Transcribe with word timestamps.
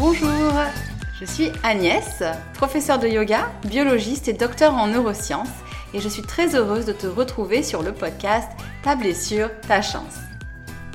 Bonjour, 0.00 0.54
je 1.20 1.26
suis 1.26 1.52
Agnès, 1.62 2.22
professeure 2.54 2.98
de 2.98 3.06
yoga, 3.06 3.52
biologiste 3.66 4.28
et 4.28 4.32
docteur 4.32 4.72
en 4.72 4.86
neurosciences 4.86 5.50
et 5.92 6.00
je 6.00 6.08
suis 6.08 6.22
très 6.22 6.56
heureuse 6.56 6.86
de 6.86 6.94
te 6.94 7.06
retrouver 7.06 7.62
sur 7.62 7.82
le 7.82 7.92
podcast 7.92 8.48
Ta 8.82 8.96
blessure, 8.96 9.50
ta 9.68 9.82
chance. 9.82 10.16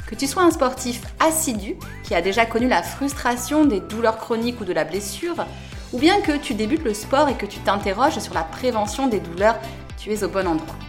Que 0.08 0.16
tu 0.16 0.26
sois 0.26 0.42
un 0.42 0.50
sportif 0.50 1.04
assidu 1.20 1.76
qui 2.04 2.16
a 2.16 2.24
déjà 2.24 2.48
connu 2.48 2.68
la 2.68 2.82
frustration 2.82 3.66
des 3.66 3.80
douleurs 3.80 4.18
chroniques 4.18 4.60
ou 4.60 4.66
de 4.66 4.74
la 4.74 4.86
blessure, 4.86 5.46
ou 5.94 6.00
bien 6.00 6.20
que 6.22 6.36
tu 6.36 6.56
débutes 6.56 6.84
le 6.84 6.96
sport 6.96 7.30
et 7.30 7.36
que 7.36 7.46
tu 7.46 7.60
t'interroges 7.60 8.18
sur 8.18 8.34
la 8.34 8.44
prévention 8.44 9.06
des 9.06 9.20
douleurs, 9.20 9.60
tu 10.00 10.14
es 10.14 10.24
au 10.24 10.30
bon 10.30 10.48
endroit. 10.48 10.80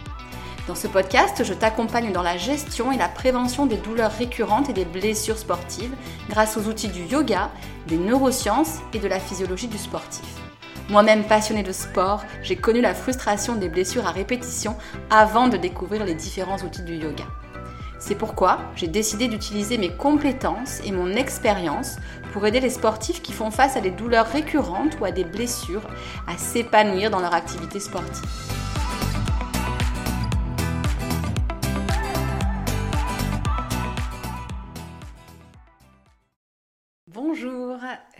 Dans 0.67 0.75
ce 0.75 0.87
podcast, 0.87 1.45
je 1.45 1.53
t'accompagne 1.53 2.11
dans 2.11 2.21
la 2.21 2.35
gestion 2.35 2.91
et 2.91 2.97
la 2.97 3.07
prévention 3.07 3.67
des 3.67 3.77
douleurs 3.77 4.11
récurrentes 4.11 4.69
et 4.69 4.73
des 4.73 4.83
blessures 4.83 5.37
sportives 5.37 5.95
grâce 6.29 6.57
aux 6.57 6.67
outils 6.67 6.89
du 6.89 7.03
yoga, 7.03 7.51
des 7.87 7.97
neurosciences 7.97 8.79
et 8.93 8.99
de 8.99 9.07
la 9.07 9.17
physiologie 9.21 9.69
du 9.69 9.77
sportif. 9.77 10.25
Moi-même 10.89 11.23
passionnée 11.23 11.63
de 11.63 11.71
sport, 11.71 12.21
j'ai 12.43 12.57
connu 12.57 12.81
la 12.81 12.93
frustration 12.93 13.55
des 13.55 13.69
blessures 13.69 14.07
à 14.07 14.11
répétition 14.11 14.75
avant 15.09 15.47
de 15.47 15.55
découvrir 15.55 16.03
les 16.03 16.15
différents 16.15 16.57
outils 16.57 16.83
du 16.83 16.95
yoga. 16.95 17.23
C'est 17.97 18.15
pourquoi 18.15 18.59
j'ai 18.75 18.87
décidé 18.87 19.29
d'utiliser 19.29 19.77
mes 19.77 19.95
compétences 19.95 20.81
et 20.83 20.91
mon 20.91 21.13
expérience 21.13 21.95
pour 22.33 22.45
aider 22.45 22.59
les 22.59 22.69
sportifs 22.69 23.21
qui 23.21 23.31
font 23.31 23.51
face 23.51 23.77
à 23.77 23.81
des 23.81 23.91
douleurs 23.91 24.27
récurrentes 24.27 24.97
ou 24.99 25.05
à 25.05 25.11
des 25.11 25.23
blessures 25.23 25.87
à 26.27 26.37
s'épanouir 26.37 27.09
dans 27.09 27.21
leur 27.21 27.33
activité 27.33 27.79
sportive. 27.79 28.27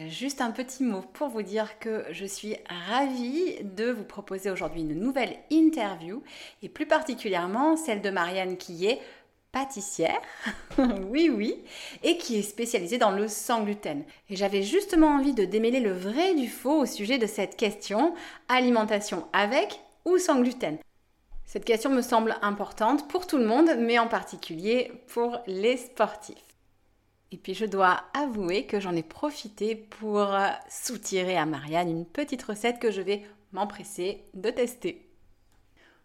Juste 0.08 0.42
un 0.42 0.52
petit 0.52 0.84
mot 0.84 1.02
pour 1.14 1.30
vous 1.30 1.42
dire 1.42 1.80
que 1.80 2.06
je 2.12 2.26
suis 2.26 2.56
ravie 2.90 3.56
de 3.64 3.92
vous 3.92 4.04
proposer 4.04 4.52
aujourd'hui 4.52 4.82
une 4.82 5.00
nouvelle 5.00 5.38
interview 5.50 6.24
et 6.62 6.70
plus 6.70 6.86
particulièrement 6.86 7.78
celle 7.78 8.02
de 8.02 8.10
Marianne 8.10 8.58
qui 8.58 8.86
est 8.86 9.00
pâtissière, 9.52 10.22
oui 11.10 11.30
oui, 11.30 11.64
et 12.04 12.18
qui 12.18 12.38
est 12.38 12.44
spécialisée 12.44 12.98
dans 12.98 13.12
le 13.12 13.28
sans 13.28 13.64
gluten. 13.64 14.04
Et 14.30 14.36
j'avais 14.36 14.62
justement 14.62 15.08
envie 15.08 15.34
de 15.34 15.46
démêler 15.46 15.80
le 15.80 15.94
vrai 15.94 16.36
du 16.36 16.48
faux 16.48 16.82
au 16.82 16.86
sujet 16.86 17.18
de 17.18 17.28
cette 17.28 17.56
question, 17.56 18.14
alimentation 18.50 19.28
avec 19.34 19.80
ou 20.06 20.18
sans 20.18 20.42
gluten. 20.42 20.78
Cette 21.46 21.66
question 21.66 21.90
me 21.90 22.02
semble 22.02 22.36
importante 22.42 23.08
pour 23.08 23.26
tout 23.26 23.38
le 23.38 23.46
monde, 23.46 23.70
mais 23.80 24.00
en 24.00 24.08
particulier 24.08 24.92
pour 25.08 25.40
les 25.48 25.78
sportifs. 25.78 26.36
Et 27.32 27.38
puis 27.38 27.54
je 27.54 27.66
dois 27.66 28.04
avouer 28.14 28.66
que 28.66 28.80
j'en 28.80 28.96
ai 28.96 29.04
profité 29.04 29.76
pour 29.76 30.34
soutirer 30.70 31.38
à 31.38 31.46
Marianne 31.46 31.90
une 31.90 32.06
petite 32.06 32.44
recette 32.44 32.80
que 32.80 32.92
je 32.92 33.02
vais 33.02 33.24
m'empresser 33.52 34.24
de 34.34 34.50
tester. 34.50 35.08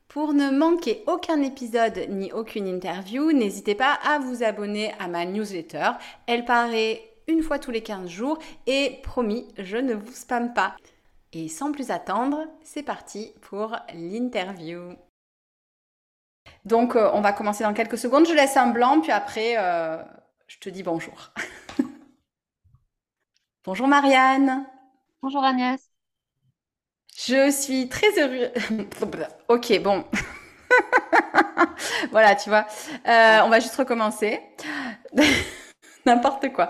Pour 0.09 0.35
ne 0.35 0.51
manquer 0.51 1.03
aucun 1.07 1.41
épisode 1.41 2.07
ni 2.11 2.33
aucune 2.33 2.67
interview, 2.67 3.33
n'hésitez 3.33 3.75
pas 3.75 3.99
à 4.05 4.19
vous 4.19 4.43
abonner 4.43 4.93
à 4.99 5.09
ma 5.09 5.25
newsletter. 5.25 5.93
Elle 6.27 6.45
paraît 6.45 7.01
une 7.29 7.43
fois 7.43 7.59
tous 7.59 7.71
les 7.71 7.83
15 7.83 8.11
jours 8.11 8.39
et 8.67 9.01
promis, 9.03 9.49
je 9.57 9.79
ne 9.79 9.95
vous 9.95 10.13
spamme 10.13 10.53
pas. 10.53 10.77
Et 11.33 11.49
sans 11.49 11.73
plus 11.73 11.91
attendre, 11.91 12.45
c'est 12.63 12.83
parti 12.83 13.33
pour 13.41 13.75
l'interview. 13.95 14.97
Donc 16.67 16.95
euh, 16.95 17.11
on 17.15 17.23
va 17.23 17.33
commencer 17.33 17.65
dans 17.65 17.73
quelques 17.73 17.97
secondes. 17.97 18.27
Je 18.27 18.35
laisse 18.35 18.57
un 18.59 18.69
blanc, 18.69 19.01
puis 19.01 19.13
après, 19.13 19.55
euh, 19.57 20.03
je 20.53 20.59
te 20.59 20.69
dis 20.69 20.83
bonjour. 20.83 21.33
bonjour 23.65 23.89
Marianne. 23.89 24.67
Bonjour 25.23 25.43
Agnès. 25.43 25.81
Je 27.17 27.51
suis 27.51 27.89
très 27.89 28.09
heureuse. 28.19 28.51
ok, 29.49 29.83
bon. 29.83 30.05
voilà, 32.11 32.37
tu 32.37 32.51
vois. 32.51 32.67
Euh, 33.09 33.41
on 33.45 33.49
va 33.49 33.61
juste 33.61 33.77
recommencer. 33.77 34.41
N'importe 36.05 36.53
quoi. 36.53 36.69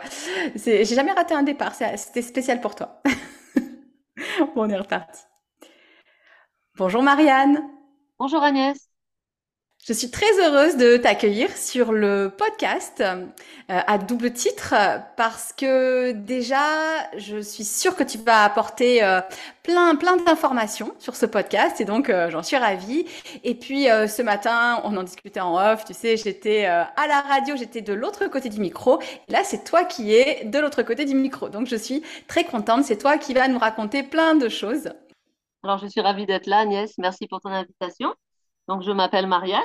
J'ai 0.54 0.84
jamais 0.84 1.12
raté 1.12 1.34
un 1.34 1.42
départ. 1.42 1.74
C'était 1.74 2.22
spécial 2.22 2.60
pour 2.60 2.76
toi. 2.76 3.02
bon, 4.54 4.62
on 4.62 4.70
est 4.70 4.78
reparti. 4.78 5.22
Bonjour 6.76 7.02
Marianne. 7.02 7.68
Bonjour 8.18 8.42
Agnès. 8.42 8.91
Je 9.84 9.92
suis 9.92 10.12
très 10.12 10.30
heureuse 10.38 10.76
de 10.76 10.96
t'accueillir 10.96 11.50
sur 11.56 11.90
le 11.90 12.32
podcast 12.38 13.00
euh, 13.00 13.26
à 13.66 13.98
double 13.98 14.32
titre 14.32 14.76
parce 15.16 15.52
que 15.52 16.12
déjà, 16.12 16.62
je 17.16 17.40
suis 17.40 17.64
sûre 17.64 17.96
que 17.96 18.04
tu 18.04 18.16
vas 18.18 18.44
apporter 18.44 19.02
euh, 19.02 19.20
plein 19.64 19.96
plein 19.96 20.18
d'informations 20.18 20.94
sur 21.00 21.16
ce 21.16 21.26
podcast 21.26 21.80
et 21.80 21.84
donc 21.84 22.10
euh, 22.10 22.30
j'en 22.30 22.44
suis 22.44 22.56
ravie. 22.56 23.06
Et 23.42 23.56
puis 23.56 23.86
ce 23.86 24.22
matin, 24.22 24.80
on 24.84 24.96
en 24.96 25.02
discutait 25.02 25.40
en 25.40 25.56
off, 25.56 25.84
tu 25.84 25.94
sais, 25.94 26.16
j'étais 26.16 26.64
à 26.64 27.08
la 27.08 27.20
radio, 27.20 27.56
j'étais 27.56 27.80
de 27.80 27.92
l'autre 27.92 28.28
côté 28.28 28.50
du 28.50 28.60
micro. 28.60 29.00
Là, 29.28 29.42
c'est 29.42 29.64
toi 29.64 29.84
qui 29.84 30.14
es 30.14 30.44
de 30.44 30.60
l'autre 30.60 30.84
côté 30.84 31.04
du 31.06 31.16
micro. 31.16 31.48
Donc 31.48 31.66
je 31.66 31.74
suis 31.74 32.04
très 32.28 32.44
contente, 32.44 32.84
c'est 32.84 32.98
toi 32.98 33.18
qui 33.18 33.34
vas 33.34 33.48
nous 33.48 33.58
raconter 33.58 34.04
plein 34.04 34.36
de 34.36 34.48
choses. 34.48 34.90
Alors 35.64 35.78
je 35.78 35.88
suis 35.88 36.00
ravie 36.00 36.26
d'être 36.26 36.46
là 36.46 36.60
Agnès, 36.60 36.92
merci 36.98 37.26
pour 37.26 37.40
ton 37.40 37.50
invitation. 37.50 38.14
Donc, 38.72 38.80
je 38.84 38.90
m'appelle 38.90 39.26
Marianne, 39.26 39.60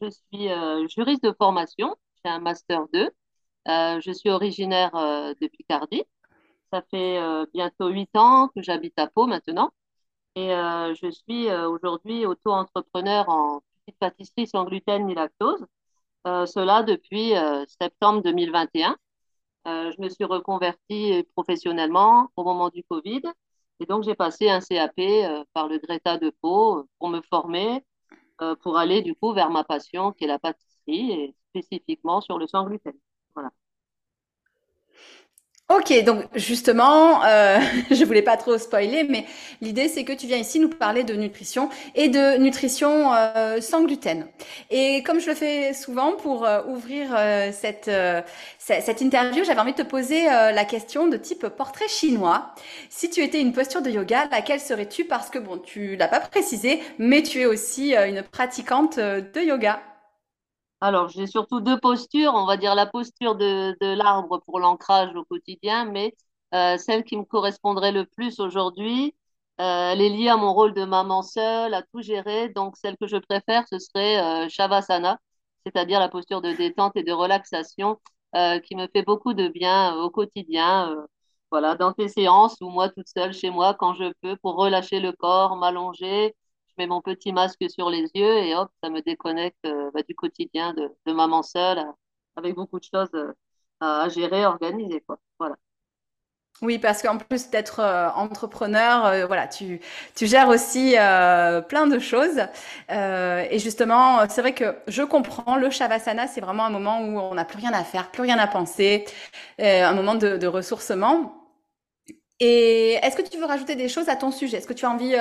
je 0.00 0.10
suis 0.10 0.50
euh, 0.50 0.88
juriste 0.88 1.22
de 1.22 1.30
formation, 1.30 1.94
j'ai 2.24 2.30
un 2.32 2.40
master 2.40 2.88
2. 2.92 3.08
Euh, 3.68 4.00
je 4.00 4.10
suis 4.10 4.30
originaire 4.30 4.92
euh, 4.96 5.32
de 5.40 5.46
Picardie. 5.46 6.02
Ça 6.72 6.82
fait 6.90 7.20
bientôt 7.54 7.86
huit 7.88 8.10
ans 8.16 8.48
que 8.48 8.60
j'habite 8.60 8.98
à 8.98 9.06
Pau 9.06 9.28
maintenant. 9.28 9.70
Et 10.34 10.48
je 10.48 11.10
suis 11.12 11.52
aujourd'hui 11.52 12.26
auto-entrepreneur 12.26 13.28
en 13.28 13.60
petite 13.86 14.00
pâtisserie 14.00 14.48
sans 14.48 14.64
gluten 14.64 15.06
ni 15.06 15.14
lactose. 15.14 15.64
cela 16.24 16.82
depuis 16.82 17.34
septembre 17.68 18.22
2021. 18.22 18.96
je 19.66 20.02
me 20.02 20.08
suis 20.08 20.24
reconvertie 20.24 21.24
professionnellement 21.36 22.30
au 22.34 22.42
moment 22.42 22.70
du 22.70 22.82
Covid. 22.82 23.22
Et 23.78 23.86
donc, 23.86 24.02
j'ai 24.02 24.16
passé 24.16 24.50
un 24.50 24.60
CAP 24.60 24.96
par 25.52 25.68
le 25.68 25.78
Greta 25.78 26.18
de 26.18 26.30
Pau 26.40 26.88
pour 26.98 27.08
me 27.08 27.20
former 27.20 27.84
pour 28.62 28.78
aller 28.78 29.02
du 29.02 29.14
coup 29.14 29.32
vers 29.32 29.50
ma 29.50 29.64
passion 29.64 30.12
qui 30.12 30.24
est 30.24 30.26
la 30.26 30.38
pâtisserie 30.38 31.12
et 31.12 31.34
spécifiquement 31.50 32.20
sur 32.20 32.38
le 32.38 32.46
sans 32.46 32.66
gluten. 32.66 32.92
Ok, 35.74 36.04
donc 36.04 36.24
justement, 36.34 37.24
euh, 37.24 37.58
je 37.90 38.04
voulais 38.04 38.20
pas 38.22 38.36
trop 38.36 38.58
spoiler, 38.58 39.04
mais 39.08 39.24
l'idée 39.62 39.88
c'est 39.88 40.04
que 40.04 40.12
tu 40.12 40.26
viens 40.26 40.36
ici 40.36 40.60
nous 40.60 40.68
parler 40.68 41.02
de 41.02 41.14
nutrition 41.14 41.70
et 41.94 42.08
de 42.08 42.36
nutrition 42.36 43.14
euh, 43.14 43.58
sans 43.62 43.82
gluten. 43.82 44.26
Et 44.70 45.02
comme 45.02 45.18
je 45.18 45.28
le 45.28 45.34
fais 45.34 45.72
souvent 45.72 46.12
pour 46.12 46.44
euh, 46.44 46.60
ouvrir 46.66 47.14
euh, 47.16 47.50
cette 47.52 47.90
cette 48.58 49.00
interview, 49.00 49.44
j'avais 49.44 49.60
envie 49.60 49.72
de 49.72 49.82
te 49.82 49.88
poser 49.88 50.24
la 50.26 50.64
question 50.64 51.08
de 51.08 51.16
type 51.16 51.48
portrait 51.48 51.88
chinois. 51.88 52.54
Si 52.90 53.10
tu 53.10 53.20
étais 53.22 53.40
une 53.40 53.52
posture 53.52 53.82
de 53.82 53.90
yoga, 53.90 54.28
laquelle 54.30 54.60
serais-tu? 54.60 55.04
Parce 55.04 55.30
que 55.30 55.38
bon, 55.38 55.58
tu 55.58 55.96
l'as 55.96 56.08
pas 56.08 56.20
précisé, 56.20 56.80
mais 56.98 57.22
tu 57.22 57.40
es 57.40 57.46
aussi 57.46 57.94
une 57.94 58.22
pratiquante 58.22 58.98
de 58.98 59.40
yoga. 59.40 59.80
Alors, 60.82 61.08
j'ai 61.08 61.26
surtout 61.28 61.60
deux 61.60 61.78
postures. 61.78 62.32
On 62.34 62.44
va 62.44 62.56
dire 62.56 62.74
la 62.74 62.86
posture 62.86 63.36
de, 63.36 63.76
l'arbre 63.94 64.42
pour 64.46 64.58
l'ancrage 64.58 65.14
au 65.14 65.24
quotidien, 65.24 65.84
mais 65.84 66.12
euh, 66.54 66.76
celle 66.76 67.04
qui 67.04 67.16
me 67.16 67.24
correspondrait 67.24 67.92
le 67.92 68.04
plus 68.04 68.40
aujourd'hui, 68.40 69.14
euh, 69.60 69.92
elle 69.92 70.00
est 70.00 70.08
liée 70.08 70.28
à 70.28 70.36
mon 70.36 70.52
rôle 70.52 70.74
de 70.74 70.84
maman 70.84 71.22
seule, 71.22 71.72
à 71.74 71.82
tout 71.82 72.02
gérer. 72.02 72.48
Donc, 72.48 72.76
celle 72.76 72.96
que 72.96 73.06
je 73.06 73.16
préfère, 73.16 73.64
ce 73.68 73.78
serait 73.78 74.44
euh, 74.46 74.48
Shavasana, 74.48 75.18
c'est-à-dire 75.64 76.00
la 76.00 76.08
posture 76.08 76.42
de 76.42 76.52
détente 76.52 76.96
et 76.96 77.04
de 77.04 77.12
relaxation 77.12 77.98
qui 78.64 78.76
me 78.76 78.86
fait 78.88 79.02
beaucoup 79.02 79.34
de 79.34 79.48
bien 79.48 79.94
au 79.96 80.10
quotidien. 80.10 80.96
voilà, 81.50 81.74
dans 81.76 81.92
tes 81.92 82.08
séances 82.08 82.56
ou 82.62 82.70
moi 82.70 82.88
toute 82.88 83.08
seule 83.08 83.32
chez 83.34 83.50
moi 83.50 83.74
quand 83.74 83.94
je 83.94 84.12
peux 84.22 84.36
pour 84.38 84.56
relâcher 84.56 85.00
le 85.00 85.12
corps, 85.12 85.56
m'allonger, 85.56 86.34
je 86.76 86.82
mets 86.82 86.86
mon 86.88 87.00
petit 87.00 87.32
masque 87.32 87.64
sur 87.68 87.90
les 87.90 88.10
yeux 88.14 88.38
et 88.38 88.54
hop, 88.54 88.70
ça 88.82 88.90
me 88.90 89.00
déconnecte 89.02 89.64
euh, 89.66 89.90
bah, 89.92 90.02
du 90.02 90.14
quotidien 90.14 90.74
de, 90.74 91.12
maman 91.12 91.42
seule, 91.42 91.78
euh, 91.78 91.92
avec 92.36 92.54
beaucoup 92.54 92.78
de 92.78 92.84
choses 92.84 93.10
euh, 93.14 93.32
à, 93.80 94.08
gérer, 94.08 94.46
organiser. 94.46 95.04
Voilà. 95.38 95.56
Oui, 96.60 96.78
parce 96.78 97.02
qu'en 97.02 97.18
plus 97.18 97.50
d'être 97.50 97.80
entrepreneur, 98.14 99.26
voilà, 99.26 99.48
tu, 99.48 99.80
tu 100.14 100.28
gères 100.28 100.48
aussi 100.48 100.92
plein 100.92 101.88
de 101.88 101.98
choses. 101.98 102.40
et 102.88 103.58
justement, 103.58 104.28
c'est 104.28 104.42
vrai 104.42 104.54
que 104.54 104.76
je 104.86 105.02
comprends, 105.02 105.56
le 105.56 105.70
Shavasana, 105.70 106.28
c'est 106.28 106.40
vraiment 106.40 106.64
un 106.64 106.70
moment 106.70 107.00
où 107.00 107.18
on 107.18 107.34
n'a 107.34 107.44
plus 107.44 107.58
rien 107.58 107.72
à 107.72 107.82
faire, 107.82 108.12
plus 108.12 108.22
rien 108.22 108.38
à 108.38 108.46
penser, 108.46 109.06
un 109.58 109.92
moment 109.92 110.14
de, 110.14 110.36
de 110.36 110.46
ressourcement. 110.46 111.34
Et 112.38 112.92
est-ce 113.02 113.16
que 113.16 113.28
tu 113.28 113.38
veux 113.38 113.46
rajouter 113.46 113.74
des 113.74 113.88
choses 113.88 114.08
à 114.08 114.14
ton 114.14 114.30
sujet? 114.30 114.58
Est-ce 114.58 114.68
que 114.68 114.72
tu 114.72 114.84
as 114.84 114.90
envie 114.90 115.16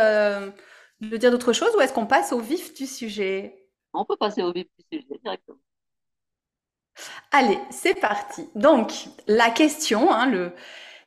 veux 1.10 1.18
dire 1.18 1.32
d'autres 1.32 1.54
choses 1.54 1.76
ou 1.76 1.82
est-ce 1.82 1.94
qu'on 1.94 2.06
passe 2.06 2.32
au 2.34 2.40
vif 2.40 2.74
du 2.74 2.86
sujet? 2.88 3.68
On 3.94 4.06
peut 4.06 4.18
passer 4.18 4.42
au 4.42 4.52
vif 4.52 4.68
du 4.78 5.00
sujet 5.00 5.20
directement. 5.24 5.58
Allez, 7.32 7.58
c'est 7.70 7.96
parti. 7.96 8.48
Donc, 8.56 8.92
la 9.28 9.50
question, 9.50 10.12
hein, 10.12 10.28
le, 10.28 10.52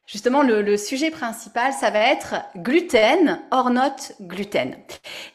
Justement, 0.07 0.43
le, 0.43 0.77
sujet 0.77 1.11
principal, 1.11 1.73
ça 1.73 1.91
va 1.91 1.99
être 2.01 2.35
gluten, 2.59 3.41
or 3.51 3.71
not 3.71 3.97
gluten. 4.21 4.77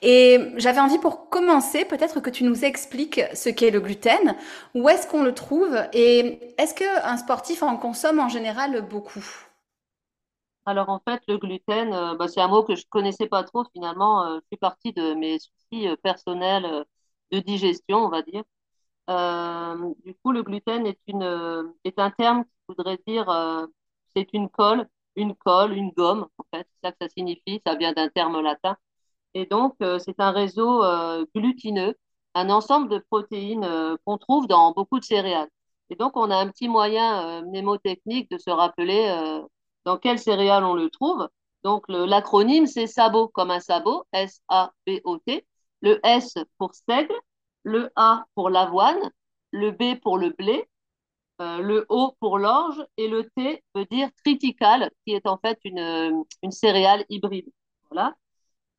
Et 0.03 0.51
j'avais 0.57 0.79
envie 0.79 0.99
pour 0.99 1.29
commencer, 1.29 1.85
peut-être 1.85 2.19
que 2.19 2.29
tu 2.29 2.43
nous 2.43 2.63
expliques 2.63 3.19
ce 3.33 3.49
qu'est 3.49 3.71
le 3.71 3.79
gluten, 3.79 4.35
où 4.75 4.87
est-ce 4.87 5.07
qu'on 5.07 5.23
le 5.23 5.33
trouve 5.33 5.75
et 5.91 6.53
est-ce 6.59 6.75
qu'un 6.75 7.17
sportif 7.17 7.63
en 7.63 7.77
consomme 7.77 8.19
en 8.19 8.29
général 8.29 8.81
beaucoup? 8.87 9.48
Alors 10.69 10.89
en 10.89 10.99
fait, 10.99 11.23
le 11.27 11.37
gluten, 11.39 11.93
euh, 11.93 12.15
bah, 12.15 12.27
c'est 12.27 12.41
un 12.41 12.47
mot 12.47 12.63
que 12.63 12.75
je 12.75 12.85
connaissais 12.89 13.27
pas 13.27 13.43
trop 13.43 13.65
finalement. 13.73 14.23
Euh, 14.25 14.35
je 14.35 14.45
suis 14.51 14.57
partie 14.57 14.93
de 14.93 15.15
mes 15.15 15.39
soucis 15.39 15.87
euh, 15.87 15.95
personnels 15.97 16.85
de 17.31 17.39
digestion, 17.39 17.97
on 18.05 18.09
va 18.09 18.21
dire. 18.21 18.43
du 20.05 20.13
coup, 20.23 20.31
le 20.31 20.43
gluten 20.43 20.85
est, 20.85 20.99
une, 21.07 21.73
est 21.83 21.97
un 21.99 22.11
terme 22.11 22.43
qui 22.45 22.51
voudrait 22.69 22.99
dire 23.07 23.27
c'est 24.15 24.27
une 24.33 24.49
colle, 24.49 24.87
une 25.15 25.35
colle, 25.35 25.73
une 25.73 25.91
gomme, 25.91 26.27
en 26.37 26.43
fait, 26.53 26.67
c'est 26.71 26.87
ça 26.87 26.91
que 26.91 26.97
ça 27.01 27.09
signifie, 27.09 27.61
ça 27.65 27.75
vient 27.75 27.93
d'un 27.93 28.09
terme 28.09 28.39
latin. 28.41 28.77
Et 29.35 29.45
donc, 29.47 29.75
c'est 29.99 30.19
un 30.19 30.31
réseau 30.31 30.83
glutineux, 31.35 31.95
un 32.35 32.49
ensemble 32.49 32.89
de 32.89 32.99
protéines 32.99 33.67
qu'on 34.05 34.17
trouve 34.17 34.47
dans 34.47 34.71
beaucoup 34.73 34.99
de 34.99 35.05
céréales. 35.05 35.49
Et 35.89 35.95
donc, 35.95 36.17
on 36.17 36.31
a 36.31 36.37
un 36.37 36.49
petit 36.49 36.67
moyen 36.69 37.41
mnémotechnique 37.43 38.29
de 38.31 38.37
se 38.37 38.51
rappeler 38.51 39.41
dans 39.85 39.97
quelles 39.97 40.19
céréales 40.19 40.63
on 40.63 40.73
le 40.73 40.89
trouve? 40.89 41.27
Donc, 41.63 41.85
l'acronyme, 41.89 42.67
c'est 42.67 42.87
SABO, 42.87 43.27
comme 43.29 43.51
un 43.51 43.59
sabot, 43.59 44.05
S-A-B-O-T. 44.13 45.45
Le 45.81 45.99
S 46.05 46.35
pour 46.57 46.73
seigle, 46.75 47.13
le 47.63 47.91
A 47.95 48.25
pour 48.35 48.49
l'avoine, 48.49 49.11
le 49.51 49.71
B 49.71 49.99
pour 50.01 50.17
le 50.17 50.29
blé, 50.31 50.67
euh, 51.41 51.59
le 51.59 51.85
O 51.89 52.15
pour 52.19 52.37
l'orge 52.37 52.85
et 52.97 53.07
le 53.07 53.29
T 53.29 53.63
veut 53.73 53.85
dire 53.85 54.09
triticale, 54.23 54.91
qui 55.05 55.13
est 55.13 55.25
en 55.27 55.37
fait 55.37 55.57
une, 55.63 56.25
une 56.43 56.51
céréale 56.51 57.05
hybride. 57.09 57.49
Voilà. 57.89 58.15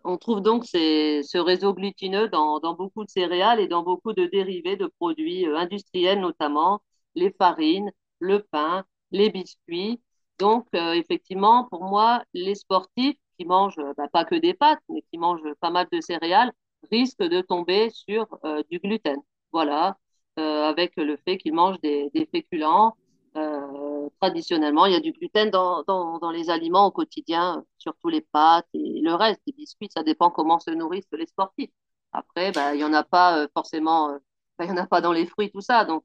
On 0.04 0.16
trouve 0.18 0.40
donc 0.42 0.64
ce 0.66 1.38
réseau 1.38 1.74
glutineux 1.74 2.28
dans, 2.28 2.60
dans, 2.60 2.74
beaucoup 2.74 3.04
de 3.04 3.10
céréales 3.10 3.60
et 3.60 3.68
dans 3.68 3.82
beaucoup 3.82 4.12
de 4.14 4.26
dérivés 4.26 4.76
de 4.76 4.86
produits 4.86 5.46
euh, 5.46 5.56
industriels, 5.56 6.20
notamment 6.20 6.82
les 7.14 7.32
farines, 7.32 7.92
le 8.18 8.42
pain, 8.42 8.84
les 9.10 9.30
biscuits. 9.30 10.00
Donc, 10.40 10.66
euh, 10.74 10.94
effectivement, 10.94 11.64
pour 11.70 11.84
moi, 11.84 12.24
les 12.34 12.56
sportifs 12.56 13.18
qui 13.38 13.44
mangent 13.44 13.80
bah, 13.96 14.08
pas 14.12 14.24
que 14.24 14.34
des 14.34 14.54
pâtes, 14.54 14.80
mais 14.88 15.02
qui 15.10 15.18
mangent 15.18 15.54
pas 15.60 15.70
mal 15.70 15.86
de 15.92 16.00
céréales, 16.00 16.52
risquent 16.90 17.22
de 17.22 17.40
tomber 17.42 17.90
sur 17.90 18.26
du 18.70 18.78
gluten. 18.80 19.20
Voilà, 19.52 19.96
euh, 20.38 20.62
avec 20.64 20.96
le 20.96 21.16
fait 21.18 21.38
qu'ils 21.38 21.54
mangent 21.54 21.80
des, 21.82 22.10
féculents. 22.32 22.96
Euh, 23.36 24.08
traditionnellement, 24.20 24.86
il 24.86 24.92
y 24.92 24.96
a 24.96 25.00
du 25.00 25.12
gluten 25.12 25.50
dans, 25.50 26.30
les 26.32 26.50
aliments 26.50 26.86
au 26.86 26.90
quotidien, 26.90 27.64
surtout 27.78 28.08
les 28.08 28.22
pâtes 28.22 28.66
et 28.74 29.00
le 29.00 29.14
reste, 29.14 29.40
les 29.46 29.52
biscuits, 29.52 29.88
ça 29.92 30.02
dépend 30.02 30.30
comment 30.30 30.58
se 30.58 30.70
nourrissent 30.70 31.08
les 31.12 31.26
sportifs. 31.26 31.70
Après, 32.12 32.52
bah, 32.52 32.74
il 32.74 32.78
n'y 32.78 32.84
en 32.84 32.92
a 32.92 33.04
pas 33.04 33.38
euh, 33.38 33.48
forcément, 33.54 34.18
bah, 34.58 34.64
il 34.64 34.70
y 34.70 34.72
en 34.72 34.76
a 34.78 34.86
pas 34.86 35.00
dans 35.00 35.12
les 35.12 35.26
fruits, 35.26 35.50
tout 35.50 35.60
ça. 35.60 35.84
Donc, 35.84 36.04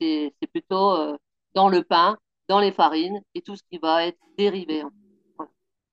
c'est 0.00 0.34
plutôt 0.52 0.96
dans 1.54 1.68
le 1.68 1.82
pain, 1.84 2.18
dans 2.48 2.60
les 2.60 2.72
farines 2.72 3.20
et 3.34 3.42
tout 3.42 3.56
ce 3.56 3.62
qui 3.70 3.78
va 3.78 4.06
être 4.06 4.18
dérivé. 4.38 4.82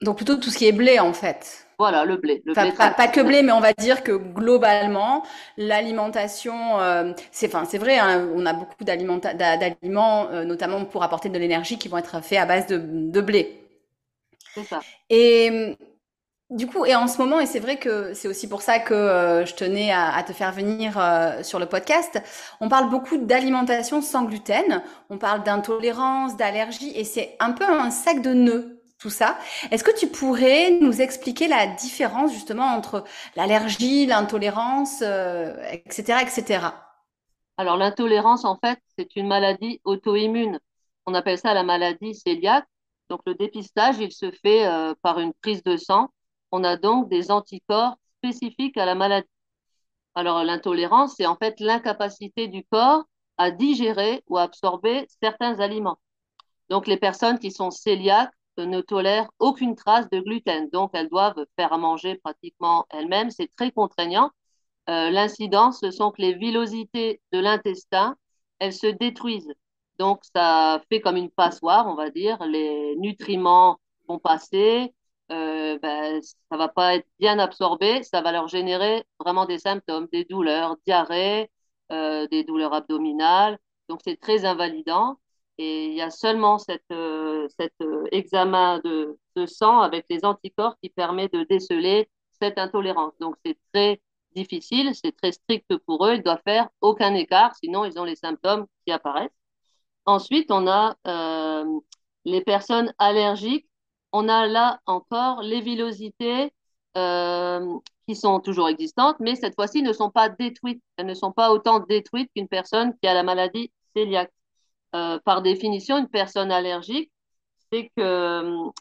Donc 0.01 0.17
plutôt 0.17 0.37
tout 0.37 0.49
ce 0.49 0.57
qui 0.57 0.65
est 0.65 0.71
blé 0.71 0.99
en 0.99 1.13
fait. 1.13 1.67
Voilà, 1.77 2.03
le 2.03 2.17
blé. 2.17 2.41
Le 2.45 2.53
blé 2.53 2.71
pas, 2.73 3.07
que 3.07 3.21
blé, 3.21 3.41
mais 3.41 3.53
on 3.53 3.61
va 3.61 3.71
dire 3.71 4.03
que 4.03 4.11
globalement, 4.11 5.23
l'alimentation, 5.55 6.77
euh, 6.79 7.13
c'est 7.31 7.47
enfin, 7.47 7.63
c'est 7.63 7.77
vrai, 7.77 7.97
hein, 7.97 8.29
on 8.35 8.45
a 8.45 8.51
beaucoup 8.51 8.83
d'aliments, 8.83 10.27
euh, 10.29 10.43
notamment 10.43 10.83
pour 10.83 11.03
apporter 11.03 11.29
de 11.29 11.37
l'énergie, 11.37 11.77
qui 11.77 11.87
vont 11.87 11.97
être 11.97 12.21
faits 12.21 12.39
à 12.39 12.45
base 12.45 12.67
de, 12.67 12.77
de 12.77 13.21
blé. 13.21 13.63
C'est 14.53 14.65
ça. 14.65 14.81
Et 15.09 15.77
du 16.49 16.67
coup, 16.67 16.85
et 16.85 16.95
en 16.95 17.07
ce 17.07 17.17
moment, 17.19 17.39
et 17.39 17.45
c'est 17.45 17.59
vrai 17.59 17.77
que 17.77 18.13
c'est 18.13 18.27
aussi 18.27 18.49
pour 18.49 18.61
ça 18.61 18.79
que 18.79 18.93
euh, 18.93 19.45
je 19.45 19.53
tenais 19.55 19.91
à, 19.91 20.23
te 20.23 20.33
faire 20.33 20.51
venir 20.51 20.99
sur 21.43 21.59
le 21.59 21.67
podcast, 21.67 22.21
on 22.59 22.69
parle 22.69 22.89
beaucoup 22.89 23.17
d'alimentation 23.17 24.01
sans 24.01 24.23
gluten, 24.23 24.81
on 25.09 25.17
parle 25.17 25.43
d'intolérance, 25.43 26.37
d'allergie, 26.37 26.91
et 26.95 27.03
c'est 27.03 27.35
un 27.39 27.51
peu 27.51 27.65
un 27.65 27.91
sac 27.91 28.21
de 28.21 28.33
nœuds 28.33 28.79
tout 28.99 29.09
ça. 29.09 29.37
Est-ce 29.71 29.83
que 29.83 29.97
tu 29.97 30.07
pourrais 30.07 30.71
nous 30.71 31.01
expliquer 31.01 31.47
la 31.47 31.67
différence 31.67 32.33
justement 32.33 32.65
entre 32.65 33.05
l'allergie, 33.35 34.05
l'intolérance, 34.05 35.01
etc., 35.01 35.05
euh, 35.05 36.19
etc. 36.19 36.59
Alors 37.57 37.77
l'intolérance, 37.77 38.45
en 38.45 38.57
fait, 38.57 38.79
c'est 38.97 39.15
une 39.15 39.27
maladie 39.27 39.81
auto-immune. 39.85 40.59
On 41.05 41.13
appelle 41.13 41.37
ça 41.37 41.53
la 41.53 41.63
maladie 41.63 42.21
cœliaque. 42.23 42.67
Donc 43.09 43.21
le 43.25 43.35
dépistage, 43.35 43.97
il 43.99 44.11
se 44.11 44.31
fait 44.31 44.67
euh, 44.67 44.93
par 45.01 45.19
une 45.19 45.33
prise 45.33 45.63
de 45.63 45.77
sang. 45.77 46.09
On 46.51 46.63
a 46.63 46.77
donc 46.77 47.09
des 47.09 47.31
anticorps 47.31 47.97
spécifiques 48.19 48.77
à 48.77 48.85
la 48.85 48.95
maladie. 48.95 49.27
Alors 50.15 50.43
l'intolérance, 50.43 51.15
c'est 51.17 51.25
en 51.25 51.35
fait 51.35 51.59
l'incapacité 51.59 52.47
du 52.47 52.63
corps 52.65 53.03
à 53.37 53.51
digérer 53.51 54.23
ou 54.27 54.37
à 54.37 54.43
absorber 54.43 55.07
certains 55.21 55.59
aliments. 55.59 55.99
Donc 56.69 56.87
les 56.87 56.97
personnes 56.97 57.39
qui 57.39 57.51
sont 57.51 57.69
cœliaques 57.69 58.33
ne 58.57 58.81
tolèrent 58.81 59.29
aucune 59.39 59.75
trace 59.75 60.09
de 60.09 60.19
gluten, 60.19 60.69
donc 60.71 60.91
elles 60.93 61.09
doivent 61.09 61.45
faire 61.57 61.73
à 61.73 61.77
manger 61.77 62.15
pratiquement 62.15 62.85
elles-mêmes. 62.89 63.31
C'est 63.31 63.49
très 63.55 63.71
contraignant. 63.71 64.31
Euh, 64.89 65.09
L'incidence, 65.11 65.79
ce 65.81 65.91
sont 65.91 66.11
que 66.11 66.21
les 66.21 66.33
villosités 66.33 67.21
de 67.31 67.39
l'intestin, 67.39 68.17
elles 68.59 68.73
se 68.73 68.87
détruisent. 68.87 69.53
Donc 69.99 70.21
ça 70.35 70.81
fait 70.89 71.01
comme 71.01 71.17
une 71.17 71.31
passoire, 71.31 71.87
on 71.87 71.95
va 71.95 72.09
dire. 72.09 72.43
Les 72.45 72.95
nutriments 72.97 73.79
vont 74.07 74.19
passer, 74.19 74.93
euh, 75.75 75.79
ben, 75.79 76.21
ça 76.21 76.57
va 76.57 76.67
pas 76.69 76.95
être 76.95 77.07
bien 77.19 77.39
absorbé, 77.39 78.03
ça 78.03 78.21
va 78.21 78.31
leur 78.31 78.47
générer 78.47 79.05
vraiment 79.19 79.45
des 79.45 79.59
symptômes, 79.59 80.07
des 80.11 80.25
douleurs, 80.25 80.77
diarrhée, 80.85 81.51
euh, 81.91 82.27
des 82.27 82.43
douleurs 82.43 82.73
abdominales. 82.73 83.57
Donc 83.89 84.01
c'est 84.05 84.19
très 84.19 84.45
invalidant. 84.45 85.17
Et 85.59 85.87
il 85.87 85.93
y 85.93 86.01
a 86.01 86.09
seulement 86.09 86.57
cet 86.57 86.83
euh, 86.91 87.47
euh, 87.81 88.05
examen 88.13 88.79
de, 88.85 89.17
sang 89.45 89.81
avec 89.81 90.05
les 90.09 90.23
anticorps 90.25 90.77
qui 90.81 90.89
permet 90.89 91.27
de 91.29 91.43
déceler 91.43 92.09
cette 92.41 92.57
intolérance. 92.57 93.13
Donc, 93.19 93.35
c'est 93.45 93.57
très 93.73 94.01
difficile, 94.35 94.95
c'est 94.95 95.15
très 95.15 95.33
strict 95.33 95.77
pour 95.85 96.05
eux. 96.05 96.15
Ils 96.15 96.23
doivent 96.23 96.41
faire 96.45 96.69
aucun 96.81 97.13
écart, 97.13 97.55
sinon 97.55 97.85
ils 97.85 97.99
ont 97.99 98.05
les 98.05 98.15
symptômes 98.15 98.67
qui 98.85 98.93
apparaissent. 98.93 99.31
Ensuite, 100.05 100.51
on 100.51 100.67
a 100.67 100.95
euh, 101.07 101.79
les 102.25 102.41
personnes 102.41 102.93
allergiques. 102.97 103.68
On 104.11 104.27
a 104.27 104.47
là 104.47 104.79
encore 104.85 105.41
les 105.41 105.61
villosités 105.61 106.51
qui 108.09 108.15
sont 108.15 108.39
toujours 108.39 108.69
existantes, 108.69 109.17
mais 109.19 109.35
cette 109.35 109.53
fois-ci 109.53 109.83
ne 109.83 109.93
sont 109.93 110.09
pas 110.09 110.29
détruites. 110.29 110.81
Elles 110.97 111.05
ne 111.05 111.13
sont 111.13 111.31
pas 111.31 111.51
autant 111.51 111.79
détruites 111.79 112.31
qu'une 112.35 112.47
personne 112.47 112.93
qui 112.99 113.07
a 113.07 113.13
la 113.13 113.21
maladie 113.21 113.71
cœliaque. 113.93 114.31
Euh, 114.95 115.19
par 115.23 115.43
définition, 115.43 115.99
une 115.99 116.07
personne 116.07 116.51
allergique, 116.51 117.11
c'est 117.71 117.91
que 117.95 118.71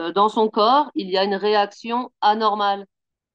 euh, 0.00 0.12
dans 0.12 0.28
son 0.28 0.48
corps, 0.48 0.92
il 0.94 1.10
y 1.10 1.18
a 1.18 1.24
une 1.24 1.34
réaction 1.34 2.12
anormale 2.20 2.86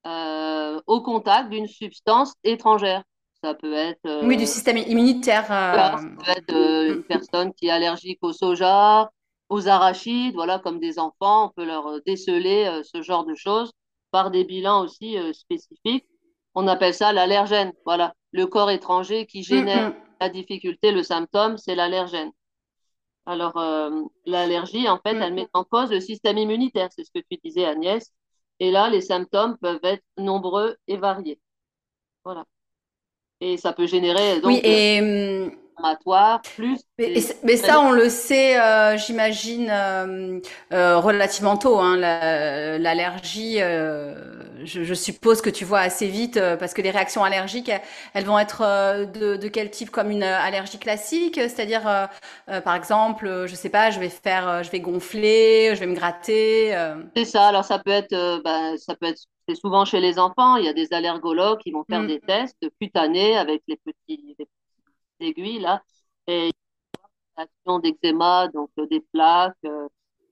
euh, 0.07 0.79
au 0.87 1.01
contact 1.01 1.49
d'une 1.49 1.67
substance 1.67 2.33
étrangère. 2.45 3.03
Ça 3.43 3.53
peut 3.53 3.73
être. 3.73 4.23
oui, 4.23 4.37
du 4.37 4.45
système 4.45 4.77
immunitaire. 4.77 5.47
Ça 5.47 5.99
peut 5.99 6.31
être 6.31 6.93
une 6.95 7.03
personne 7.03 7.53
qui 7.53 7.67
est 7.67 7.71
allergique 7.71 8.19
au 8.21 8.31
soja, 8.31 9.09
aux 9.51 9.67
arachides, 9.67 10.33
voilà, 10.33 10.57
comme 10.59 10.79
des 10.79 10.97
enfants, 10.97 11.47
on 11.47 11.49
peut 11.49 11.65
leur 11.65 12.01
déceler 12.05 12.81
ce 12.83 13.01
genre 13.01 13.25
de 13.25 13.35
choses 13.35 13.71
par 14.09 14.31
des 14.31 14.43
bilans 14.43 14.83
aussi 14.83 15.17
spécifiques. 15.33 16.07
On 16.55 16.67
appelle 16.67 16.93
ça 16.93 17.13
l'allergène, 17.13 17.71
voilà, 17.85 18.13
le 18.31 18.47
corps 18.47 18.71
étranger 18.71 19.25
qui 19.25 19.43
génère. 19.43 19.89
Mm, 19.89 19.93
mm 19.93 20.11
la 20.21 20.29
difficulté, 20.29 20.91
le 20.91 21.03
symptôme, 21.03 21.57
c'est 21.57 21.75
l'allergène. 21.75 22.31
Alors, 23.25 23.57
euh, 23.57 24.03
l'allergie, 24.25 24.87
en 24.87 24.99
fait, 24.99 25.15
elle 25.15 25.33
met 25.33 25.47
en 25.53 25.63
cause 25.63 25.91
le 25.91 25.99
système 25.99 26.37
immunitaire, 26.37 26.89
c'est 26.95 27.03
ce 27.03 27.11
que 27.11 27.25
tu 27.29 27.39
disais, 27.43 27.65
Agnès. 27.65 28.13
Et 28.59 28.71
là, 28.71 28.89
les 28.89 29.01
symptômes 29.01 29.57
peuvent 29.57 29.83
être 29.83 30.03
nombreux 30.17 30.77
et 30.87 30.97
variés. 30.97 31.39
Voilà. 32.23 32.45
Et 33.39 33.57
ça 33.57 33.73
peut 33.73 33.87
générer 33.87 34.39
donc, 34.39 34.51
oui, 34.51 34.61
et, 34.63 35.51
plus. 36.55 36.79
Mais, 37.43 37.57
ça, 37.57 37.81
on 37.81 37.91
le 37.91 38.09
sait, 38.09 38.59
euh, 38.59 38.97
j'imagine, 38.97 39.69
euh, 39.71 40.39
euh, 40.73 40.99
relativement 40.99 41.57
tôt. 41.57 41.79
Hein, 41.79 41.97
L'allergie, 41.97 43.57
je, 44.63 44.93
suppose 44.93 45.41
que 45.41 45.49
tu 45.49 45.65
vois 45.65 45.79
assez 45.79 46.07
vite, 46.07 46.39
parce 46.59 46.73
que 46.73 46.81
les 46.81 46.91
réactions 46.91 47.23
allergiques, 47.23 47.71
elles, 48.13 48.25
vont 48.25 48.39
être 48.39 48.61
de, 49.13 49.47
quel 49.47 49.71
type? 49.71 49.89
Comme 49.89 50.11
une 50.11 50.23
allergie 50.23 50.79
classique, 50.79 51.35
c'est-à-dire, 51.35 52.09
par 52.63 52.75
exemple, 52.75 53.45
je 53.47 53.55
sais 53.55 53.69
pas, 53.69 53.91
je 53.91 53.99
vais 53.99 54.09
faire, 54.09 54.63
je 54.63 54.71
vais 54.71 54.79
gonfler, 54.79 55.71
je 55.75 55.79
vais 55.79 55.87
me 55.87 55.95
gratter. 55.95 56.75
C'est 57.15 57.25
ça. 57.25 57.47
Alors 57.47 57.65
ça 57.65 57.79
peut 57.79 57.91
être, 57.91 58.41
bah, 58.43 58.77
ça 58.77 58.95
peut 58.95 59.07
être 59.07 59.23
c'est 59.47 59.55
souvent 59.55 59.85
chez 59.85 59.99
les 59.99 60.19
enfants. 60.19 60.55
Il 60.55 60.65
y 60.65 60.69
a 60.69 60.73
des 60.73 60.93
allergologues 60.93 61.59
qui 61.59 61.71
vont 61.71 61.83
faire 61.89 62.01
mm. 62.01 62.07
des 62.07 62.19
tests 62.19 62.69
cutanés 62.79 63.37
avec 63.37 63.63
les 63.67 63.77
petits, 63.77 64.35
aiguilles 65.21 65.59
là, 65.59 65.81
et 66.27 66.51
action 67.35 67.79
d'eczéma, 67.79 68.47
donc 68.49 68.69
euh, 68.79 68.87
des 68.87 69.01
plaques, 69.13 69.53
euh, 69.65 69.87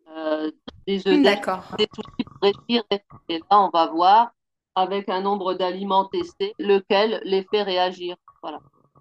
euh, 0.09 0.51
des 0.87 1.07
œdèmes, 1.07 1.41
des 1.77 1.87
soucis 1.93 2.23
pour 2.25 2.41
respirer. 2.41 3.03
Et 3.29 3.39
là, 3.39 3.61
on 3.61 3.69
va 3.69 3.87
voir, 3.87 4.31
avec 4.75 5.09
un 5.09 5.21
nombre 5.21 5.53
d'aliments 5.53 6.05
testés, 6.05 6.53
lequel 6.59 7.21
les 7.23 7.43
fait 7.43 7.63
réagir. 7.63 8.15
Voilà. 8.41 8.59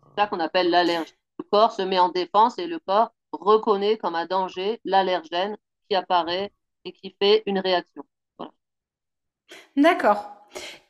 C'est 0.08 0.22
ça 0.22 0.26
qu'on 0.26 0.40
appelle 0.40 0.70
l'allergie. 0.70 1.14
Le 1.38 1.44
corps 1.44 1.72
se 1.72 1.82
met 1.82 1.98
en 1.98 2.08
défense 2.08 2.58
et 2.58 2.66
le 2.66 2.78
corps 2.80 3.12
reconnaît 3.32 3.98
comme 3.98 4.14
un 4.14 4.26
danger 4.26 4.80
l'allergène 4.84 5.56
qui 5.88 5.94
apparaît 5.94 6.52
et 6.84 6.92
qui 6.92 7.14
fait 7.20 7.42
une 7.46 7.58
réaction. 7.58 8.02
Voilà. 8.38 8.52
D'accord. 9.76 10.30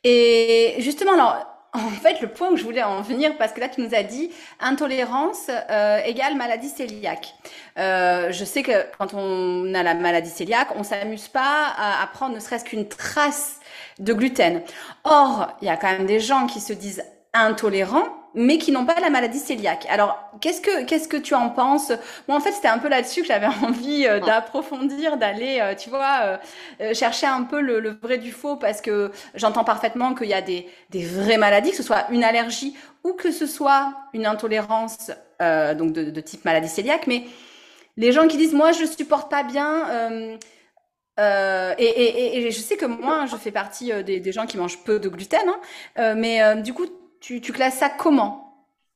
Et 0.05 0.76
justement, 0.78 1.12
alors, 1.12 1.57
en 1.75 1.90
fait, 1.90 2.20
le 2.20 2.28
point 2.28 2.50
où 2.50 2.56
je 2.56 2.64
voulais 2.64 2.82
en 2.82 3.02
venir, 3.02 3.37
parce 3.37 3.52
que 3.52 3.60
là, 3.60 3.68
tu 3.68 3.82
nous 3.82 3.94
as 3.94 4.02
dit 4.02 4.30
intolérance 4.58 5.50
euh, 5.70 5.98
égale 6.04 6.34
maladie 6.34 6.72
cœliaque. 6.75 7.34
Euh, 7.78 8.32
je 8.32 8.44
sais 8.44 8.62
que 8.62 8.87
quand 8.98 9.12
on 9.14 9.75
a 9.75 9.82
la 9.82 9.94
maladie 9.94 10.32
cœliaque, 10.34 10.68
on 10.76 10.82
s'amuse 10.82 11.28
pas 11.28 11.66
à, 11.76 12.02
à 12.02 12.06
prendre 12.06 12.34
ne 12.34 12.40
serait-ce 12.40 12.64
qu'une 12.64 12.88
trace 12.88 13.60
de 13.98 14.12
gluten. 14.12 14.62
Or, 15.04 15.48
il 15.60 15.66
y 15.66 15.70
a 15.70 15.76
quand 15.76 15.90
même 15.90 16.06
des 16.06 16.20
gens 16.20 16.46
qui 16.46 16.60
se 16.60 16.72
disent 16.72 17.04
intolérants, 17.34 18.08
mais 18.35 18.58
qui 18.58 18.73
n'ont 18.73 18.85
pas 18.87 18.99
la 19.00 19.11
maladie 19.11 19.42
cœliaque. 19.44 19.87
Alors, 19.90 20.18
qu'est-ce 20.40 20.61
que 20.61 20.85
qu'est-ce 20.85 21.08
que 21.08 21.16
tu 21.16 21.35
en 21.35 21.50
penses? 21.50 21.92
Moi, 22.28 22.37
en 22.37 22.40
fait, 22.40 22.52
c'était 22.52 22.68
un 22.68 22.78
peu 22.78 22.88
là-dessus 22.88 23.23
que 23.23 23.26
j'avais 23.28 23.47
envie 23.62 24.06
euh, 24.06 24.20
d'approfondir, 24.20 25.16
d'aller, 25.16 25.58
euh, 25.61 25.75
tu 25.75 25.90
vois, 25.90 26.38
euh, 26.80 26.94
chercher 26.94 27.26
un 27.26 27.42
peu 27.44 27.61
le, 27.61 27.80
le 27.80 27.99
vrai 28.02 28.18
du 28.18 28.32
faux, 28.32 28.56
parce 28.56 28.80
que 28.80 29.11
j'entends 29.35 29.64
parfaitement 29.64 30.14
qu'il 30.14 30.28
y 30.28 30.35
a 30.35 30.42
des, 30.42 30.68
des 30.90 31.04
vraies 31.04 31.38
maladies, 31.38 31.70
que 31.70 31.76
ce 31.76 31.82
soit 31.82 32.06
une 32.11 32.25
allergie 32.25 32.76
ou 33.04 33.12
que 33.14 33.30
ce 33.30 33.47
soit 33.47 33.94
une 34.12 34.26
intolérance, 34.26 35.11
donc 35.40 35.92
de, 35.92 36.11
de 36.11 36.20
type 36.20 36.44
maladie 36.44 36.73
cœliaque, 36.75 37.06
mais 37.06 37.25
les 37.97 38.12
gens 38.12 38.28
qui 38.28 38.37
disent, 38.37 38.54
moi, 38.54 38.73
je 38.73 38.85
supporte 38.87 39.30
pas 39.30 39.42
bien, 39.44 39.85
euh, 41.20 41.75
et, 41.78 41.85
et- 41.85 42.47
et 42.47 42.50
je 42.52 42.61
sais 42.61 42.76
que 42.76 42.87
moi, 42.87 43.26
je 43.26 43.37
fais 43.37 43.50
partie 43.50 43.92
des, 44.04 44.20
des 44.20 44.32
gens 44.32 44.47
qui 44.47 44.56
mangent 44.56 44.78
peu 44.85 45.00
de 45.00 45.08
gluten, 45.08 45.40
hein, 45.97 46.14
mais 46.14 46.42
euh, 46.42 46.54
du 46.56 46.73
coup, 46.73 46.87
tu, 47.20 47.40
tu 47.40 47.52
classes 47.52 47.78
ça 47.78 47.90
comment? 47.90 48.48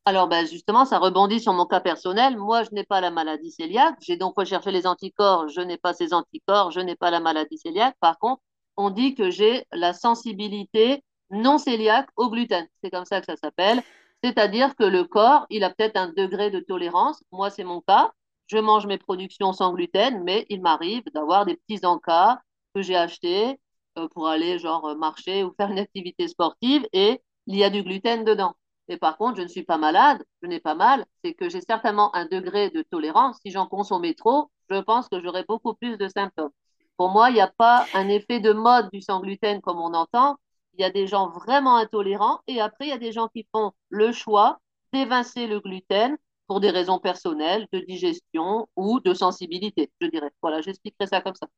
Alors, 0.05 0.26
ben, 0.29 0.45
justement, 0.47 0.85
ça 0.85 0.99
rebondit 0.99 1.38
sur 1.38 1.52
mon 1.52 1.67
cas 1.67 1.81
personnel. 1.81 2.37
Moi, 2.37 2.64
je 2.64 2.71
n'ai 2.73 2.85
pas 2.85 3.00
la 3.00 3.11
maladie 3.11 3.55
cœliaque. 3.57 3.97
J'ai 4.00 4.17
donc 4.17 4.37
recherché 4.37 4.73
les 4.73 4.87
anticorps. 4.87 5.49
Je 5.49 5.61
n'ai 5.61 5.76
pas 5.79 5.93
ces 5.95 6.12
anticorps. 6.12 6.73
Je 6.73 6.81
n'ai 6.81 6.97
pas 6.97 7.11
la 7.11 7.21
maladie 7.21 7.59
cœliaque. 7.59 7.97
Par 8.00 8.19
contre, 8.19 8.43
on 8.76 8.91
dit 8.91 9.14
que 9.14 9.31
j'ai 9.31 9.64
la 9.73 9.93
sensibilité 9.93 11.05
non 11.31 11.59
cœliaque 11.59 12.09
au 12.17 12.31
gluten. 12.31 12.67
C'est 12.83 12.91
comme 12.91 13.05
ça 13.05 13.21
que 13.21 13.26
ça 13.26 13.37
s'appelle. 13.37 13.83
C'est-à-dire 14.25 14.75
que 14.75 14.85
le 14.85 15.05
corps, 15.05 15.47
il 15.50 15.62
a 15.62 15.71
peut-être 15.71 15.97
un 15.97 16.09
degré 16.09 16.50
de 16.50 16.61
tolérance. 16.61 17.23
Moi, 17.31 17.50
c'est 17.50 17.64
mon 17.64 17.81
cas. 17.81 18.12
Je 18.49 18.59
mange 18.59 18.87
mes 18.87 18.99
productions 18.99 19.52
sans 19.52 19.73
gluten, 19.73 20.23
mais 20.25 20.47
il 20.49 20.62
m'arrive 20.62 21.05
d'avoir 21.14 21.47
des 21.47 21.57
petits 21.57 21.87
encas 21.87 22.41
que 22.75 22.83
j'ai 22.83 22.97
achetés 22.97 23.59
euh, 23.99 24.09
pour 24.09 24.29
aller 24.29 24.59
genre 24.59 24.97
marcher 24.97 25.45
ou 25.45 25.52
faire 25.57 25.71
une 25.71 25.79
activité 25.79 26.26
sportive 26.29 26.87
et 26.93 27.21
il 27.47 27.57
y 27.57 27.65
a 27.65 27.71
du 27.71 27.83
gluten 27.83 28.25
dedans. 28.25 28.55
Mais 28.89 28.97
par 28.97 29.17
contre, 29.17 29.39
je 29.39 29.43
ne 29.43 29.49
suis 29.49 29.63
pas 29.63 29.79
malade, 29.79 30.25
je 30.43 30.49
n'ai 30.49 30.61
pas 30.61 30.75
mal, 30.75 31.05
c'est 31.25 31.35
que 31.35 31.49
j'ai 31.49 31.61
certainement 31.61 32.15
un 32.15 32.27
degré 32.27 32.71
de 32.71 32.83
tolérance. 32.83 33.39
Si 33.45 33.51
j'en 33.51 33.67
consommais 33.67 34.15
trop, 34.15 34.51
je 34.71 34.81
pense 34.81 35.09
que 35.09 35.21
j'aurais 35.21 35.45
beaucoup 35.45 35.75
plus 35.75 35.97
de 35.97 36.09
symptômes. 36.09 36.51
Pour 36.97 37.11
moi, 37.11 37.31
il 37.31 37.35
n'y 37.35 37.41
a 37.41 37.49
pas 37.49 37.87
un 37.95 38.09
effet 38.09 38.41
de 38.41 38.53
mode 38.53 38.91
du 38.93 39.01
sans 39.01 39.21
gluten 39.21 39.61
comme 39.61 39.79
on 39.79 39.95
entend. 39.95 40.37
Il 40.75 40.81
y 40.81 40.85
a 40.85 40.91
des 40.91 41.07
gens 41.07 41.31
vraiment 41.31 41.77
intolérants 41.77 42.41
et 42.47 42.61
après, 42.61 42.87
il 42.87 42.91
y 42.91 42.93
a 42.93 42.99
des 42.99 43.13
gens 43.13 43.29
qui 43.29 43.47
font 43.53 43.73
le 43.89 44.13
choix 44.13 44.61
d'évincer 44.93 45.47
le 45.47 45.61
gluten 45.61 46.17
pour 46.47 46.61
des 46.61 46.71
raisons 46.71 46.99
personnelles, 46.99 47.67
de 47.73 47.81
digestion 47.81 48.69
ou 48.77 49.01
de 49.01 49.15
sensibilité, 49.15 49.91
je 50.01 50.07
dirais. 50.09 50.31
Voilà, 50.43 50.61
j'expliquerai 50.61 51.07
ça 51.07 51.21
comme 51.21 51.35
ça. 51.35 51.49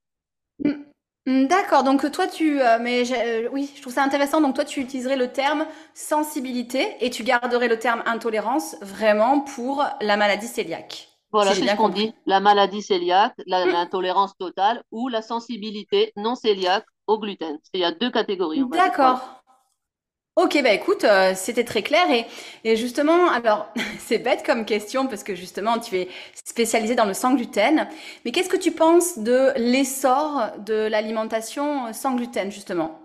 Mm, 1.26 1.44
mm, 1.44 1.48
D'accord, 1.48 1.82
donc 1.84 2.10
toi 2.12 2.26
tu, 2.26 2.60
euh, 2.60 2.78
mais 2.80 3.04
j'ai- 3.04 3.46
euh, 3.46 3.48
oui, 3.52 3.70
je 3.76 3.80
trouve 3.82 3.92
ça 3.94 4.02
intéressant. 4.04 4.40
Donc 4.40 4.54
toi 4.54 4.64
tu 4.64 4.80
utiliserais 4.80 5.16
le 5.16 5.32
terme 5.32 5.66
sensibilité 5.94 6.96
et 7.00 7.10
tu 7.10 7.22
garderais 7.24 7.68
le 7.68 7.78
terme 7.78 8.02
intolérance 8.06 8.76
vraiment 8.82 9.40
pour 9.40 9.84
la 10.00 10.16
maladie 10.16 10.52
cœliaque, 10.52 11.08
si 11.38 11.54
Voilà, 11.54 11.54
j'ai 11.54 11.62
c'est 11.62 11.68
ce 11.68 11.74
bien 11.74 11.76
qu'on 11.76 11.88
compris. 11.88 11.90
dit, 11.90 12.14
la 12.24 12.40
maladie 12.40 12.82
cœliaque, 12.82 13.34
la- 13.46 13.66
Mm, 13.66 13.70
l'intolérance 13.70 14.34
totale 14.38 14.82
ou 14.90 15.08
la 15.08 15.20
sensibilité 15.20 16.12
non 16.16 16.34
cœliaque 16.34 16.86
au 17.06 17.18
gluten. 17.18 17.58
Il 17.74 17.80
y 17.80 17.84
a 17.84 17.92
deux 17.92 18.10
catégories, 18.10 18.62
on 18.62 18.68
va 18.68 18.80
dire. 18.80 18.92
Voilà. 18.98 19.16
D'accord. 19.16 19.43
Ok, 20.36 20.60
bah 20.64 20.72
écoute, 20.72 21.04
euh, 21.04 21.32
c'était 21.36 21.62
très 21.62 21.82
clair 21.82 22.06
et, 22.64 22.76
justement, 22.76 23.30
alors 23.30 23.72
c'est 24.00 24.18
bête 24.18 24.44
comme 24.44 24.64
question 24.64 25.06
parce 25.06 25.22
que 25.22 25.36
justement 25.36 25.78
tu 25.78 25.96
es 25.96 26.08
spécialisé 26.44 26.96
dans 26.96 27.04
le 27.04 27.14
sans 27.14 27.34
gluten, 27.34 27.86
mais 28.24 28.32
qu'est-ce 28.32 28.48
que 28.48 28.56
tu 28.56 28.72
penses 28.72 29.18
de 29.18 29.52
l'essor 29.56 30.50
de 30.66 30.74
l'alimentation 30.74 31.92
sans 31.92 32.16
gluten 32.16 32.50
justement? 32.50 32.98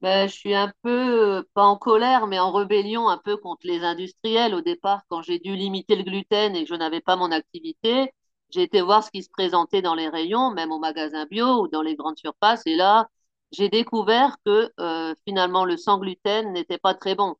Ben, 0.00 0.28
je 0.28 0.34
suis 0.34 0.54
un 0.54 0.72
peu, 0.82 1.38
euh, 1.38 1.42
pas 1.54 1.62
en 1.64 1.76
colère, 1.76 2.26
mais 2.26 2.38
en 2.38 2.52
rébellion 2.52 3.08
un 3.08 3.16
peu 3.18 3.36
contre 3.38 3.66
les 3.66 3.80
industriels. 3.82 4.54
Au 4.54 4.60
départ, 4.60 5.02
quand 5.08 5.22
j'ai 5.22 5.38
dû 5.38 5.56
limiter 5.56 5.96
le 5.96 6.02
gluten 6.02 6.54
et 6.54 6.64
que 6.64 6.68
je 6.68 6.74
n'avais 6.74 7.00
pas 7.00 7.16
mon 7.16 7.32
activité, 7.32 8.12
j'ai 8.50 8.62
été 8.62 8.82
voir 8.82 9.02
ce 9.02 9.10
qui 9.10 9.22
se 9.22 9.30
présentait 9.30 9.80
dans 9.82 9.94
les 9.94 10.08
rayons, 10.08 10.50
même 10.50 10.72
au 10.72 10.78
magasin 10.78 11.24
bio 11.26 11.62
ou 11.62 11.68
dans 11.68 11.80
les 11.82 11.96
grandes 11.96 12.18
surfaces. 12.18 12.62
Et 12.66 12.76
là, 12.76 13.08
j'ai 13.54 13.68
découvert 13.68 14.36
que 14.44 14.72
euh, 14.80 15.14
finalement, 15.26 15.64
le 15.64 15.76
sans 15.76 15.98
gluten 15.98 16.52
n'était 16.52 16.78
pas 16.78 16.94
très 16.94 17.14
bon. 17.14 17.36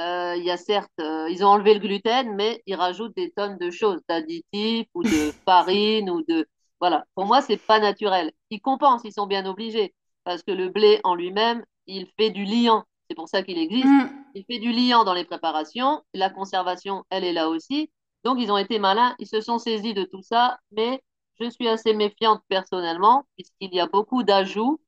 Euh, 0.00 0.34
il 0.36 0.44
y 0.44 0.50
a 0.50 0.56
certes, 0.56 0.90
euh, 1.00 1.28
ils 1.30 1.44
ont 1.44 1.48
enlevé 1.48 1.74
le 1.74 1.80
gluten, 1.80 2.34
mais 2.34 2.62
ils 2.66 2.74
rajoutent 2.74 3.14
des 3.14 3.30
tonnes 3.32 3.58
de 3.58 3.70
choses, 3.70 4.00
d'additifs 4.08 4.88
ou 4.94 5.02
de 5.02 5.08
farine 5.44 6.08
ou 6.08 6.22
de... 6.22 6.48
Voilà. 6.80 7.04
Pour 7.14 7.26
moi, 7.26 7.42
c'est 7.42 7.58
pas 7.58 7.78
naturel. 7.78 8.32
Ils 8.48 8.60
compensent, 8.60 9.04
ils 9.04 9.12
sont 9.12 9.26
bien 9.26 9.44
obligés, 9.44 9.94
parce 10.24 10.42
que 10.42 10.52
le 10.52 10.70
blé 10.70 11.00
en 11.04 11.14
lui-même, 11.14 11.62
il 11.86 12.06
fait 12.18 12.30
du 12.30 12.44
liant. 12.44 12.84
C'est 13.08 13.16
pour 13.16 13.28
ça 13.28 13.42
qu'il 13.42 13.58
existe. 13.58 13.86
Hmm. 13.86 14.08
Il 14.34 14.44
fait 14.44 14.60
du 14.60 14.72
liant 14.72 15.04
dans 15.04 15.14
les 15.14 15.24
préparations. 15.24 16.02
La 16.14 16.30
conservation, 16.30 17.04
elle 17.10 17.24
est 17.24 17.34
là 17.34 17.50
aussi. 17.50 17.90
Donc, 18.24 18.38
ils 18.40 18.50
ont 18.50 18.58
été 18.58 18.78
malins, 18.78 19.14
ils 19.18 19.26
se 19.26 19.40
sont 19.40 19.58
saisis 19.58 19.92
de 19.92 20.04
tout 20.04 20.22
ça, 20.22 20.58
mais 20.72 21.02
je 21.40 21.50
suis 21.50 21.68
assez 21.68 21.92
méfiante 21.92 22.42
personnellement, 22.48 23.24
puisqu'il 23.36 23.74
y 23.74 23.80
a 23.80 23.86
beaucoup 23.86 24.22
d'ajouts 24.22 24.80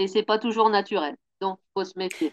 et 0.00 0.08
c'est 0.08 0.22
pas 0.22 0.38
toujours 0.38 0.70
naturel. 0.70 1.16
Donc, 1.40 1.58
faut 1.74 1.84
se 1.84 1.98
méfier. 1.98 2.32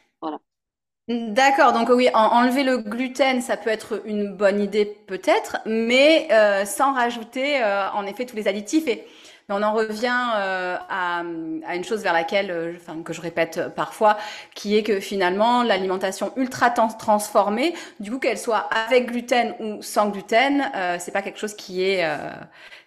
D'accord, 1.09 1.71
donc 1.71 1.87
oui, 1.89 2.09
en- 2.13 2.19
enlever 2.19 2.63
le 2.63 2.79
gluten, 2.79 3.41
ça 3.41 3.55
peut 3.55 3.69
être 3.69 4.01
une 4.05 4.35
bonne 4.35 4.59
idée 4.59 4.85
peut-être, 5.07 5.57
mais 5.65 6.27
euh, 6.31 6.65
sans 6.65 6.93
rajouter 6.93 7.63
euh, 7.63 7.89
en 7.91 8.05
effet 8.05 8.25
tous 8.25 8.35
les 8.35 8.49
additifs. 8.49 8.85
Et 8.89 9.05
on 9.47 9.63
en 9.63 9.71
revient 9.71 10.13
euh, 10.35 10.75
à, 10.89 11.21
une 11.23 11.83
chose 11.85 12.03
vers 12.03 12.11
laquelle, 12.11 12.77
que 13.05 13.13
je 13.13 13.21
répète 13.21 13.69
parfois, 13.73 14.17
qui 14.53 14.75
est 14.75 14.83
que 14.83 14.99
finalement 14.99 15.63
l'alimentation 15.63 16.33
ultra 16.35 16.71
trans- 16.71 16.89
transformée, 16.89 17.73
du 18.01 18.11
coup 18.11 18.19
qu'elle 18.19 18.37
soit 18.37 18.67
avec 18.89 19.07
gluten 19.09 19.55
ou 19.61 19.81
sans 19.81 20.09
gluten, 20.09 20.69
c'est 20.99 21.11
pas 21.13 21.21
quelque 21.21 21.39
chose 21.39 21.53
qui 21.55 21.83
est 21.83 22.03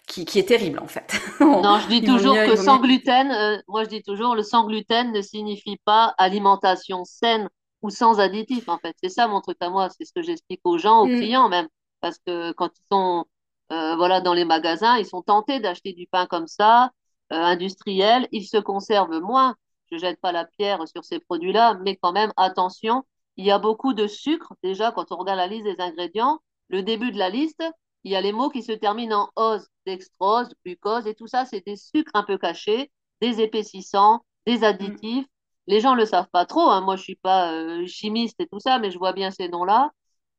qui, 0.07 0.25
qui 0.25 0.39
est 0.39 0.47
terrible 0.47 0.79
en 0.79 0.87
fait. 0.87 1.13
On- 1.51 1.67
Non, 1.69 1.79
je 1.79 1.87
dis 1.87 2.03
toujours 2.03 2.41
mieux, 2.41 2.43
que 2.43 2.55
sans 2.55 2.79
mieux. 2.79 2.79
gluten, 2.79 3.31
euh, 3.31 3.61
moi 3.67 3.83
je 3.83 3.89
dis 3.89 4.01
toujours 4.03 4.35
le 4.35 4.43
sans 4.43 4.65
gluten 4.65 5.11
ne 5.11 5.21
signifie 5.21 5.77
pas 5.85 6.13
alimentation 6.17 7.03
saine 7.05 7.49
ou 7.81 7.89
sans 7.89 8.19
additifs 8.19 8.69
en 8.69 8.77
fait. 8.79 8.95
C'est 9.03 9.09
ça 9.09 9.27
mon 9.27 9.41
truc 9.41 9.57
à 9.61 9.69
moi, 9.69 9.89
c'est 9.89 10.05
ce 10.05 10.13
que 10.13 10.21
j'explique 10.21 10.61
aux 10.63 10.77
gens, 10.77 11.01
aux 11.03 11.09
Mm, 11.09 11.09
clients 11.09 11.49
même, 11.49 11.67
parce 11.99 12.17
que 12.25 12.51
quand 12.53 12.69
ils 12.77 12.85
sont 12.91 13.25
euh, 13.71 13.95
voilà 13.95 14.21
dans 14.21 14.33
les 14.33 14.45
magasins, 14.45 14.97
ils 14.97 15.05
sont 15.05 15.21
tentés 15.21 15.59
d'acheter 15.59 15.93
du 15.93 16.07
pain 16.07 16.25
comme 16.25 16.47
ça, 16.47 16.91
euh, 17.33 17.35
industriel, 17.35 18.27
ils 18.31 18.45
se 18.47 18.57
conservent 18.57 19.19
moins. 19.21 19.55
Je 19.91 19.97
jette 19.97 20.19
pas 20.21 20.31
la 20.31 20.45
pierre 20.45 20.87
sur 20.87 21.03
ces 21.03 21.19
produits-là, 21.19 21.75
mais 21.83 21.97
quand 21.97 22.13
même 22.13 22.31
attention, 22.37 23.03
il 23.37 23.45
y 23.45 23.51
a 23.51 23.59
beaucoup 23.59 23.93
de 23.93 24.07
sucre 24.07 24.53
déjà 24.63 24.91
quand 24.91 25.11
on 25.11 25.17
regarde 25.17 25.37
la 25.37 25.47
liste 25.47 25.65
des 25.65 25.79
ingrédients. 25.81 26.39
Le 26.69 26.81
début 26.83 27.11
de 27.11 27.17
la 27.19 27.29
liste, 27.29 27.61
il 28.03 28.11
y 28.11 28.15
a 28.15 28.21
les 28.21 28.31
mots 28.31 28.49
qui 28.49 28.63
se 28.63 28.71
terminent 28.71 29.29
en 29.35 29.53
ose, 29.53 29.67
dextrose, 29.85 30.49
glucose, 30.65 31.07
et 31.07 31.15
tout 31.15 31.27
ça, 31.27 31.45
c'est 31.45 31.65
des 31.65 31.75
sucres 31.75 32.11
un 32.15 32.23
peu 32.23 32.37
cachés, 32.37 32.91
des 33.21 33.41
épaississants, 33.41 34.23
des 34.45 34.63
mm, 34.79 34.97
additifs. 34.97 35.25
Les 35.67 35.79
gens 35.79 35.93
ne 35.93 35.99
le 36.01 36.05
savent 36.05 36.29
pas 36.31 36.45
trop, 36.45 36.69
hein. 36.69 36.81
Moi, 36.81 36.95
je 36.95 37.03
suis 37.03 37.15
pas 37.15 37.51
euh, 37.53 37.85
chimiste 37.87 38.39
et 38.39 38.47
tout 38.47 38.59
ça, 38.59 38.79
mais 38.79 38.91
je 38.91 38.97
vois 38.97 39.13
bien 39.13 39.31
ces 39.31 39.47
noms-là. 39.49 39.91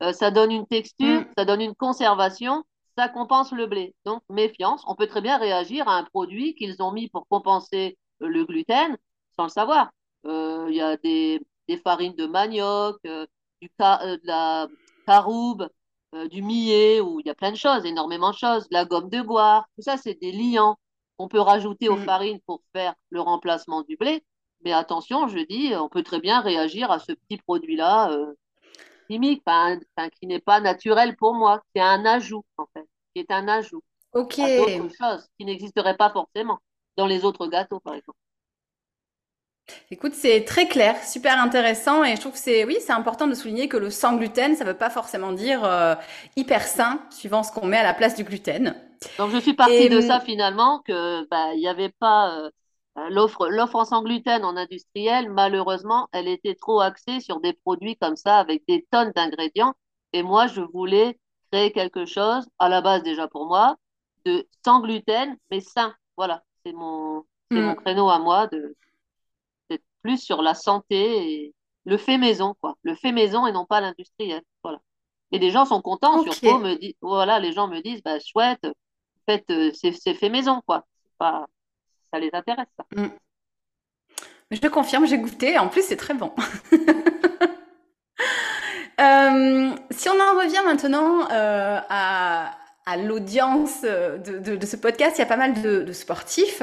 Euh, 0.03 0.13
ça 0.13 0.31
donne 0.31 0.51
une 0.51 0.67
texture, 0.67 1.23
mm, 1.23 1.33
ça 1.37 1.45
donne 1.45 1.61
une 1.61 1.75
conservation, 1.75 2.65
ça 2.99 3.09
compense 3.09 3.53
le 3.53 3.67
blé. 3.67 3.95
Donc, 4.05 4.23
méfiance. 4.29 4.83
On 4.87 4.95
peut 4.97 5.07
très 5.07 5.21
bien 5.21 5.39
réagir 5.39 5.89
à 5.89 5.97
un 5.99 6.05
produit 6.05 6.55
qu'ils 6.55 6.83
ont 6.83 6.93
mis 6.93 7.09
pour 7.09 7.27
compenser 7.29 7.97
le 8.21 8.45
gluten 8.45 8.97
sans 9.37 9.45
le 9.45 9.49
savoir. 9.51 9.91
Euh, 10.27 10.67
Il 10.71 10.75
y 10.77 10.81
a 10.81 10.97
des, 10.97 11.41
des 11.69 11.77
farines 11.79 12.15
de 12.17 12.27
manioc, 12.27 12.99
du 13.61 13.71
ca- 13.79 14.05
de 14.17 14.21
la 14.25 14.69
caroube, 15.07 15.69
euh, 16.15 16.29
du 16.29 16.43
millet, 16.43 17.01
où 17.01 17.21
il 17.21 17.27
y 17.27 17.31
a 17.31 17.35
plein 17.35 17.53
de 17.53 17.57
choses, 17.57 17.85
énormément 17.85 18.31
de 18.31 18.37
choses, 18.37 18.67
la 18.71 18.85
gomme 18.85 19.09
de 19.09 19.23
boire, 19.23 19.67
tout 19.77 19.83
ça, 19.83 19.97
c'est 19.97 20.15
des 20.21 20.33
liants 20.33 20.79
qu'on 21.17 21.29
peut 21.29 21.41
rajouter 21.41 21.89
aux 21.89 21.97
mm. 21.97 22.05
farines 22.05 22.41
pour 22.47 22.63
faire 22.75 22.95
le 23.11 23.21
remplacement 23.21 23.83
du 23.83 23.97
blé. 23.97 24.23
Mais 24.65 24.73
attention, 24.73 25.27
je 25.29 25.39
dis, 25.39 25.75
on 25.75 25.89
peut 25.89 26.03
très 26.03 26.21
bien 26.21 26.41
réagir 26.41 26.91
à 26.91 26.99
ce 26.99 27.13
petit 27.13 27.39
produit-là, 27.39 28.13
euh, 28.13 28.35
chimique, 29.11 29.43
enfin, 29.47 29.79
qui 30.11 30.27
n'est 30.27 30.41
pas 30.41 30.61
naturel 30.61 31.17
pour 31.17 31.35
moi, 31.35 31.63
qui 31.73 31.81
est 31.81 31.85
un 31.85 32.05
ajout, 32.05 32.45
en 32.57 32.67
fait, 32.73 32.87
qui 33.15 33.21
est 33.21 33.31
un 33.31 33.49
ajout 33.49 33.83
Ok. 34.15 34.39
à 34.39 34.57
d'autres 34.57 34.95
choses 34.95 35.29
qui 35.39 35.45
n'existeraient 35.45 35.97
pas 35.97 36.11
forcément. 36.11 36.59
dans 36.99 37.07
les 37.07 37.25
autres 37.25 37.47
gâteaux, 37.47 37.81
par 37.81 37.95
exemple. 37.95 38.19
Écoute, 39.91 40.15
c'est 40.15 40.45
très 40.45 40.67
clair, 40.67 41.03
super 41.05 41.41
intéressant 41.41 42.03
et 42.05 42.17
je 42.17 42.21
trouve 42.21 42.33
que 42.33 42.39
c'est 42.39 42.65
oui, 42.65 42.77
c'est 42.81 42.93
important 42.93 43.27
de 43.27 43.35
souligner 43.35 43.69
que 43.69 43.77
le 43.77 43.91
sans 43.91 44.17
gluten, 44.17 44.57
ça 44.57 44.65
ne 44.65 44.71
veut 44.71 44.77
pas 44.77 44.91
forcément 44.91 45.33
dire 45.33 45.65
euh, 45.65 45.95
hyper 46.37 46.63
sain, 46.63 47.01
suivant 47.11 47.43
ce 47.43 47.53
qu'on 47.53 47.67
met 47.67 47.79
à 47.79 47.83
la 47.83 47.95
place 47.95 48.17
du 48.17 48.25
gluten. 48.25 48.75
Donc 49.19 49.31
je 49.31 49.39
suis 49.39 49.55
partie 49.55 49.89
de 49.89 50.01
ça 50.01 50.21
finalement 50.21 50.81
que 50.81 51.27
bah, 51.29 51.55
il 51.55 51.61
n'y 51.61 51.69
avait 51.69 51.93
pas 51.99 52.37
euh, 52.37 52.51
l'offre 53.11 53.49
l'offre 53.49 53.77
en 53.77 53.85
sans 53.85 54.03
gluten 54.03 54.45
en 54.45 54.57
industriel, 54.57 55.31
malheureusement, 55.31 56.09
elle 56.13 56.29
était 56.29 56.55
trop 56.55 56.81
axée 56.81 57.21
sur 57.21 57.41
des 57.41 57.53
produits 57.53 57.97
comme 57.97 58.17
ça 58.17 58.39
avec 58.39 58.63
des 58.67 58.87
tonnes 58.91 59.13
d'ingrédients 59.15 59.75
et 60.13 60.23
moi 60.23 60.47
je 60.47 60.61
voulais 60.61 61.19
créer 61.51 61.73
quelque 61.73 62.07
chose 62.07 62.49
à 62.59 62.69
la 62.69 62.81
base 62.81 63.03
déjà 63.03 63.29
pour 63.29 63.47
moi 63.47 63.77
de 64.25 64.47
sans 64.65 64.81
gluten 64.81 65.37
mais 65.51 65.61
sain. 65.61 65.95
Voilà, 66.17 66.43
c'est 66.65 66.73
mon 66.73 67.25
c'est 67.51 67.61
mon 67.61 67.73
mm. 67.73 67.77
créneau 67.77 68.09
à 68.09 68.19
moi 68.19 68.47
de 68.47 68.77
plus 70.03 70.19
sur 70.19 70.43
la 70.43 70.55
santé 70.55 71.33
et 71.33 71.55
le 71.85 71.97
fait 71.97 72.19
maison, 72.19 72.55
quoi. 72.61 72.77
Le 72.83 72.95
fait 72.95 73.13
maison 73.13 73.47
et 73.47 73.53
non 73.53 73.65
pas 73.67 73.81
l'industriel. 73.81 74.43
Voilà. 74.63 74.79
Et 75.33 75.39
les 75.39 75.51
gens 75.51 75.65
sont 75.65 75.81
contents, 75.81 76.23
surtout, 76.23 76.59
me 76.59 76.75
disent, 76.75 76.95
voilà, 77.01 77.41
les 77.41 77.53
gens 77.53 77.67
me 77.67 77.81
disent, 77.81 78.03
bah, 78.03 78.19
chouette, 78.21 78.67
faites, 79.27 79.51
euh, 79.51 79.73
c'est 79.75 80.15
fait 80.15 80.29
maison, 80.29 80.63
quoi. 80.67 80.85
Pas, 81.19 81.47
ça 82.13 82.19
les 82.19 82.31
intéresse, 82.33 82.69
ça. 82.77 82.85
Mm. 82.95 83.09
Je 84.51 84.69
confirme, 84.69 85.07
j'ai 85.07 85.19
goûté. 85.19 85.59
En 85.59 85.69
plus, 85.69 85.83
c'est 85.83 85.97
très 85.97 86.15
bon. 86.15 86.33
Euh, 89.01 89.75
si 89.91 90.09
on 90.11 90.13
en 90.13 90.39
revient 90.39 90.61
maintenant 90.65 91.29
euh, 91.33 91.81
à, 91.89 92.57
à 92.87 92.97
l'audience 92.97 93.83
de, 93.83 94.39
de, 94.39 94.67
ce 94.67 94.77
podcast, 94.77 95.17
il 95.17 95.21
y 95.21 95.23
a 95.23 95.27
pas 95.27 95.39
mal 95.39 95.61
de, 95.61 95.83
de 95.83 95.93
sportifs. 95.93 96.63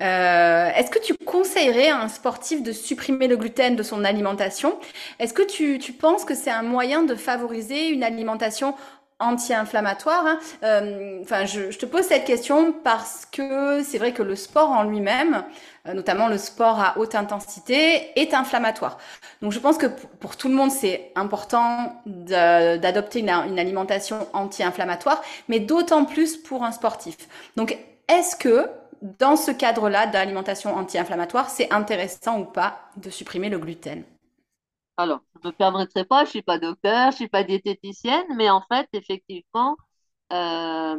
Euh, 0.00 0.70
est-ce 0.76 0.90
que 0.90 1.00
tu 1.00 1.14
conseillerais 1.26 1.88
à 1.88 2.00
un 2.00 2.08
sportif 2.08 2.62
de 2.62 2.72
supprimer 2.72 3.26
le 3.26 3.36
gluten 3.36 3.74
de 3.74 3.82
son 3.82 4.04
alimentation? 4.04 4.78
Est-ce 5.18 5.34
que 5.34 5.42
tu, 5.42 5.78
tu 5.78 5.92
penses 5.92 6.24
que 6.24 6.34
c'est 6.34 6.50
un 6.50 6.62
moyen 6.62 7.02
de 7.02 7.14
favoriser 7.14 7.88
une 7.88 8.04
alimentation 8.04 8.74
anti-inflammatoire. 9.20 10.26
Hein? 10.26 10.38
Euh, 10.62 11.20
enfin, 11.22 11.44
je, 11.44 11.70
je, 11.70 11.78
te 11.78 11.86
pose 11.86 12.02
cette 12.02 12.24
question 12.24 12.72
parce 12.72 13.26
que 13.26 13.82
c'est 13.82 13.98
vrai 13.98 14.12
que 14.12 14.22
le 14.22 14.36
sport 14.36 14.70
en 14.70 14.84
lui-même, 14.84 15.44
euh, 15.86 15.94
notamment 15.94 16.28
le 16.28 16.38
sport 16.38 16.80
à 16.80 16.98
haute 16.98 17.14
intensité, 17.14 18.18
est 18.18 18.34
inflammatoire. 18.34 18.98
Donc, 19.42 19.52
je 19.52 19.58
pense 19.58 19.76
que 19.76 19.86
pour, 19.86 20.36
tout 20.36 20.48
le 20.48 20.54
monde, 20.54 20.70
c'est 20.70 21.10
important 21.16 22.00
d'adopter 22.06 23.20
une, 23.20 23.30
une, 23.30 23.58
alimentation 23.58 24.26
anti-inflammatoire, 24.32 25.20
mais 25.48 25.60
d'autant 25.60 26.04
plus 26.04 26.36
pour 26.36 26.62
un 26.64 26.72
sportif. 26.72 27.16
Donc, 27.56 27.76
est-ce 28.08 28.36
que 28.36 28.68
dans 29.02 29.36
ce 29.36 29.50
cadre-là 29.50 30.06
d'alimentation 30.06 30.74
anti-inflammatoire, 30.74 31.50
c'est 31.50 31.72
intéressant 31.72 32.40
ou 32.40 32.44
pas 32.44 32.80
de 32.96 33.10
supprimer 33.10 33.48
le 33.48 33.58
gluten? 33.58 34.04
Alors, 34.96 35.20
je 35.36 35.48
ne 35.48 35.52
me 35.52 35.56
permettrai 35.56 36.04
pas, 36.04 36.20
je 36.20 36.28
ne 36.28 36.30
suis 36.30 36.42
pas 36.42 36.58
docteur, 36.58 37.02
je 37.02 37.06
ne 37.08 37.12
suis 37.16 37.28
pas 37.28 37.44
diététicienne, 37.44 38.26
mais 38.36 38.50
en 38.50 38.62
fait, 38.62 38.88
effectivement, 38.92 39.76
euh, 40.32 40.96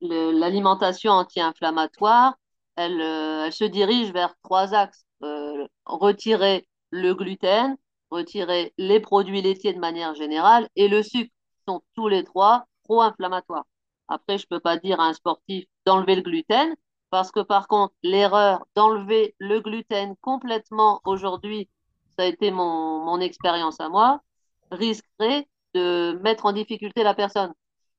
l'alimentation 0.00 1.12
anti-inflammatoire, 1.12 2.36
elle, 2.76 3.00
euh, 3.00 3.46
elle, 3.46 3.52
se 3.52 3.64
dirige 3.64 4.12
vers 4.12 4.34
trois 4.42 4.74
axes. 4.74 5.04
Euh, 5.22 5.66
retirer 5.84 6.68
le 6.90 7.14
gluten, 7.14 7.76
retirer 8.10 8.72
les 8.78 9.00
produits 9.00 9.42
laitiers 9.42 9.72
de 9.72 9.78
manière 9.78 10.14
générale 10.14 10.68
et 10.76 10.88
le 10.88 11.02
sucre, 11.02 11.32
sont 11.66 11.82
tous 11.94 12.08
les 12.08 12.24
trois 12.24 12.66
pro-inflammatoires. 12.84 13.66
Après, 14.08 14.38
je 14.38 14.44
ne 14.44 14.56
peux 14.56 14.60
pas 14.60 14.76
dire 14.76 15.00
à 15.00 15.06
un 15.06 15.12
sportif 15.12 15.64
d'enlever 15.86 16.16
le 16.16 16.22
gluten, 16.22 16.74
parce 17.12 17.30
que 17.30 17.40
par 17.40 17.68
contre, 17.68 17.94
l'erreur 18.02 18.64
d'enlever 18.74 19.34
le 19.38 19.60
gluten 19.60 20.16
complètement 20.22 21.02
aujourd'hui, 21.04 21.68
ça 22.16 22.22
a 22.22 22.26
été 22.26 22.50
mon, 22.50 23.04
mon 23.04 23.20
expérience 23.20 23.80
à 23.80 23.90
moi, 23.90 24.22
risquerait 24.70 25.46
de 25.74 26.18
mettre 26.22 26.46
en 26.46 26.52
difficulté 26.52 27.02
la 27.02 27.12
personne. 27.12 27.52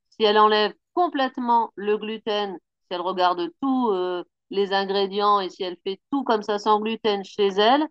Si 0.09 0.23
elle 0.23 0.39
enlève 0.39 0.73
complètement 0.95 1.71
le 1.75 1.95
gluten, 1.99 2.57
si 2.57 2.87
elle 2.89 3.01
regarde 3.01 3.51
tous 3.61 3.91
euh, 3.91 4.23
les 4.49 4.73
ingrédients 4.73 5.39
et 5.41 5.49
si 5.51 5.61
elle 5.61 5.77
fait 5.83 6.01
tout 6.11 6.23
comme 6.23 6.41
ça 6.41 6.57
sans 6.57 6.79
gluten 6.79 7.23
chez 7.23 7.49
elle, 7.49 7.87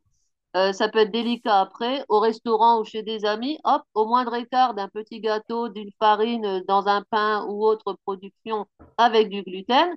euh, 0.57 0.73
ça 0.73 0.89
peut 0.89 0.99
être 0.99 1.13
délicat 1.13 1.61
après, 1.61 2.05
au 2.09 2.19
restaurant 2.19 2.81
ou 2.81 2.85
chez 2.85 3.05
des 3.05 3.25
amis, 3.25 3.61
hop, 3.63 3.83
au 3.95 4.07
moindre 4.07 4.35
écart 4.35 4.75
d'un 4.75 4.89
petit 4.89 5.21
gâteau, 5.21 5.69
d'une 5.69 5.93
farine, 6.01 6.65
dans 6.67 6.89
un 6.89 7.03
pain 7.11 7.47
ou 7.49 7.65
autre 7.65 7.97
production 8.05 8.67
avec 8.99 9.29
du 9.29 9.45
gluten, 9.45 9.95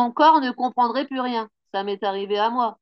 son 0.00 0.12
corps 0.12 0.40
ne 0.40 0.50
comprendrait 0.50 1.06
plus 1.06 1.20
rien. 1.20 1.48
Ça 1.72 1.84
m'est 1.84 2.02
arrivé 2.02 2.38
à 2.38 2.50
moi. 2.50 2.78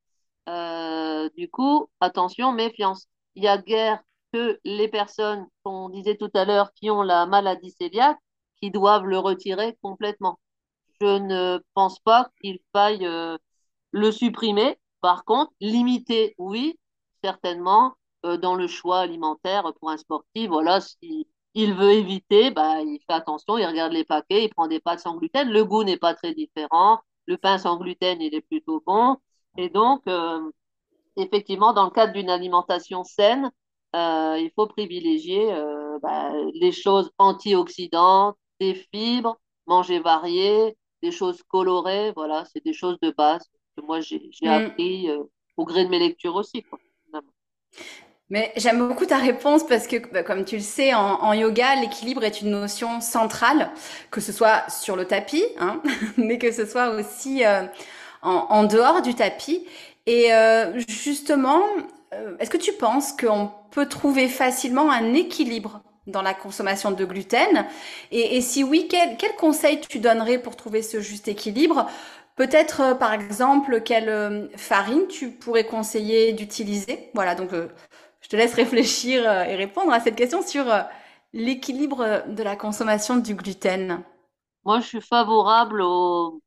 Euh, 0.49 1.29
du 1.37 1.51
coup, 1.51 1.89
attention, 2.01 2.53
méfiance. 2.53 3.09
Il 3.35 3.43
y 3.43 3.49
a 3.49 3.59
guère 3.59 4.01
que 4.33 4.61
les 4.65 4.89
personnes 4.89 5.47
qu'on 5.65 5.89
disait 5.89 6.17
tout 6.17 6.31
à 6.35 6.45
l'heure 6.45 6.73
qui 6.75 6.91
ont 6.91 7.03
la 7.03 7.27
maladie 7.27 7.75
cœliaque 7.75 8.19
qui 8.61 8.71
doivent 8.71 9.07
le 9.07 9.19
retirer 9.19 9.77
complètement. 9.83 10.39
Je 11.01 11.19
ne 11.19 11.61
pense 11.75 11.99
pas 12.01 12.31
qu'il 12.41 12.61
faille 12.73 13.05
euh, 13.07 13.37
le 13.91 14.13
supprimer. 14.13 14.79
Par 15.01 15.25
contre, 15.25 15.53
limiter, 15.61 16.35
oui, 16.39 16.79
certainement, 17.23 17.95
euh, 18.27 18.37
dans 18.37 18.55
le 18.55 18.69
choix 18.69 19.01
alimentaire 19.01 19.73
pour 19.81 19.91
un 19.91 19.97
sportif. 19.97 20.49
Voilà, 20.49 20.81
si 20.81 21.27
il 21.55 21.75
veut 21.75 21.93
éviter, 21.93 22.51
bah, 22.53 22.81
il 22.83 23.01
fait 23.07 23.15
attention, 23.15 23.59
il 23.59 23.67
regarde 23.67 23.93
les 23.93 24.05
paquets, 24.05 24.45
il 24.45 24.51
prend 24.51 24.69
des 24.69 24.81
pâtes 24.81 25.01
sans 25.01 25.17
gluten. 25.17 25.51
Le 25.51 25.65
goût 25.65 25.85
n'est 25.85 25.97
pas 25.99 26.15
très 26.15 26.35
différent. 26.35 27.01
Le 27.29 27.37
pain 27.37 27.59
sans 27.59 27.77
gluten, 27.77 28.21
il 28.21 28.35
est 28.35 28.41
plutôt 28.41 28.83
bon. 28.85 29.17
Et 29.57 29.69
donc, 29.69 30.03
euh, 30.09 30.51
effectivement, 31.17 31.73
dans 31.73 31.85
le 31.85 31.91
cadre 31.91 32.15
d'une 32.15 32.31
alimentation 32.31 33.05
saine, 33.05 33.53
euh, 33.95 34.37
il 34.39 34.51
faut 34.57 34.67
privilégier 34.67 35.53
euh, 35.53 35.99
bah, 36.03 36.33
les 36.55 36.73
choses 36.73 37.11
antioxydantes, 37.19 38.37
des 38.61 38.75
fibres, 38.75 39.39
manger 39.67 40.01
varié, 40.01 40.77
des 41.03 41.11
choses 41.11 41.43
colorées. 41.49 42.13
Voilà, 42.17 42.45
c'est 42.47 42.65
des 42.65 42.73
choses 42.73 42.99
de 43.03 43.11
base 43.11 43.45
que 43.77 43.83
moi, 43.83 44.01
j'ai 44.01 44.31
mm. 44.43 44.49
appris 44.49 45.09
au 45.57 45.65
gré 45.65 45.85
de 45.85 45.91
mes 45.91 45.99
lectures 45.99 46.35
aussi. 46.35 46.63
Quoi, 46.63 46.79
mais 48.31 48.53
j'aime 48.57 48.87
beaucoup 48.87 49.07
ta 49.07 49.17
réponse 49.17 49.67
parce 49.67 49.87
que, 49.87 49.97
bah, 50.13 50.23
comme 50.23 50.45
tu 50.45 50.57
le 50.57 50.63
sais, 50.63 50.93
en, 50.93 51.33
yoga, 51.33 51.77
l'équilibre 51.77 52.25
est 52.25 52.43
une 52.43 52.51
notion 52.51 53.01
centrale, 53.01 53.71
que 54.11 54.21
ce 54.21 54.33
soit 54.33 54.69
sur 54.69 54.97
le 54.97 55.07
tapis, 55.07 55.45
hein, 55.59 55.81
mais 56.19 56.37
que 56.39 56.53
ce 56.53 56.67
soit 56.67 56.91
aussi 56.91 57.45
euh, 57.45 57.63
en, 58.21 58.65
dehors 58.65 59.01
du 59.01 59.15
tapis. 59.15 59.67
Et 60.05 60.33
euh, 60.35 60.79
justement, 60.89 61.63
euh, 62.13 62.37
est-ce 62.39 62.51
que 62.51 62.59
tu 62.59 62.73
penses 62.75 63.13
qu'on 63.13 63.51
peut 63.71 63.87
trouver 63.87 64.29
facilement 64.29 64.91
un 64.91 65.15
équilibre 65.15 65.81
dans 66.07 66.23
la 66.23 66.35
consommation 66.35 66.91
de 66.91 67.05
gluten? 67.07 67.65
Et, 68.13 68.43
si 68.43 68.63
oui, 68.63 68.89
quel, 68.91 69.17
quel 69.17 69.35
conseil 69.37 69.81
tu 69.81 70.01
donnerais 70.01 70.39
pour 70.39 70.55
trouver 70.55 70.83
ce 70.83 71.01
juste 71.01 71.29
équilibre? 71.29 71.87
Peut-être, 72.37 72.97
par 72.99 73.15
exemple, 73.15 73.81
quelle 73.81 74.51
farine 74.57 75.07
tu 75.09 75.31
pourrais 75.31 75.65
conseiller 75.65 76.33
d'utiliser? 76.35 77.11
Voilà, 77.15 77.35
donc 77.35 77.51
je 78.29 78.37
te 78.37 78.43
laisse 78.43 78.55
réfléchir 78.55 79.27
euh, 79.27 79.45
et 79.45 79.57
répondre 79.57 79.91
à 79.91 80.01
cette 80.01 80.17
question 80.17 80.43
sur 80.43 80.71
euh, 80.71 80.83
l'équilibre 81.33 82.25
de 82.29 82.43
la 82.43 82.57
consommation 82.57 83.17
du 83.17 83.35
gluten. 83.35 84.05
Moi, 84.67 84.81
je 84.81 84.87
suis 84.87 85.01
favorable 85.01 85.81
au, 85.81 86.43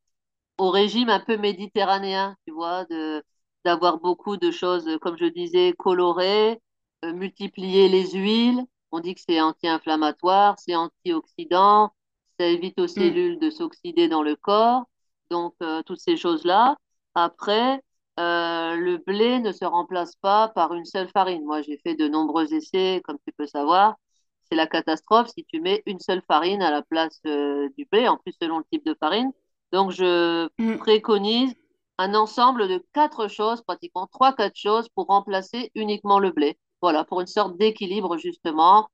au 0.59 0.69
régime 0.69 1.09
un 1.09 1.19
peu 1.19 1.37
méditerranéen, 1.37 2.35
tu 2.45 2.53
vois, 2.53 2.85
de, 2.85 3.23
d'avoir 3.65 3.97
beaucoup 3.97 4.37
de 4.37 4.51
choses, 4.51 4.87
comme 5.01 5.17
je 5.17 5.25
disais, 5.25 5.73
colorées, 5.75 6.61
euh, 7.03 7.13
multiplier 7.13 7.89
les 7.89 8.11
huiles. 8.11 8.63
On 8.91 8.99
dit 8.99 9.15
que 9.15 9.21
c'est 9.27 9.41
anti-inflammatoire, 9.41 10.59
c'est 10.59 10.75
antioxydant, 10.75 11.95
ça 12.39 12.45
évite 12.45 12.79
aux 12.79 12.83
mm. 12.83 12.89
cellules 12.89 13.39
de 13.39 13.49
s'oxyder 13.49 14.07
dans 14.07 14.21
le 14.21 14.35
corps. 14.35 14.83
Donc, 15.31 15.55
toutes 15.85 16.01
ces 16.01 16.17
choses-là. 16.17 16.75
Après, 17.15 17.81
euh, 18.19 18.75
le 18.75 18.97
blé 18.97 19.39
ne 19.39 19.51
se 19.51 19.65
remplace 19.65 20.15
pas 20.17 20.49
par 20.49 20.73
une 20.73 20.85
seule 20.85 21.09
farine. 21.09 21.45
Moi, 21.45 21.61
j'ai 21.61 21.77
fait 21.77 21.95
de 21.95 22.07
nombreux 22.07 22.53
essais, 22.53 23.01
comme 23.05 23.17
tu 23.25 23.33
peux 23.33 23.47
savoir. 23.47 23.95
C'est 24.43 24.55
la 24.55 24.67
catastrophe 24.67 25.29
si 25.29 25.45
tu 25.45 25.61
mets 25.61 25.81
une 25.85 25.99
seule 25.99 26.21
farine 26.27 26.61
à 26.61 26.71
la 26.71 26.81
place 26.81 27.19
euh, 27.25 27.69
du 27.77 27.87
blé, 27.89 28.07
en 28.07 28.17
plus 28.17 28.33
selon 28.41 28.59
le 28.59 28.65
type 28.71 28.85
de 28.85 28.95
farine. 28.99 29.31
Donc, 29.71 29.91
je 29.91 30.49
mm. 30.59 30.77
préconise 30.79 31.55
un 31.97 32.13
ensemble 32.15 32.67
de 32.67 32.83
quatre 32.93 33.27
choses, 33.29 33.61
pratiquement 33.61 34.07
trois, 34.07 34.33
quatre 34.33 34.57
choses 34.57 34.89
pour 34.89 35.07
remplacer 35.07 35.71
uniquement 35.75 36.19
le 36.19 36.31
blé. 36.31 36.57
Voilà, 36.81 37.05
pour 37.05 37.21
une 37.21 37.27
sorte 37.27 37.57
d'équilibre, 37.57 38.17
justement. 38.17 38.89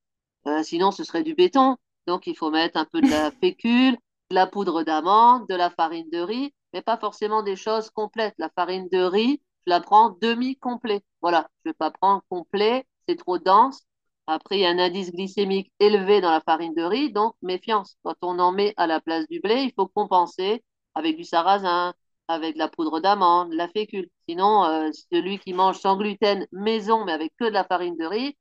Euh, 0.46 0.62
sinon, 0.62 0.92
ce 0.92 1.04
serait 1.04 1.24
du 1.24 1.34
béton. 1.34 1.78
Donc, 2.06 2.28
il 2.28 2.36
faut 2.36 2.52
mettre 2.52 2.78
un 2.78 2.86
peu 2.86 3.02
de 3.02 3.10
la 3.10 3.32
fécule, 3.42 3.98
de 4.30 4.36
la 4.36 4.46
poudre 4.46 4.84
d'amande, 4.84 5.48
de 5.48 5.56
la 5.56 5.72
farine 5.72 6.10
de 6.12 6.20
riz 6.20 6.54
pas 6.82 6.98
forcément 6.98 7.44
des 7.44 7.56
choses 7.56 7.90
complètes. 7.90 8.36
La 8.38 8.50
farine 8.50 8.88
de 8.92 9.00
riz, 9.04 9.42
je 9.66 9.70
la 9.72 9.82
prends 9.82 10.18
demi-complet. 10.22 11.02
Voilà, 11.22 11.48
je 11.64 11.70
ne 11.70 11.72
vais 11.72 11.78
pas 11.78 11.92
prendre 11.92 12.24
complet, 12.30 12.86
c'est 13.08 13.18
trop 13.18 13.38
dense. 13.38 13.84
Après, 14.28 14.58
il 14.58 14.62
y 14.62 14.66
a 14.66 14.70
un 14.70 14.80
indice 14.80 15.12
glycémique 15.12 15.72
élevé 15.80 16.20
dans 16.22 16.32
la 16.32 16.42
farine 16.42 16.74
de 16.74 16.84
riz, 16.84 17.12
donc 17.12 17.36
méfiance. 17.42 17.98
Quand 18.04 18.16
on 18.22 18.40
en 18.40 18.52
met 18.52 18.74
à 18.78 18.88
la 18.88 19.00
place 19.00 19.26
du 19.30 19.40
blé, 19.40 19.64
il 19.64 19.74
faut 19.74 19.88
compenser 19.88 20.64
avec 20.96 21.16
du 21.16 21.24
sarrasin, 21.24 21.94
avec 22.28 22.58
la 22.58 22.68
poudre 22.68 23.00
d'amande, 23.00 23.54
la 23.54 23.68
fécule. 23.70 24.10
Sinon, 24.28 24.66
euh, 24.66 24.90
celui 25.12 25.40
qui 25.40 25.54
mange 25.54 25.80
sans 25.80 25.98
gluten 25.98 26.46
maison, 26.52 27.06
mais 27.06 27.14
avec 27.14 27.34
que 27.40 27.46
de 27.46 27.52
la 27.52 27.64
farine 27.64 27.96
de 27.98 28.06
riz, 28.06 28.38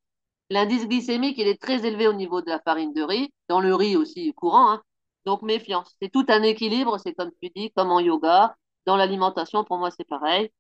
l'indice 0.50 0.88
glycémique, 0.88 1.38
il 1.38 1.48
est 1.48 1.60
très 1.60 1.86
élevé 1.86 2.08
au 2.08 2.12
niveau 2.12 2.40
de 2.42 2.48
la 2.48 2.60
farine 2.60 2.92
de 2.92 3.02
riz, 3.02 3.32
dans 3.48 3.60
le 3.60 3.74
riz 3.74 3.96
aussi 3.96 4.32
courant. 4.34 4.70
Hein. 4.72 4.82
Donc, 5.26 5.42
méfiance. 5.42 5.94
C'est 6.00 6.10
tout 6.10 6.24
un 6.28 6.42
équilibre, 6.42 6.98
c'est 6.98 7.14
comme 7.14 7.32
tu 7.42 7.50
dis, 7.54 7.70
comme 7.72 7.90
en 7.90 8.00
yoga. 8.00 8.56
Dans 8.86 8.96
l'alimentation, 8.96 9.64
pour 9.64 9.78
moi, 9.78 9.90
c'est 9.90 10.06
pareil. 10.08 10.50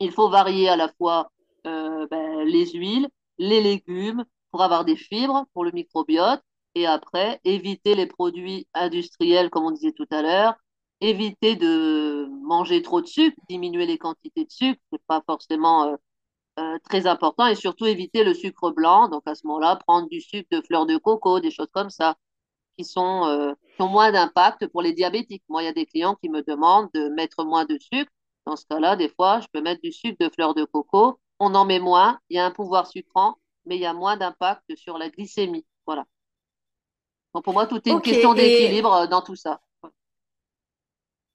Il 0.00 0.12
faut 0.12 0.28
varier 0.28 0.68
à 0.68 0.76
la 0.76 0.88
fois 0.98 1.30
euh, 1.66 2.06
ben, 2.10 2.42
les 2.44 2.66
huiles, 2.72 3.08
les 3.38 3.62
légumes, 3.62 4.24
pour 4.50 4.62
avoir 4.62 4.84
des 4.84 4.96
fibres 4.96 5.46
pour 5.54 5.64
le 5.64 5.70
microbiote, 5.72 6.42
et 6.74 6.86
après, 6.86 7.40
éviter 7.44 7.94
les 7.94 8.06
produits 8.06 8.66
industriels, 8.74 9.50
comme 9.50 9.64
on 9.64 9.70
disait 9.70 9.92
tout 9.92 10.06
à 10.10 10.22
l'heure, 10.22 10.54
éviter 11.00 11.56
de 11.56 12.28
manger 12.42 12.82
trop 12.82 13.00
de 13.00 13.06
sucre, 13.06 13.36
diminuer 13.48 13.86
les 13.86 13.98
quantités 13.98 14.44
de 14.44 14.50
sucre, 14.50 14.80
c'est 14.92 15.02
pas 15.06 15.22
forcément 15.26 15.84
euh, 15.84 15.96
euh, 16.60 16.78
très 16.88 17.06
important, 17.06 17.46
et 17.46 17.54
surtout 17.54 17.86
éviter 17.86 18.24
le 18.24 18.34
sucre 18.34 18.70
blanc. 18.72 19.08
Donc 19.08 19.22
à 19.26 19.34
ce 19.34 19.46
moment-là, 19.46 19.76
prendre 19.76 20.08
du 20.08 20.20
sucre 20.20 20.48
de 20.50 20.62
fleurs 20.62 20.86
de 20.86 20.96
coco, 20.98 21.40
des 21.40 21.50
choses 21.50 21.70
comme 21.72 21.90
ça, 21.90 22.16
qui 22.76 22.84
sont 22.84 23.24
euh, 23.26 23.52
qui 23.76 23.82
ont 23.82 23.88
moins 23.88 24.12
d'impact 24.12 24.66
pour 24.68 24.82
les 24.82 24.92
diabétiques. 24.92 25.44
Moi, 25.48 25.62
il 25.62 25.66
y 25.66 25.68
a 25.68 25.72
des 25.72 25.86
clients 25.86 26.16
qui 26.16 26.28
me 26.28 26.42
demandent 26.42 26.88
de 26.94 27.08
mettre 27.08 27.44
moins 27.44 27.64
de 27.64 27.78
sucre. 27.78 28.10
Dans 28.46 28.56
ce 28.56 28.66
cas-là, 28.66 28.96
des 28.96 29.08
fois, 29.08 29.40
je 29.40 29.46
peux 29.52 29.60
mettre 29.60 29.82
du 29.82 29.92
sucre 29.92 30.16
de 30.20 30.28
fleurs 30.28 30.54
de 30.54 30.64
coco. 30.64 31.18
On 31.38 31.54
en 31.54 31.64
met 31.64 31.80
moins, 31.80 32.18
il 32.28 32.36
y 32.36 32.40
a 32.40 32.46
un 32.46 32.50
pouvoir 32.50 32.86
sucrant, 32.86 33.36
mais 33.66 33.76
il 33.76 33.80
y 33.80 33.86
a 33.86 33.94
moins 33.94 34.16
d'impact 34.16 34.76
sur 34.76 34.98
la 34.98 35.08
glycémie. 35.08 35.64
Voilà. 35.86 36.04
Donc 37.34 37.44
pour 37.44 37.52
moi, 37.52 37.66
tout 37.66 37.80
est 37.88 37.90
une 37.90 38.00
question 38.00 38.34
d'équilibre 38.34 39.06
dans 39.08 39.22
tout 39.22 39.36
ça. 39.36 39.60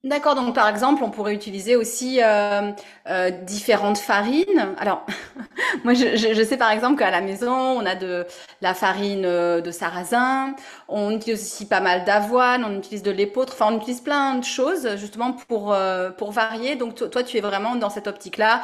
D'accord, 0.07 0.35
donc 0.35 0.55
par 0.55 0.69
exemple, 0.69 1.03
on 1.03 1.09
pourrait 1.09 1.33
utiliser 1.33 1.75
aussi 1.75 2.21
euh, 2.23 2.71
euh, 3.09 3.29
différentes 3.29 3.97
farines. 3.97 4.73
Alors, 4.77 5.05
moi, 5.83 5.93
je, 5.93 6.15
je, 6.15 6.43
sais 6.43 6.55
par 6.55 6.71
exemple 6.71 6.97
qu'à 6.97 7.11
la 7.11 7.19
maison, 7.19 7.51
on 7.51 7.85
a 7.85 7.93
de 7.95 8.25
la 8.61 8.73
farine 8.73 9.25
euh, 9.25 9.59
de 9.59 9.69
sarrasin, 9.69 10.55
on 10.87 11.11
utilise 11.11 11.41
aussi 11.41 11.67
pas 11.67 11.81
mal 11.81 12.05
d'avoine, 12.05 12.63
on 12.63 12.77
utilise 12.77 13.03
de 13.03 13.11
l'épeautre, 13.11 13.53
enfin, 13.53 13.73
on 13.73 13.77
utilise 13.77 13.99
plein 13.99 14.35
de 14.35 14.45
choses 14.45 14.95
justement 14.95 15.33
pour 15.33 15.75
pour 16.17 16.31
varier. 16.31 16.75
Donc, 16.77 16.95
toi, 16.95 17.23
tu 17.23 17.37
es 17.37 17.41
vraiment 17.41 17.75
dans 17.75 17.89
cette 17.89 18.07
optique-là 18.07 18.61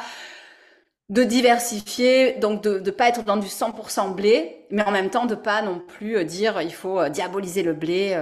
de 1.10 1.24
diversifier, 1.24 2.34
donc 2.40 2.62
de 2.62 2.78
ne 2.78 2.90
pas 2.90 3.08
être 3.08 3.22
dans 3.24 3.36
du 3.36 3.48
100% 3.48 4.14
blé, 4.14 4.64
mais 4.70 4.82
en 4.82 4.90
même 4.90 5.10
temps 5.10 5.26
de 5.26 5.34
pas 5.34 5.60
non 5.60 5.78
plus 5.78 6.24
dire 6.24 6.62
il 6.62 6.72
faut 6.72 7.06
diaboliser 7.10 7.62
le 7.62 7.74
blé. 7.74 8.18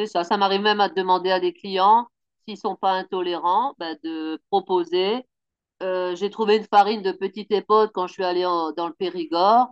C'est 0.00 0.06
ça, 0.06 0.24
ça 0.24 0.36
m'arrive 0.36 0.62
même 0.62 0.80
à 0.80 0.88
demander 0.88 1.30
à 1.30 1.38
des 1.38 1.52
clients 1.52 2.08
s'ils 2.46 2.58
sont 2.58 2.76
pas 2.76 2.92
intolérants, 2.92 3.74
ben, 3.78 3.96
de 4.02 4.40
proposer. 4.50 5.24
Euh, 5.82 6.14
j'ai 6.14 6.30
trouvé 6.30 6.56
une 6.56 6.64
farine 6.64 7.02
de 7.02 7.12
petite 7.12 7.50
époque 7.50 7.90
quand 7.94 8.06
je 8.06 8.12
suis 8.12 8.24
allée 8.24 8.42
dans 8.42 8.86
le 8.86 8.94
Périgord. 8.94 9.68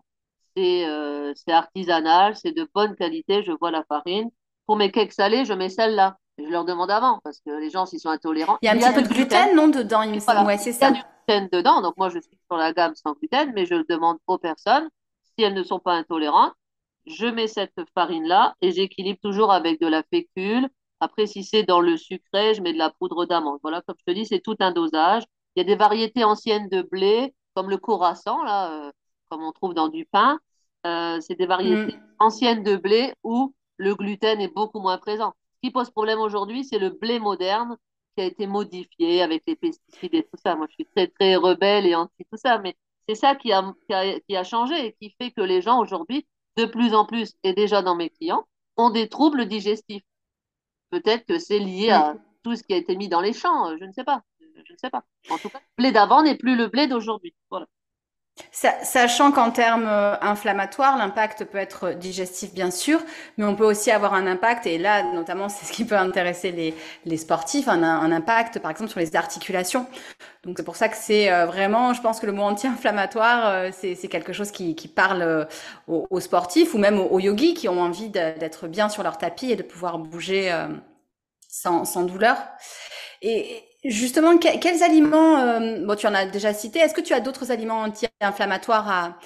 C'est 0.57 0.85
euh, 0.87 1.33
artisanal, 1.49 2.37
c'est 2.37 2.53
de 2.53 2.69
bonne 2.75 2.97
qualité, 2.97 3.43
je 3.43 3.53
vois 3.53 3.71
la 3.71 3.85
farine. 3.85 4.31
Pour 4.67 4.77
mes 4.77 4.91
cakes 4.91 5.13
salés, 5.13 5.45
je 5.45 5.53
mets 5.53 5.69
celle-là. 5.69 6.17
Je 6.39 6.51
leur 6.51 6.65
demande 6.65 6.91
avant 6.91 7.21
parce 7.23 7.41
que 7.41 7.51
les 7.51 7.71
gens, 7.71 7.87
s'ils 7.87 8.01
sont 8.01 8.09
intolérants. 8.09 8.59
Il 8.63 8.67
y 8.67 8.69
a 8.69 8.73
un 8.73 8.77
petit 8.77 8.93
peu 8.93 9.03
de 9.03 9.09
gluten, 9.09 9.55
non, 9.55 9.69
dedans, 9.69 10.03
il 10.03 10.13
me 10.13 10.21
semble? 10.21 10.47
Ouais, 10.47 10.59
c'est 10.59 10.73
ça. 10.73 10.89
Il 10.89 10.97
y 10.97 10.99
a 10.99 11.03
du 11.03 11.09
gluten 11.27 11.49
dedans, 11.53 11.83
donc 11.83 11.97
moi 11.97 12.09
je 12.09 12.19
suis 12.19 12.39
sur 12.51 12.57
la 12.57 12.73
gamme 12.73 12.95
sans 12.95 13.13
gluten, 13.13 13.53
mais 13.55 13.67
je 13.67 13.75
demande 13.89 14.19
aux 14.27 14.39
personnes 14.39 14.89
si 15.37 15.45
elles 15.45 15.55
ne 15.55 15.63
sont 15.63 15.79
pas 15.79 15.93
intolérantes. 15.93 16.55
Je 17.07 17.27
mets 17.27 17.47
cette 17.47 17.79
farine-là 17.95 18.55
et 18.61 18.73
j'équilibre 18.73 19.21
toujours 19.23 19.53
avec 19.53 19.81
de 19.81 19.87
la 19.87 20.03
fécule, 20.03 20.69
après, 21.01 21.27
si 21.27 21.45
c'est 21.45 21.63
dans 21.63 21.81
le 21.81 21.97
sucré, 21.97 22.55
je 22.55 22.63
mets 22.63 22.73
de 22.73 22.79
la 22.79 22.91
poudre 22.91 23.25
d'amande. 23.25 23.59
Voilà, 23.63 23.83
comme 23.83 23.97
je 23.99 24.13
te 24.13 24.17
dis, 24.17 24.27
c'est 24.27 24.41
tout 24.41 24.57
un 24.61 24.71
dosage. 24.73 25.25
Il 25.57 25.61
y 25.61 25.63
a 25.63 25.65
des 25.65 25.77
variétés 25.77 26.25
anciennes 26.25 26.69
de 26.69 26.83
blé, 26.83 27.35
comme 27.55 27.71
le 27.71 27.79
corassan, 27.79 28.43
là, 28.45 28.71
euh, 28.71 28.93
comme 29.29 29.43
on 29.43 29.53
trouve 29.53 29.75
dans 29.75 29.89
du 29.89 30.05
pain. 30.05 30.39
Euh, 30.87 31.21
c'est 31.21 31.35
des 31.37 31.47
variétés 31.47 31.97
mm. 31.97 32.15
anciennes 32.19 32.63
de 32.63 32.77
blé 32.77 33.15
où 33.23 33.55
le 33.77 33.95
gluten 33.95 34.41
est 34.41 34.55
beaucoup 34.55 34.81
moins 34.81 34.99
présent. 34.99 35.35
Ce 35.57 35.69
qui 35.69 35.73
pose 35.73 35.91
problème 35.91 36.21
aujourd'hui, 36.21 36.65
c'est 36.65 36.79
le 36.79 36.91
blé 36.91 37.19
moderne 37.19 37.77
qui 38.17 38.23
a 38.23 38.27
été 38.27 38.47
modifié 38.47 39.23
avec 39.23 39.43
les 39.47 39.57
pesticides 39.57 40.15
et 40.15 40.23
tout 40.23 40.39
ça. 40.43 40.57
Moi, 40.57 40.67
je 40.69 40.75
suis 40.75 40.87
très, 40.87 41.09
très 41.09 41.37
rebelle 41.37 41.87
et 41.87 41.95
anti 41.95 42.25
tout 42.31 42.39
ça, 42.39 42.59
mais 42.59 42.77
c'est 43.09 43.15
ça 43.15 43.35
qui 43.35 43.53
a, 43.53 43.75
qui, 43.87 43.95
a, 43.95 44.21
qui 44.21 44.37
a 44.37 44.45
changé 44.45 44.87
et 44.87 44.93
qui 45.01 45.15
fait 45.21 45.31
que 45.31 45.41
les 45.41 45.63
gens 45.63 45.81
aujourd'hui, 45.81 46.27
de 46.57 46.65
plus 46.67 46.95
en 46.95 47.07
plus, 47.07 47.35
et 47.43 47.55
déjà 47.55 47.83
dans 47.83 47.95
mes 47.95 48.11
clients, 48.11 48.47
ont 48.77 48.91
des 48.91 49.09
troubles 49.09 49.47
digestifs. 49.47 50.03
Peut-être 50.91 51.25
que 51.27 51.39
c'est 51.39 51.59
lié 51.59 51.91
à 51.91 52.17
tout 52.43 52.57
ce 52.57 52.63
qui 52.63 52.75
a 52.75 52.77
été 52.77 52.97
mis 52.97 53.09
dans 53.09 53.21
les 53.21 53.33
champs, 53.33 53.77
je 53.79 53.85
ne 53.85 53.93
sais 53.93 54.05
pas. 54.05 54.23
Je 54.41 54.73
ne 54.73 54.79
sais 54.79 54.91
pas. 54.91 55.05
En 55.31 55.39
tout 55.39 55.49
cas, 55.49 55.61
le 55.79 55.83
blé 55.83 55.93
d'avant 55.93 56.23
n'est 56.23 56.37
plus 56.37 56.57
le 56.57 56.69
blé 56.69 56.87
d'aujourd'hui. 56.87 57.35
Voilà. 57.51 57.67
Sachant 58.53 59.33
qu'en 59.33 59.51
termes 59.51 59.87
euh, 59.87 60.17
inflammatoires, 60.21 60.97
l'impact 60.97 61.45
peut 61.45 61.59
être 61.59 61.93
digestif 61.93 62.53
bien 62.53 62.71
sûr, 62.71 63.01
mais 63.37 63.45
on 63.45 63.55
peut 63.55 63.65
aussi 63.65 63.91
avoir 63.91 64.15
un 64.15 64.27
impact, 64.27 64.67
et 64.67 64.79
là 64.79 65.03
notamment 65.13 65.49
c'est 65.51 65.67
ce 65.67 65.73
qui 65.73 65.85
peut 65.85 65.97
intéresser 65.97 66.51
les, 66.51 66.75
les 67.05 67.17
sportifs, 67.17 67.69
un, 67.69 67.83
un, 67.83 68.13
impact 68.13 68.59
par 68.59 68.71
exemple 68.71 68.91
sur 68.91 69.01
les 69.01 69.15
articulations. 69.15 69.87
Donc 70.45 70.57
c'est 70.57 70.65
pour 70.65 70.77
ça 70.77 70.89
que 70.89 70.97
c'est 70.97 71.31
euh, 71.31 71.47
vraiment, 71.47 71.93
je 71.93 72.01
pense 72.01 72.19
que 72.19 72.27
le 72.27 72.33
mot 72.33 72.43
anti-inflammatoire, 72.43 73.49
euh, 73.49 73.71
c'est 73.73 74.09
quelque 74.09 74.33
chose 74.33 74.51
qui, 74.51 74.75
qui 74.75 74.89
parle 74.89 75.47
aux, 75.87 76.21
sportifs 76.21 76.75
ou 76.75 76.79
même 76.79 76.99
aux, 76.99 77.21
yogis 77.21 77.55
qui 77.55 77.69
ont 77.69 77.81
envie 77.81 78.09
d'être 78.09 78.69
bien 78.69 78.89
sur 78.89 79.03
leur 79.03 79.19
tapis 79.19 79.51
et 79.51 79.57
de 79.57 79.63
pouvoir 79.63 79.99
bouger 79.99 80.51
sans, 81.49 81.85
sans 81.85 82.05
douleur. 82.05 82.37
Et, 83.23 83.65
Justement, 83.85 84.37
quels 84.37 84.83
aliments, 84.83 85.39
euh, 85.39 85.87
bon, 85.87 85.97
tu 85.97 86.07
en 86.07 86.13
as 86.13 86.27
déjà 86.27 86.53
cité, 86.53 86.81
est-ce 86.81 86.93
que 86.93 87.01
tu 87.01 87.15
as 87.15 87.21
d'autres 87.21 87.51
aliments 87.51 87.81
anti-inflammatoires 87.81 89.17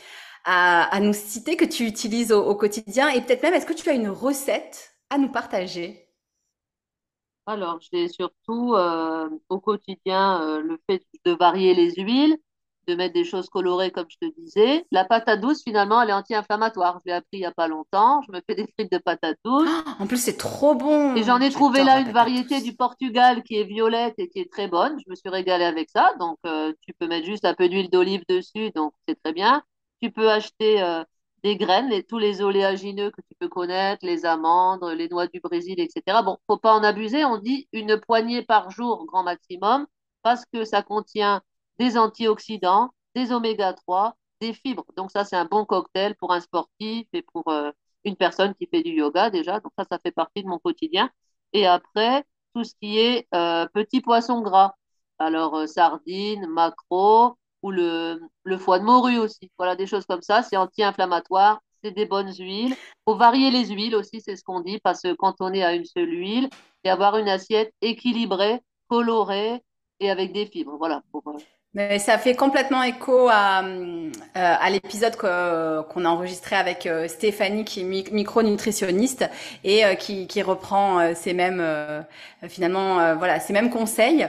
à, 0.45 0.95
à, 0.95 1.01
nous 1.01 1.13
citer 1.13 1.57
que 1.57 1.65
tu 1.65 1.87
utilises 1.87 2.31
au, 2.31 2.55
quotidien? 2.55 3.09
Et 3.09 3.21
peut-être 3.21 3.43
même, 3.43 3.55
est-ce 3.55 3.67
que 3.67 3.73
tu 3.73 3.89
as 3.89 3.95
une 3.95 4.09
recette 4.09 4.95
à 5.11 5.19
nous 5.19 5.29
partager? 5.29 6.09
Alors, 7.47 7.81
j'ai 7.81 8.07
surtout 8.07 8.75
euh, 8.75 9.29
au 9.49 9.59
quotidien 9.59 10.41
euh, 10.43 10.61
le 10.61 10.79
fait 10.89 11.05
de 11.25 11.33
varier 11.33 11.75
les 11.75 11.93
huiles, 11.97 12.37
de 12.87 12.95
mettre 12.95 13.15
des 13.15 13.25
choses 13.25 13.49
colorées, 13.49 13.91
comme 13.91 14.07
je 14.09 14.17
te 14.19 14.41
disais. 14.41 14.85
La 14.91 15.05
patate 15.05 15.41
douce, 15.41 15.63
finalement, 15.63 16.01
elle 16.03 16.11
est 16.11 16.15
anti-inflammatoire. 16.15 17.01
Je 17.05 17.11
l'ai 17.11 17.17
appris 17.17 17.29
il 17.35 17.41
n'y 17.41 17.47
a 17.47 17.53
pas 17.53 17.69
longtemps. 17.69 18.23
Je 18.27 18.33
me 18.33 18.41
fais 18.47 18.55
des 18.55 18.67
frites 18.67 18.93
de 18.93 18.99
patate 18.99 19.39
douce. 19.45 19.69
Ah, 19.71 19.97
en 20.01 20.07
plus, 20.07 20.19
c'est 20.19 20.37
trop 20.37 20.75
bon. 20.75 21.15
Et 21.17 21.23
j'en 21.23 21.41
ai 21.41 21.51
trouvé 21.51 21.85
là 21.85 22.01
une 22.01 22.13
variété 22.13 22.61
du 22.61 22.75
Portugal 22.75 23.43
qui 23.43 23.57
est 23.57 23.65
violette 23.65 24.15
et 24.19 24.29
qui 24.29 24.41
est 24.41 24.51
très 24.51 24.69
bonne. 24.69 24.99
Je 25.05 25.11
me 25.11 25.15
suis 25.15 25.29
régalée 25.29 25.65
avec 25.65 25.91
ça. 25.91 26.13
Donc, 26.19 26.39
euh, 26.47 26.73
tu 26.87 26.93
peux 26.95 27.07
mettre 27.07 27.27
juste 27.27 27.45
un 27.45 27.55
peu 27.55 27.69
d'huile 27.69 27.91
d'olive 27.91 28.25
dessus. 28.29 28.71
Donc, 28.75 28.93
c'est 29.09 29.21
très 29.23 29.33
bien. 29.33 29.63
Tu 30.03 30.11
peux 30.11 30.31
acheter 30.31 30.83
euh, 30.83 31.05
des 31.45 31.57
graines, 31.57 31.91
les, 31.91 32.03
tous 32.03 32.19
les 32.19 32.41
oléagineux 32.43 33.11
que 33.11 33.21
tu 33.21 33.35
peux 33.39 33.49
connaître, 33.49 34.05
les 34.05 34.25
amandes, 34.25 34.83
les 34.97 35.09
noix 35.09 35.27
du 35.27 35.41
Brésil, 35.41 35.79
etc. 35.79 36.19
Bon, 36.25 36.39
faut 36.47 36.57
pas 36.57 36.75
en 36.75 36.83
abuser. 36.83 37.25
On 37.25 37.39
dit 37.39 37.69
une 37.73 38.01
poignée 38.01 38.43
par 38.43 38.71
jour, 38.71 39.05
grand 39.07 39.23
maximum, 39.23 39.87
parce 40.23 40.45
que 40.53 40.65
ça 40.65 40.83
contient 40.83 41.43
des 41.79 41.99
antioxydants, 41.99 42.91
des 43.15 43.33
oméga 43.33 43.73
3, 43.73 44.17
des 44.41 44.53
fibres. 44.53 44.85
Donc 44.97 45.11
ça, 45.11 45.25
c'est 45.25 45.37
un 45.37 45.45
bon 45.47 45.65
cocktail 45.65 46.15
pour 46.17 46.33
un 46.33 46.41
sportif 46.41 47.07
et 47.13 47.23
pour 47.23 47.49
euh, 47.49 47.71
une 48.05 48.17
personne 48.17 48.55
qui 48.55 48.67
fait 48.67 48.83
du 48.83 48.91
yoga 48.91 49.31
déjà. 49.31 49.61
Donc 49.61 49.73
ça, 49.79 49.85
ça 49.91 49.99
fait 49.99 50.13
partie 50.13 50.43
de 50.43 50.49
mon 50.49 50.59
quotidien. 50.59 51.11
Et 51.53 51.67
après, 51.67 52.25
tout 52.55 52.65
ce 52.65 52.75
qui 52.81 52.99
est 52.99 53.27
euh, 53.35 53.67
petits 53.73 54.01
poissons 54.01 54.41
gras. 54.43 54.75
Alors, 55.19 55.57
euh, 55.57 55.67
sardines, 55.67 56.47
maquereaux 56.49 57.37
ou 57.63 57.71
le, 57.71 58.21
le 58.45 58.59
foie 58.59 58.79
de 58.79 58.85
morue 58.85 59.19
aussi. 59.19 59.51
Voilà, 59.59 59.77
des 59.77 59.87
choses 59.87 60.05
comme 60.07 60.23
ça. 60.23 60.43
C'est 60.43 60.57
anti-inflammatoire, 60.57 61.61
c'est 61.83 61.93
des 61.93 62.07
bonnes 62.07 62.33
huiles. 62.35 62.73
Il 62.73 63.03
faut 63.07 63.17
varier 63.17 63.51
les 63.51 63.67
huiles 63.67 63.95
aussi, 63.95 64.21
c'est 64.21 64.37
ce 64.37 64.43
qu'on 64.45 64.61
dit, 64.61 64.81
quand 65.19 65.35
on 65.41 65.53
est 65.53 65.63
à 65.63 65.75
une 65.75 65.85
seule 65.85 66.11
huile, 66.11 66.49
et 66.85 66.91
avoir 66.91 67.17
une 67.17 67.29
assiette 67.29 67.73
équilibrée, 67.81 68.61
colorée 68.89 69.63
et 70.01 70.11
avec 70.11 70.33
des 70.33 70.47
fibres. 70.47 70.77
Voilà, 70.79 71.03
pour, 71.13 71.23
mais 71.75 71.99
ça 71.99 72.19
fait 72.19 72.37
complètement 72.37 72.85
écho 72.85 73.29
à, 73.29 73.65
euh, 73.65 74.11
à 74.35 74.71
l'épisode 74.71 75.17
qu'on 75.17 76.05
a 76.05 76.09
enregistré 76.09 76.55
avec 76.55 76.87
euh, 76.87 77.09
Stéphanie, 77.09 77.65
qui 77.65 77.81
est 77.81 78.13
micronutritionniste 78.13 79.29
et 79.65 79.85
euh, 79.85 79.95
qui, 79.95 80.29
qui 80.29 80.41
reprend 80.43 81.15
ces 81.15 81.33
mêmes, 81.35 81.63
finalement, 82.49 83.17
voilà, 83.17 83.41
ces 83.41 83.53
mêmes 83.53 83.71
conseils. 83.71 84.27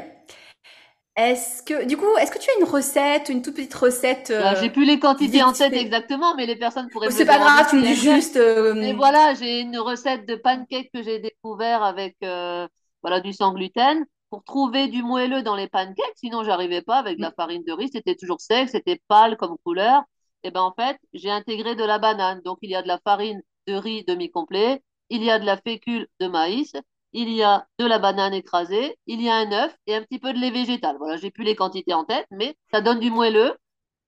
Est-ce 1.16 1.64
que, 1.64 1.86
du 1.86 1.96
coup, 1.96 2.18
est-ce 2.20 2.32
que 2.32 2.40
tu 2.40 2.50
as 2.50 2.60
une 2.60 2.66
recette, 2.66 3.30
une 3.30 3.42
toute 3.42 3.56
petite 3.56 3.74
recette 3.76 4.34
J'ai 4.60 4.70
plus 4.70 4.86
les 4.86 5.00
quantités 5.00 5.44
en 5.44 5.54
tête 5.54 5.74
exactement, 5.74 6.36
mais 6.36 6.46
les 6.46 6.58
personnes 6.58 6.90
pourraient. 6.90 7.12
C'est 7.12 7.26
pas 7.26 7.38
grave, 7.38 7.68
tu 7.70 7.76
me 7.78 7.84
dis 7.84 7.96
juste. 7.96 8.40
Mais 8.76 8.94
voilà, 8.94 9.36
j'ai 9.36 9.62
une 9.62 9.78
recette 9.78 10.28
de 10.28 10.36
pancake 10.36 10.90
que 10.94 11.04
j'ai 11.04 11.20
découvert 11.20 11.84
avec 11.84 12.18
voilà 12.22 13.20
du 13.22 13.34
sans 13.34 13.54
gluten 13.54 14.04
pour 14.30 14.44
trouver 14.44 14.88
du 14.88 15.04
moelleux 15.04 15.44
dans 15.44 15.56
les 15.56 15.68
pancakes, 15.68 16.16
sinon 16.16 16.44
j'arrivais 16.44 16.82
pas 16.82 16.98
avec 16.98 17.20
la 17.20 17.32
farine 17.32 17.64
de 17.64 17.72
riz, 17.72 17.90
c'était 17.92 18.16
toujours 18.16 18.42
sec, 18.42 18.70
c'était 18.70 19.02
pâle 19.08 19.38
comme 19.38 19.58
couleur. 19.64 20.04
Et 20.44 20.52
ben 20.52 20.62
en 20.62 20.74
fait, 20.74 20.98
j'ai 21.14 21.32
intégré 21.32 21.76
de 21.76 21.84
la 21.84 22.00
banane. 22.00 22.42
Donc 22.44 22.60
il 22.62 22.70
y 22.70 22.76
a 22.76 22.82
de 22.82 22.88
la 22.88 23.00
farine 23.04 23.42
de 23.68 23.74
riz 23.74 24.04
demi-complet, 24.06 24.84
il 25.10 25.24
y 25.24 25.32
a 25.32 25.40
de 25.40 25.46
la 25.46 25.58
fécule 25.58 26.08
de 26.20 26.28
maïs, 26.28 26.74
il 27.14 27.30
y 27.30 27.44
a 27.44 27.68
de 27.80 27.86
la 27.86 28.00
banane 28.00 28.34
écrasée, 28.34 28.98
il 29.08 29.22
y 29.22 29.30
a 29.30 29.36
un 29.36 29.52
œuf 29.52 29.76
et 29.88 29.96
un 29.96 30.02
petit 30.04 30.20
peu 30.20 30.34
de 30.34 30.40
lait 30.40 30.52
végétal. 30.52 30.98
Voilà, 30.98 31.18
j'ai 31.18 31.32
plus 31.32 31.44
les 31.44 31.56
quantités 31.56 31.94
en 31.94 32.04
tête, 32.06 32.28
mais 32.32 32.58
ça 32.72 32.82
donne 32.82 33.00
du 33.00 33.10
moelleux, 33.10 33.56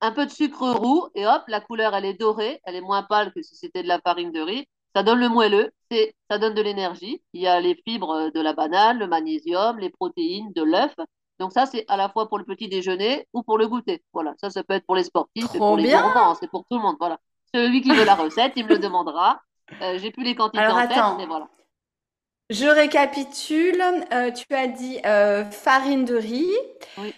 un 0.02 0.12
peu 0.12 0.26
de 0.26 0.32
sucre 0.32 0.70
roux 0.72 1.08
et 1.16 1.26
hop, 1.26 1.44
la 1.48 1.62
couleur 1.62 1.96
elle 1.96 2.06
est 2.06 2.14
dorée, 2.14 2.60
elle 2.66 2.76
est 2.76 2.82
moins 2.82 3.04
pâle 3.04 3.34
que 3.34 3.42
si 3.42 3.56
c'était 3.56 3.84
de 3.84 3.88
la 3.88 4.00
farine 4.02 4.32
de 4.32 4.42
riz. 4.42 4.68
Ça 4.98 5.04
donne 5.04 5.20
le 5.20 5.30
moelleux, 5.30 5.70
c'est, 5.92 6.16
ça 6.28 6.40
donne 6.40 6.56
de 6.56 6.62
l'énergie. 6.64 7.22
Il 7.34 7.42
y 7.42 7.46
a 7.46 7.60
les 7.60 7.76
fibres 7.88 8.32
de 8.34 8.42
la 8.42 8.54
banane, 8.54 8.98
le 8.98 9.06
magnésium, 9.06 9.78
les 9.78 9.92
protéines, 9.92 10.52
de 10.54 10.64
l'œuf. 10.64 10.96
Donc 11.38 11.52
ça, 11.52 11.68
c'est 11.68 11.86
à 11.88 11.98
la 11.98 12.10
fois 12.10 12.28
pour 12.28 12.40
le 12.40 12.46
petit 12.46 12.68
déjeuner 12.68 13.28
ou 13.32 13.44
pour 13.44 13.60
le 13.60 13.68
goûter. 13.68 14.02
Voilà, 14.12 14.34
ça, 14.42 14.50
ça 14.50 14.64
peut 14.64 14.74
être 14.74 14.88
pour 14.88 14.96
les 14.96 15.04
sportifs 15.04 15.54
et 15.54 15.60
pour 15.60 15.78
les 15.78 15.92
gourmands, 15.92 16.34
c'est 16.34 16.50
pour 16.50 16.62
tout 16.62 16.78
le 16.78 16.82
monde. 16.82 16.96
Voilà. 16.98 17.20
Celui 17.54 17.82
qui 17.82 17.92
veut 17.92 18.06
la 18.06 18.16
recette, 18.16 18.54
il 18.56 18.64
me 18.64 18.70
le 18.70 18.80
demandera. 18.80 19.40
Euh, 19.84 20.00
j'ai 20.00 20.10
plus 20.10 20.24
les 20.24 20.34
quantités 20.34 20.66
en 20.66 20.88
tête, 20.88 20.98
mais 21.20 21.28
voilà. 21.28 21.48
Je 22.50 22.66
récapitule. 22.66 23.84
Euh, 24.14 24.32
tu 24.32 24.52
as 24.56 24.66
dit 24.66 25.00
euh, 25.06 25.46
farine 25.46 26.06
de 26.06 26.16
riz, 26.16 26.50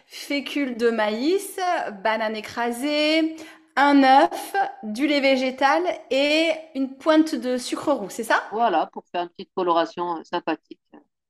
fécule 0.05 0.75
de 0.75 0.89
maïs, 0.89 1.57
banane 2.03 2.35
écrasée, 2.35 3.37
un 3.79 4.03
œuf, 4.03 4.55
du 4.83 5.07
lait 5.07 5.21
végétal 5.21 5.83
et 6.11 6.51
une 6.75 6.95
pointe 6.97 7.35
de 7.35 7.57
sucre 7.57 7.91
roux, 7.91 8.09
c'est 8.09 8.23
ça? 8.23 8.43
Voilà, 8.51 8.89
pour 8.93 9.03
faire 9.11 9.23
une 9.23 9.29
petite 9.29 9.51
coloration 9.55 10.17
euh, 10.17 10.23
sympathique. 10.23 10.79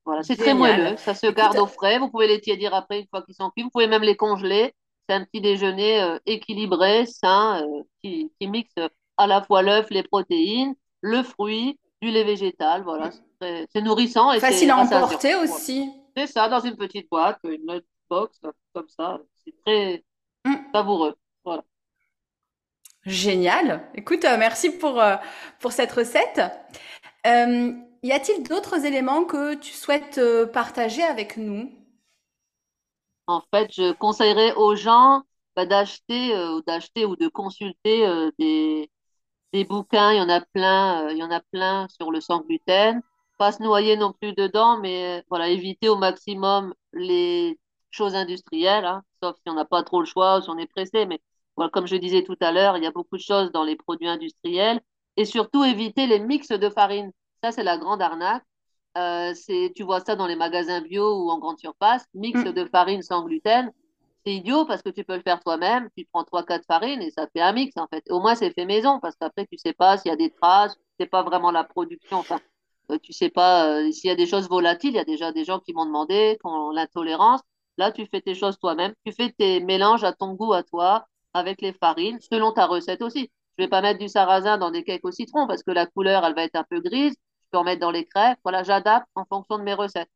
Voilà, 0.04 0.22
c'est 0.22 0.36
très 0.36 0.54
moelleux, 0.54 0.96
ça 0.96 1.14
se 1.14 1.26
garde 1.26 1.58
au 1.58 1.66
frais. 1.66 1.98
Vous 1.98 2.10
pouvez 2.10 2.26
les 2.26 2.40
tiédir 2.40 2.74
après 2.74 3.00
une 3.00 3.06
fois 3.08 3.22
qu'ils 3.22 3.34
sont 3.34 3.50
cuits. 3.50 3.62
Vous 3.62 3.70
pouvez 3.70 3.86
même 3.86 4.02
les 4.02 4.16
congeler. 4.16 4.74
C'est 5.08 5.14
un 5.14 5.24
petit 5.24 5.40
déjeuner 5.40 6.16
équilibré, 6.24 7.04
sain, 7.06 7.62
qui, 8.02 8.32
qui 8.40 8.48
mixe 8.48 8.74
à 9.18 9.26
la 9.26 9.42
fois 9.42 9.62
l'œuf, 9.62 9.90
les 9.90 10.02
protéines, 10.02 10.74
le 11.02 11.22
fruit, 11.22 11.78
du 12.00 12.10
lait 12.10 12.24
végétal. 12.24 12.82
Voilà, 12.82 13.10
c'est 13.40 13.82
nourrissant. 13.82 14.32
Et 14.32 14.40
Facile 14.40 14.70
à 14.70 14.78
emporter 14.78 15.34
aussi. 15.34 15.90
C'est 16.16 16.26
ça, 16.26 16.48
dans 16.48 16.60
une 16.60 16.76
petite 16.76 17.08
boîte, 17.10 17.38
une 17.44 17.82
box, 18.08 18.40
comme 18.74 18.88
ça. 18.88 19.20
C'est 19.44 19.54
très 19.64 20.04
mm. 20.44 20.54
savoureux. 20.74 21.14
Voilà. 21.44 21.62
Génial. 23.06 23.82
Écoute, 23.94 24.24
euh, 24.24 24.36
merci 24.38 24.70
pour, 24.70 25.00
euh, 25.00 25.16
pour 25.58 25.72
cette 25.72 25.92
recette. 25.92 26.40
Euh, 27.26 27.72
y 28.02 28.12
a-t-il 28.12 28.42
d'autres 28.44 28.84
éléments 28.84 29.24
que 29.24 29.54
tu 29.54 29.72
souhaites 29.72 30.20
partager 30.52 31.02
avec 31.02 31.36
nous? 31.36 31.70
En 33.26 33.42
fait, 33.52 33.72
je 33.72 33.92
conseillerais 33.92 34.54
aux 34.54 34.74
gens 34.74 35.22
bah, 35.56 35.66
d'acheter 35.66 36.34
ou 36.34 37.16
de 37.16 37.28
consulter 37.28 38.06
des, 38.38 38.90
des 39.52 39.64
bouquins. 39.64 40.12
Il 40.12 40.18
y 40.18 40.20
en 40.20 40.28
a 40.28 40.40
plein, 40.40 41.10
il 41.10 41.18
y 41.18 41.22
en 41.22 41.30
a 41.30 41.40
plein 41.52 41.88
sur 41.88 42.10
le 42.10 42.20
sang 42.20 42.40
gluten 42.40 43.02
pas 43.38 43.52
se 43.52 43.62
noyer 43.62 43.96
non 43.96 44.12
plus 44.12 44.34
dedans, 44.34 44.78
mais 44.80 45.24
voilà, 45.30 45.48
éviter 45.48 45.88
au 45.88 45.96
maximum 45.96 46.74
les 46.92 47.58
choses 47.90 48.14
industrielles, 48.14 48.84
hein, 48.84 49.02
sauf 49.22 49.34
si 49.36 49.48
on 49.48 49.54
n'a 49.54 49.64
pas 49.64 49.82
trop 49.82 50.00
le 50.00 50.06
choix 50.06 50.38
ou 50.38 50.42
si 50.42 50.50
on 50.50 50.58
est 50.58 50.66
pressé. 50.66 51.06
Mais 51.06 51.20
comme 51.68 51.86
je 51.86 51.96
disais 51.96 52.22
tout 52.24 52.36
à 52.40 52.52
l'heure, 52.52 52.76
il 52.76 52.84
y 52.84 52.86
a 52.86 52.90
beaucoup 52.90 53.16
de 53.16 53.22
choses 53.22 53.52
dans 53.52 53.64
les 53.64 53.76
produits 53.76 54.08
industriels 54.08 54.80
et 55.16 55.24
surtout 55.24 55.64
éviter 55.64 56.06
les 56.06 56.18
mix 56.18 56.48
de 56.48 56.70
farine. 56.70 57.12
Ça, 57.42 57.52
c'est 57.52 57.62
la 57.62 57.76
grande 57.76 58.02
arnaque. 58.02 58.44
Euh, 58.98 59.32
tu 59.76 59.82
vois 59.84 60.00
ça 60.00 60.16
dans 60.16 60.26
les 60.26 60.34
magasins 60.34 60.80
bio 60.80 61.22
ou 61.22 61.30
en 61.30 61.38
grande 61.38 61.58
surface, 61.58 62.04
mix 62.14 62.40
mm. 62.40 62.52
de 62.52 62.64
farine 62.64 63.02
sans 63.02 63.24
gluten. 63.24 63.70
C'est 64.24 64.34
idiot 64.34 64.66
parce 64.66 64.82
que 64.82 64.90
tu 64.90 65.04
peux 65.04 65.16
le 65.16 65.22
faire 65.22 65.40
toi-même. 65.40 65.88
Tu 65.96 66.06
prends 66.12 66.24
3-4 66.24 66.64
farines 66.66 67.00
et 67.00 67.10
ça 67.10 67.26
fait 67.32 67.40
un 67.40 67.52
mix 67.52 67.76
en 67.76 67.86
fait. 67.86 68.04
Au 68.10 68.20
moins, 68.20 68.34
c'est 68.34 68.50
fait 68.52 68.66
maison 68.66 68.98
parce 69.00 69.16
qu'après, 69.16 69.46
tu 69.46 69.56
sais 69.56 69.72
pas 69.72 69.96
s'il 69.96 70.10
y 70.10 70.12
a 70.12 70.16
des 70.16 70.30
traces, 70.30 70.74
tu 70.74 70.82
sais 71.04 71.06
pas 71.06 71.22
vraiment 71.22 71.50
la 71.50 71.64
production. 71.64 72.18
Enfin, 72.18 72.40
euh, 72.90 72.98
tu 73.02 73.12
sais 73.12 73.30
pas 73.30 73.66
euh, 73.66 73.92
s'il 73.92 74.08
y 74.08 74.12
a 74.12 74.16
des 74.16 74.26
choses 74.26 74.48
volatiles. 74.48 74.90
Il 74.90 74.96
y 74.96 74.98
a 74.98 75.04
déjà 75.04 75.32
des 75.32 75.44
gens 75.44 75.60
qui 75.60 75.72
m'ont 75.72 75.86
demandé, 75.86 76.36
qui 76.40 76.46
ont 76.46 76.70
l'intolérance. 76.70 77.40
Là, 77.78 77.92
tu 77.92 78.06
fais 78.06 78.20
tes 78.20 78.34
choses 78.34 78.58
toi-même. 78.58 78.92
Tu 79.06 79.12
fais 79.12 79.30
tes 79.30 79.60
mélanges 79.60 80.04
à 80.04 80.12
ton 80.12 80.34
goût, 80.34 80.52
à 80.52 80.62
toi, 80.62 81.06
avec 81.34 81.60
les 81.62 81.72
farines, 81.72 82.20
selon 82.20 82.52
ta 82.52 82.66
recette 82.66 83.02
aussi. 83.02 83.30
Je 83.58 83.64
vais 83.64 83.68
pas 83.68 83.82
mettre 83.82 83.98
du 83.98 84.08
sarrasin 84.08 84.58
dans 84.58 84.70
des 84.70 84.84
cakes 84.84 85.04
au 85.04 85.10
citron 85.10 85.46
parce 85.46 85.62
que 85.62 85.70
la 85.70 85.86
couleur, 85.86 86.24
elle 86.24 86.34
va 86.34 86.44
être 86.44 86.56
un 86.56 86.64
peu 86.64 86.80
grise. 86.80 87.14
Je 87.14 87.46
peux 87.50 87.58
en 87.58 87.64
mettre 87.64 87.80
dans 87.80 87.90
les 87.90 88.06
crêpes. 88.06 88.38
Voilà, 88.42 88.62
j'adapte 88.62 89.08
en 89.14 89.24
fonction 89.24 89.58
de 89.58 89.64
mes 89.64 89.74
recettes. 89.74 90.10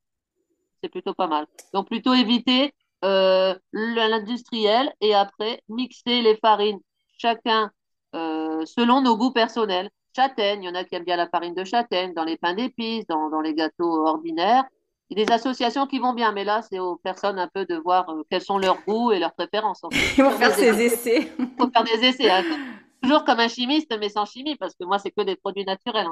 C'est 0.83 0.89
plutôt 0.89 1.15
pas 1.15 1.27
mal. 1.27 1.47
Donc, 1.73 1.89
plutôt 1.89 2.15
éviter 2.15 2.73
euh, 3.05 3.55
l'industriel 3.73 4.93
et 5.01 5.15
après 5.15 5.63
mixer 5.69 6.23
les 6.23 6.37
farines, 6.37 6.81
chacun 7.19 7.71
selon 8.13 9.01
nos 9.01 9.17
goûts 9.17 9.33
personnels 9.33 9.91
châtaigne, 10.15 10.63
il 10.63 10.67
y 10.67 10.69
en 10.69 10.75
a 10.75 10.85
qui 10.85 10.95
aiment 10.95 11.05
bien 11.05 11.17
la 11.17 11.29
farine 11.29 11.55
de 11.55 11.65
châtaigne, 11.65 12.15
dans 12.15 12.25
les 12.25 12.37
pains 12.37 12.55
d'épices, 12.55 13.07
dans, 13.07 13.41
les 13.41 13.55
gâteaux 13.55 14.07
ordinaires. 14.07 14.65
Il 15.11 15.19
y 15.19 15.23
a 15.23 15.27
des 15.27 15.33
associations 15.33 15.87
qui 15.87 15.99
vont 15.99 16.15
bien, 16.15 16.33
mais 16.33 16.45
là, 16.45 16.63
c'est 16.63 16.79
aux 16.79 16.97
personnes 16.97 17.39
un 17.39 17.49
peu 17.49 17.67
de 17.67 17.77
voir 17.77 18.09
euh, 18.09 18.23
quels 18.31 18.41
sont 18.41 18.59
leurs 18.59 18.83
goûts 18.85 19.13
et 19.13 19.19
leurs 19.19 19.35
préférences. 19.35 19.83
Ils 20.17 20.25
vont 20.25 20.31
faire 20.31 20.57
des 20.57 20.83
essais. 20.83 21.33
Il 21.39 21.49
faut 21.59 21.71
faire 21.71 21.85
des 21.85 22.05
essais. 22.07 22.31
Hein. 22.31 22.43
Toujours 23.03 23.25
comme 23.25 23.41
un 23.41 23.49
chimiste, 23.49 23.95
mais 24.01 24.09
sans 24.09 24.25
chimie, 24.25 24.57
parce 24.57 24.75
que 24.75 24.85
moi, 24.85 24.99
c'est 24.99 25.11
que 25.11 25.21
des 25.23 25.37
produits 25.37 25.65
naturels. 25.65 26.07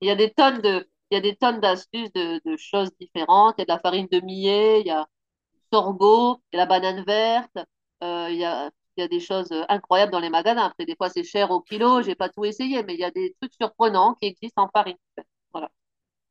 Il 0.00 0.08
y 0.08 0.10
a 0.10 0.14
des 0.14 0.30
tonnes 0.30 0.60
de, 0.62 0.88
il 1.10 1.14
y 1.14 1.18
a 1.18 1.20
des 1.20 1.36
tonnes 1.36 1.60
d'astuces 1.60 2.12
de, 2.12 2.40
de, 2.44 2.56
choses 2.56 2.90
différentes. 2.98 3.56
Il 3.58 3.60
y 3.60 3.62
a 3.62 3.66
de 3.66 3.72
la 3.72 3.78
farine 3.80 4.08
de 4.10 4.20
millet, 4.20 4.80
il 4.80 4.86
y 4.86 4.90
a 4.90 5.06
du 5.52 5.60
sorgho, 5.72 6.40
il 6.52 6.56
y 6.56 6.60
a 6.60 6.64
la 6.64 6.66
banane 6.66 7.04
verte, 7.04 7.58
euh, 8.02 8.28
il 8.30 8.38
y 8.38 8.44
a 8.44 8.70
il 8.96 9.02
y 9.02 9.04
a 9.04 9.08
des 9.08 9.20
choses 9.20 9.52
incroyables 9.68 10.12
dans 10.12 10.20
les 10.20 10.30
magasins. 10.30 10.64
Après, 10.64 10.86
des 10.86 10.96
fois, 10.96 11.10
c'est 11.10 11.22
cher 11.22 11.50
au 11.50 11.60
kilo. 11.60 12.02
J'ai 12.02 12.14
pas 12.14 12.28
tout 12.28 12.44
essayé, 12.44 12.82
mais 12.82 12.94
il 12.94 13.00
y 13.00 13.04
a 13.04 13.10
des 13.10 13.34
trucs 13.40 13.52
surprenants 13.54 14.14
qui 14.14 14.26
existent 14.28 14.62
en 14.62 14.68
farine. 14.68 14.96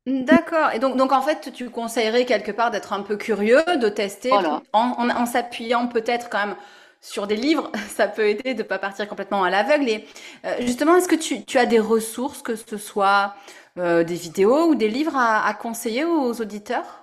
D'accord. 0.05 0.71
Et 0.71 0.79
donc, 0.79 0.97
donc, 0.97 1.11
en 1.11 1.21
fait, 1.21 1.51
tu 1.51 1.69
conseillerais 1.69 2.25
quelque 2.25 2.51
part 2.51 2.69
d'être 2.69 2.93
un 2.93 3.01
peu 3.01 3.17
curieux, 3.17 3.63
de 3.81 3.89
tester 3.89 4.31
en, 4.31 4.61
en, 4.73 5.25
s'appuyant 5.25 5.87
peut-être 5.87 6.29
quand 6.29 6.45
même 6.45 6.55
sur 7.01 7.25
des 7.25 7.35
livres. 7.35 7.71
Ça 7.89 8.07
peut 8.07 8.27
aider 8.27 8.53
de 8.53 8.61
ne 8.61 8.67
pas 8.67 8.77
partir 8.77 9.07
complètement 9.07 9.43
à 9.43 9.49
l'aveugle. 9.49 9.89
Et 9.89 10.07
euh, 10.45 10.55
justement, 10.59 10.95
est-ce 10.95 11.07
que 11.07 11.15
tu, 11.15 11.43
tu, 11.43 11.57
as 11.57 11.65
des 11.65 11.79
ressources, 11.79 12.43
que 12.43 12.55
ce 12.55 12.77
soit 12.77 13.33
euh, 13.79 14.03
des 14.03 14.13
vidéos 14.13 14.67
ou 14.67 14.75
des 14.75 14.89
livres 14.89 15.15
à, 15.15 15.43
à 15.43 15.53
conseiller 15.55 16.05
aux 16.05 16.39
auditeurs? 16.39 17.01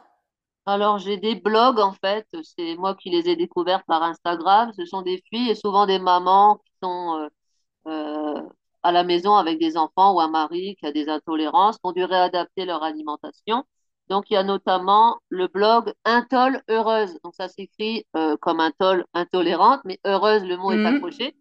Alors, 0.64 0.98
j'ai 0.98 1.16
des 1.16 1.34
blogs, 1.34 1.80
en 1.80 1.92
fait. 1.92 2.24
C'est 2.56 2.76
moi 2.76 2.94
qui 2.94 3.10
les 3.10 3.28
ai 3.28 3.34
découverts 3.34 3.82
par 3.84 4.04
Instagram. 4.04 4.70
Ce 4.76 4.84
sont 4.84 5.02
des 5.02 5.20
filles 5.28 5.50
et 5.50 5.56
souvent 5.56 5.86
des 5.86 5.98
mamans 5.98 6.58
qui 6.58 6.72
sont 6.80 7.28
euh, 7.88 8.40
à 8.82 8.92
la 8.92 9.04
maison 9.04 9.34
avec 9.34 9.58
des 9.58 9.76
enfants 9.76 10.14
ou 10.14 10.20
un 10.20 10.28
mari 10.28 10.76
qui 10.76 10.86
a 10.86 10.92
des 10.92 11.08
intolérances, 11.08 11.76
qui 11.76 11.82
ont 11.84 11.92
dû 11.92 12.04
réadapter 12.04 12.64
leur 12.64 12.82
alimentation. 12.82 13.64
Donc, 14.08 14.30
il 14.30 14.34
y 14.34 14.36
a 14.36 14.42
notamment 14.42 15.18
le 15.28 15.46
blog 15.48 15.92
Intol 16.04 16.62
Heureuse. 16.68 17.18
Donc, 17.24 17.34
ça 17.34 17.48
s'écrit 17.48 18.04
euh, 18.16 18.36
comme 18.36 18.60
Intol 18.60 19.06
intolérante, 19.14 19.80
mais 19.84 19.98
heureuse, 20.04 20.44
le 20.44 20.56
mot 20.56 20.72
est 20.72 20.76
mhm. 20.76 20.96
accroché. 20.96 21.36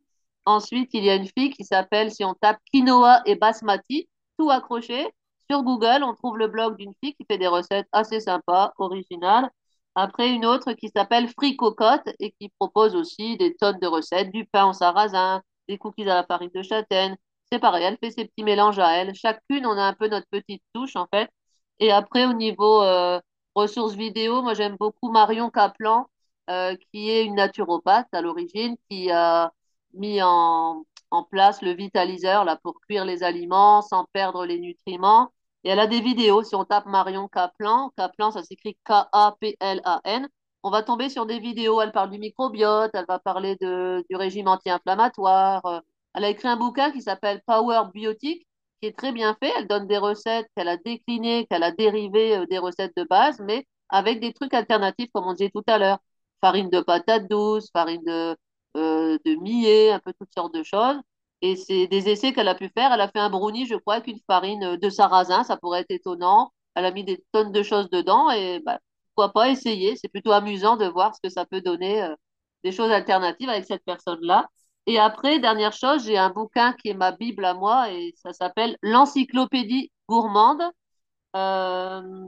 Ensuite, 0.45 0.93
il 0.93 1.03
y 1.03 1.09
a 1.09 1.15
une 1.15 1.27
fille 1.27 1.51
qui 1.51 1.63
s'appelle, 1.63 2.11
si 2.11 2.23
on 2.23 2.33
tape 2.33 2.59
quinoa 2.71 3.21
et 3.25 3.35
basmati, 3.35 4.07
tout 4.37 4.49
accroché. 4.49 5.07
Sur 5.49 5.63
Google, 5.63 6.03
on 6.03 6.13
trouve 6.13 6.37
le 6.37 6.47
blog 6.47 6.77
d'une 6.77 6.93
fille 7.03 7.13
qui 7.13 7.25
fait 7.29 7.37
des 7.37 7.47
recettes 7.47 7.87
assez 7.91 8.21
sympas, 8.21 8.71
originales. 8.77 9.49
Après, 9.95 10.31
une 10.31 10.45
autre 10.45 10.71
qui 10.73 10.89
s'appelle 10.89 11.27
Free 11.27 11.57
Cocotte 11.57 12.07
et 12.19 12.31
qui 12.39 12.49
propose 12.57 12.95
aussi 12.95 13.37
des 13.37 13.55
tonnes 13.55 13.79
de 13.79 13.87
recettes, 13.87 14.31
du 14.31 14.45
pain 14.45 14.65
en 14.65 14.73
sarrasin, 14.73 15.41
des 15.67 15.77
cookies 15.77 16.03
à 16.03 16.15
la 16.15 16.23
farine 16.23 16.51
de 16.55 16.61
châtaigne. 16.61 17.17
C'est 17.51 17.59
pareil, 17.59 17.83
elle 17.83 17.97
fait 17.97 18.11
ses 18.11 18.25
petits 18.25 18.43
mélanges 18.43 18.79
à 18.79 18.91
elle. 18.97 19.13
Chacune, 19.13 19.65
on 19.65 19.77
a 19.77 19.83
un 19.83 19.93
peu 19.93 20.07
notre 20.07 20.27
petite 20.29 20.63
touche, 20.73 20.95
en 20.95 21.07
fait. 21.13 21.29
Et 21.79 21.91
après, 21.91 22.25
au 22.25 22.33
niveau 22.33 22.81
euh, 22.83 23.19
ressources 23.55 23.93
vidéo, 23.95 24.41
moi, 24.41 24.53
j'aime 24.53 24.77
beaucoup 24.77 25.11
Marion 25.11 25.49
Kaplan, 25.49 26.07
euh, 26.49 26.75
qui 26.91 27.09
est 27.09 27.25
une 27.25 27.35
naturopathe 27.35 28.07
à 28.13 28.21
l'origine, 28.21 28.77
qui 28.89 29.11
a 29.11 29.51
mis 29.93 30.21
en, 30.21 30.85
place 31.29 31.61
le 31.61 31.71
vitaliseur 31.73 32.45
là, 32.45 32.57
pour 32.63 32.79
cuire 32.81 33.05
les 33.05 33.23
aliments 33.23 33.81
sans 33.81 34.05
perdre 34.13 34.45
les 34.45 34.59
nutriments. 34.59 35.31
Et 35.63 35.69
elle 35.69 35.79
a 35.79 35.87
des 35.87 36.01
vidéos. 36.01 36.43
Si 36.43 36.55
on 36.55 36.65
tape 36.65 36.85
Marion 36.85 37.27
Kaplan, 37.27 37.91
Kaplan, 37.97 38.31
ça 38.31 38.43
s'écrit 38.43 38.77
K-A-P-L-A-N, 38.85 40.27
on 40.63 40.69
va 40.71 40.83
tomber 40.83 41.09
sur 41.09 41.25
des 41.25 41.39
vidéos. 41.39 41.81
Elle 41.81 41.91
parle 41.91 42.11
du 42.11 42.19
microbiote, 42.19 42.91
elle 42.93 43.05
va 43.07 43.19
parler 43.19 43.55
du 43.57 44.15
régime 44.15 44.47
anti-inflammatoire. 44.47 45.65
Euh, 45.65 45.79
elle 46.13 46.25
a 46.25 46.29
écrit 46.29 46.47
un 46.47 46.57
bouquin 46.57 46.91
qui 46.91 47.01
s'appelle 47.01 47.41
Power 47.45 47.83
Biotique, 47.93 48.47
qui 48.81 48.87
est 48.87 48.97
très 48.97 49.11
bien 49.11 49.35
fait. 49.41 49.51
Elle 49.57 49.67
donne 49.67 49.87
des 49.87 49.97
recettes 49.97 50.47
qu'elle 50.55 50.67
a 50.67 50.77
déclinées, 50.77 51.45
qu'elle 51.49 51.63
a 51.63 51.71
dérivées 51.71 52.37
euh, 52.37 52.45
des 52.47 52.57
recettes 52.57 52.93
de 52.97 53.03
base, 53.03 53.39
mais 53.39 53.65
avec 53.89 54.19
des 54.19 54.33
trucs 54.33 54.53
alternatifs, 54.53 55.09
comme 55.13 55.25
on 55.27 55.33
disait 55.33 55.51
tout 55.53 55.63
à 55.67 55.77
l'heure. 55.77 55.99
Farine 56.41 56.69
de 56.69 56.81
patate 56.81 57.27
douce, 57.29 57.69
farine 57.71 58.01
de, 58.05 58.35
euh, 58.77 59.17
de 59.25 59.35
millet, 59.35 59.91
un 59.91 59.99
peu 59.99 60.13
toutes 60.19 60.33
sortes 60.33 60.53
de 60.53 60.63
choses. 60.63 60.97
Et 61.41 61.55
c'est 61.55 61.87
des 61.87 62.09
essais 62.09 62.33
qu'elle 62.33 62.47
a 62.47 62.55
pu 62.55 62.69
faire. 62.75 62.91
Elle 62.93 63.01
a 63.01 63.07
fait 63.07 63.19
un 63.19 63.29
brownie, 63.29 63.65
je 63.65 63.75
crois, 63.75 63.95
avec 63.95 64.07
une 64.07 64.19
farine 64.27 64.77
de 64.77 64.89
sarrasin. 64.89 65.43
Ça 65.43 65.57
pourrait 65.57 65.81
être 65.81 65.91
étonnant. 65.91 66.51
Elle 66.75 66.85
a 66.85 66.91
mis 66.91 67.03
des 67.03 67.23
tonnes 67.31 67.51
de 67.51 67.63
choses 67.63 67.89
dedans. 67.89 68.29
Et 68.31 68.59
bah, 68.65 68.79
pourquoi 69.15 69.33
pas 69.33 69.49
essayer 69.49 69.95
C'est 69.95 70.09
plutôt 70.09 70.31
amusant 70.31 70.77
de 70.77 70.85
voir 70.85 71.15
ce 71.15 71.19
que 71.21 71.29
ça 71.29 71.45
peut 71.45 71.61
donner 71.61 72.03
euh, 72.03 72.15
des 72.63 72.71
choses 72.71 72.91
alternatives 72.91 73.49
avec 73.49 73.65
cette 73.65 73.83
personne-là. 73.85 74.47
Et 74.87 74.99
après, 74.99 75.39
dernière 75.39 75.73
chose, 75.73 76.05
j'ai 76.05 76.17
un 76.17 76.29
bouquin 76.29 76.73
qui 76.73 76.89
est 76.89 76.93
ma 76.93 77.11
Bible 77.11 77.45
à 77.45 77.53
moi 77.53 77.91
et 77.91 78.13
ça 78.17 78.33
s'appelle 78.33 78.77
L'Encyclopédie 78.81 79.91
gourmande. 80.07 80.61
Euh, 81.35 82.27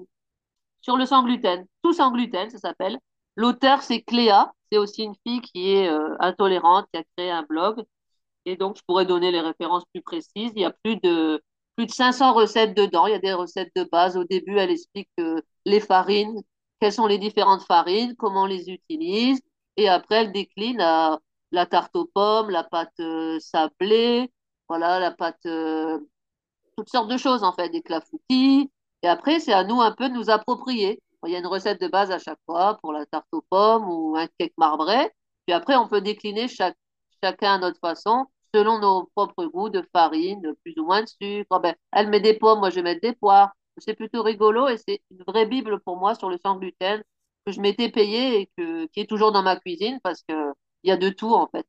sur 0.81 0.97
le 0.97 1.05
sans 1.05 1.23
gluten. 1.23 1.65
Tout 1.83 1.93
sans 1.93 2.11
gluten, 2.11 2.49
ça 2.49 2.57
s'appelle. 2.59 2.99
L'auteur, 3.35 3.81
c'est 3.81 4.01
Cléa. 4.01 4.51
C'est 4.71 4.77
aussi 4.77 5.03
une 5.03 5.15
fille 5.25 5.41
qui 5.41 5.71
est 5.71 5.89
euh, 5.89 6.15
intolérante, 6.19 6.87
qui 6.93 6.99
a 6.99 7.03
créé 7.17 7.31
un 7.31 7.43
blog. 7.43 7.83
Et 8.45 8.57
donc, 8.57 8.77
je 8.77 8.83
pourrais 8.87 9.05
donner 9.05 9.31
les 9.31 9.41
références 9.41 9.85
plus 9.93 10.01
précises. 10.01 10.51
Il 10.55 10.61
y 10.61 10.65
a 10.65 10.73
plus 10.83 10.97
de, 10.97 11.41
plus 11.75 11.85
de 11.87 11.91
500 11.91 12.33
recettes 12.33 12.75
dedans. 12.75 13.07
Il 13.07 13.11
y 13.11 13.15
a 13.15 13.19
des 13.19 13.33
recettes 13.33 13.71
de 13.75 13.83
base. 13.85 14.17
Au 14.17 14.25
début, 14.25 14.57
elle 14.57 14.71
explique 14.71 15.09
euh, 15.19 15.41
les 15.65 15.79
farines, 15.79 16.41
quelles 16.79 16.93
sont 16.93 17.07
les 17.07 17.17
différentes 17.19 17.63
farines, 17.63 18.15
comment 18.17 18.43
on 18.43 18.45
les 18.45 18.69
utilise. 18.69 19.41
Et 19.77 19.89
après, 19.89 20.17
elle 20.17 20.31
décline 20.33 20.81
à 20.81 21.19
la 21.53 21.65
tarte 21.65 21.95
aux 21.95 22.05
pommes, 22.05 22.49
la 22.49 22.63
pâte 22.63 22.99
euh, 22.99 23.39
sablée, 23.39 24.31
voilà, 24.67 24.99
la 24.99 25.11
pâte, 25.11 25.45
euh, 25.45 25.99
toutes 26.77 26.89
sortes 26.89 27.09
de 27.09 27.17
choses 27.17 27.43
en 27.43 27.53
fait, 27.53 27.69
des 27.69 27.81
clafoutis. 27.81 28.71
Et 29.03 29.07
après, 29.07 29.39
c'est 29.39 29.53
à 29.53 29.63
nous 29.63 29.81
un 29.81 29.93
peu 29.93 30.09
de 30.09 30.13
nous 30.13 30.29
approprier. 30.29 31.01
Il 31.25 31.31
y 31.31 31.35
a 31.35 31.39
une 31.39 31.47
recette 31.47 31.79
de 31.81 31.87
base 31.87 32.11
à 32.11 32.19
chaque 32.19 32.39
fois 32.45 32.77
pour 32.81 32.91
la 32.91 33.05
tarte 33.05 33.27
aux 33.31 33.43
pommes 33.49 33.89
ou 33.89 34.15
un 34.17 34.27
cake 34.37 34.53
marbré. 34.57 35.11
Puis 35.45 35.53
après, 35.53 35.75
on 35.75 35.87
peut 35.87 36.01
décliner 36.01 36.47
chaque, 36.47 36.77
chacun 37.23 37.55
à 37.55 37.57
notre 37.59 37.79
façon 37.79 38.25
selon 38.55 38.79
nos 38.79 39.09
propres 39.15 39.45
goûts 39.45 39.69
de 39.69 39.83
farine, 39.93 40.53
plus 40.63 40.75
ou 40.77 40.85
moins 40.85 41.01
de 41.01 41.07
sucre. 41.07 41.59
Ben, 41.59 41.75
elle 41.91 42.09
met 42.09 42.19
des 42.19 42.35
pommes, 42.35 42.59
moi 42.59 42.69
je 42.69 42.75
vais 42.75 42.83
mettre 42.83 43.01
des 43.01 43.13
poires. 43.13 43.51
C'est 43.77 43.95
plutôt 43.95 44.21
rigolo 44.21 44.67
et 44.67 44.77
c'est 44.77 45.01
une 45.11 45.23
vraie 45.27 45.47
bible 45.47 45.79
pour 45.81 45.97
moi 45.97 46.13
sur 46.15 46.29
le 46.29 46.37
sans 46.37 46.57
gluten 46.57 47.03
que 47.45 47.51
je 47.51 47.59
m'étais 47.61 47.89
payé 47.89 48.41
et 48.41 48.49
que, 48.57 48.85
qui 48.87 49.01
est 49.01 49.09
toujours 49.09 49.31
dans 49.31 49.41
ma 49.43 49.57
cuisine 49.57 49.99
parce 50.03 50.21
qu'il 50.83 50.89
y 50.89 50.93
a 50.93 50.97
de 50.97 51.09
tout 51.09 51.33
en 51.33 51.47
fait. 51.47 51.65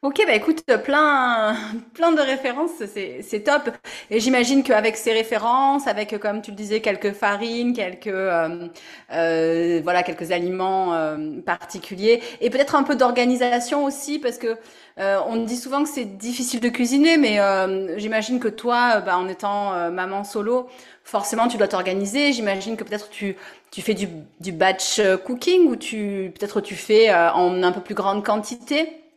Ok, 0.00 0.22
bah 0.28 0.34
écoute, 0.36 0.62
plein, 0.84 1.56
plein 1.92 2.12
de 2.12 2.20
références, 2.20 2.70
c'est, 2.86 3.40
top. 3.42 3.68
Et 4.10 4.20
j'imagine 4.20 4.62
qu'avec 4.62 4.96
ces 4.96 5.12
références, 5.12 5.88
avec, 5.88 6.16
comme 6.20 6.40
tu 6.40 6.52
le 6.52 6.56
disais, 6.56 6.80
quelques 6.80 7.12
farines, 7.14 7.72
quelques, 7.72 8.06
euh, 8.06 8.68
euh, 9.12 9.80
voilà, 9.82 10.04
quelques 10.04 10.30
aliments 10.30 10.94
euh, 10.94 11.40
particuliers, 11.44 12.22
et 12.40 12.48
peut-être 12.48 12.76
un 12.76 12.84
peu 12.84 12.94
d'organisation 12.94 13.84
aussi, 13.84 14.20
parce 14.20 14.38
que 14.38 14.56
euh, 15.00 15.18
on 15.26 15.42
dit 15.42 15.56
souvent 15.56 15.82
que 15.82 15.88
c'est 15.88 16.04
difficile 16.16 16.60
de 16.60 16.68
cuisiner, 16.68 17.16
mais 17.16 17.40
euh, 17.40 17.98
j'imagine 17.98 18.38
que 18.38 18.46
toi, 18.48 19.00
bah, 19.00 19.18
en 19.18 19.26
étant 19.26 19.90
maman 19.90 20.22
solo, 20.22 20.68
forcément 21.02 21.48
tu 21.48 21.56
dois 21.56 21.66
t'organiser. 21.68 22.32
J'imagine 22.32 22.76
que 22.76 22.84
peut-être 22.84 23.10
tu, 23.10 23.34
tu 23.72 23.82
fais 23.82 23.94
du, 23.94 24.06
du 24.38 24.52
batch 24.52 25.00
cooking 25.26 25.66
ou 25.66 25.74
tu, 25.74 26.32
peut-être 26.38 26.60
tu 26.60 26.76
fais 26.76 27.12
en 27.12 27.64
un 27.64 27.72
peu 27.72 27.80
plus 27.80 27.94
grande 27.96 28.24
quantité. 28.24 29.07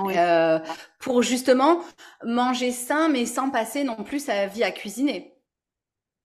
Euh, 0.00 0.58
pour 0.98 1.22
justement 1.22 1.80
manger 2.24 2.72
sain, 2.72 3.08
mais 3.08 3.26
sans 3.26 3.50
passer 3.50 3.84
non 3.84 4.02
plus 4.02 4.18
sa 4.24 4.46
vie 4.46 4.64
à 4.64 4.72
cuisiner. 4.72 5.34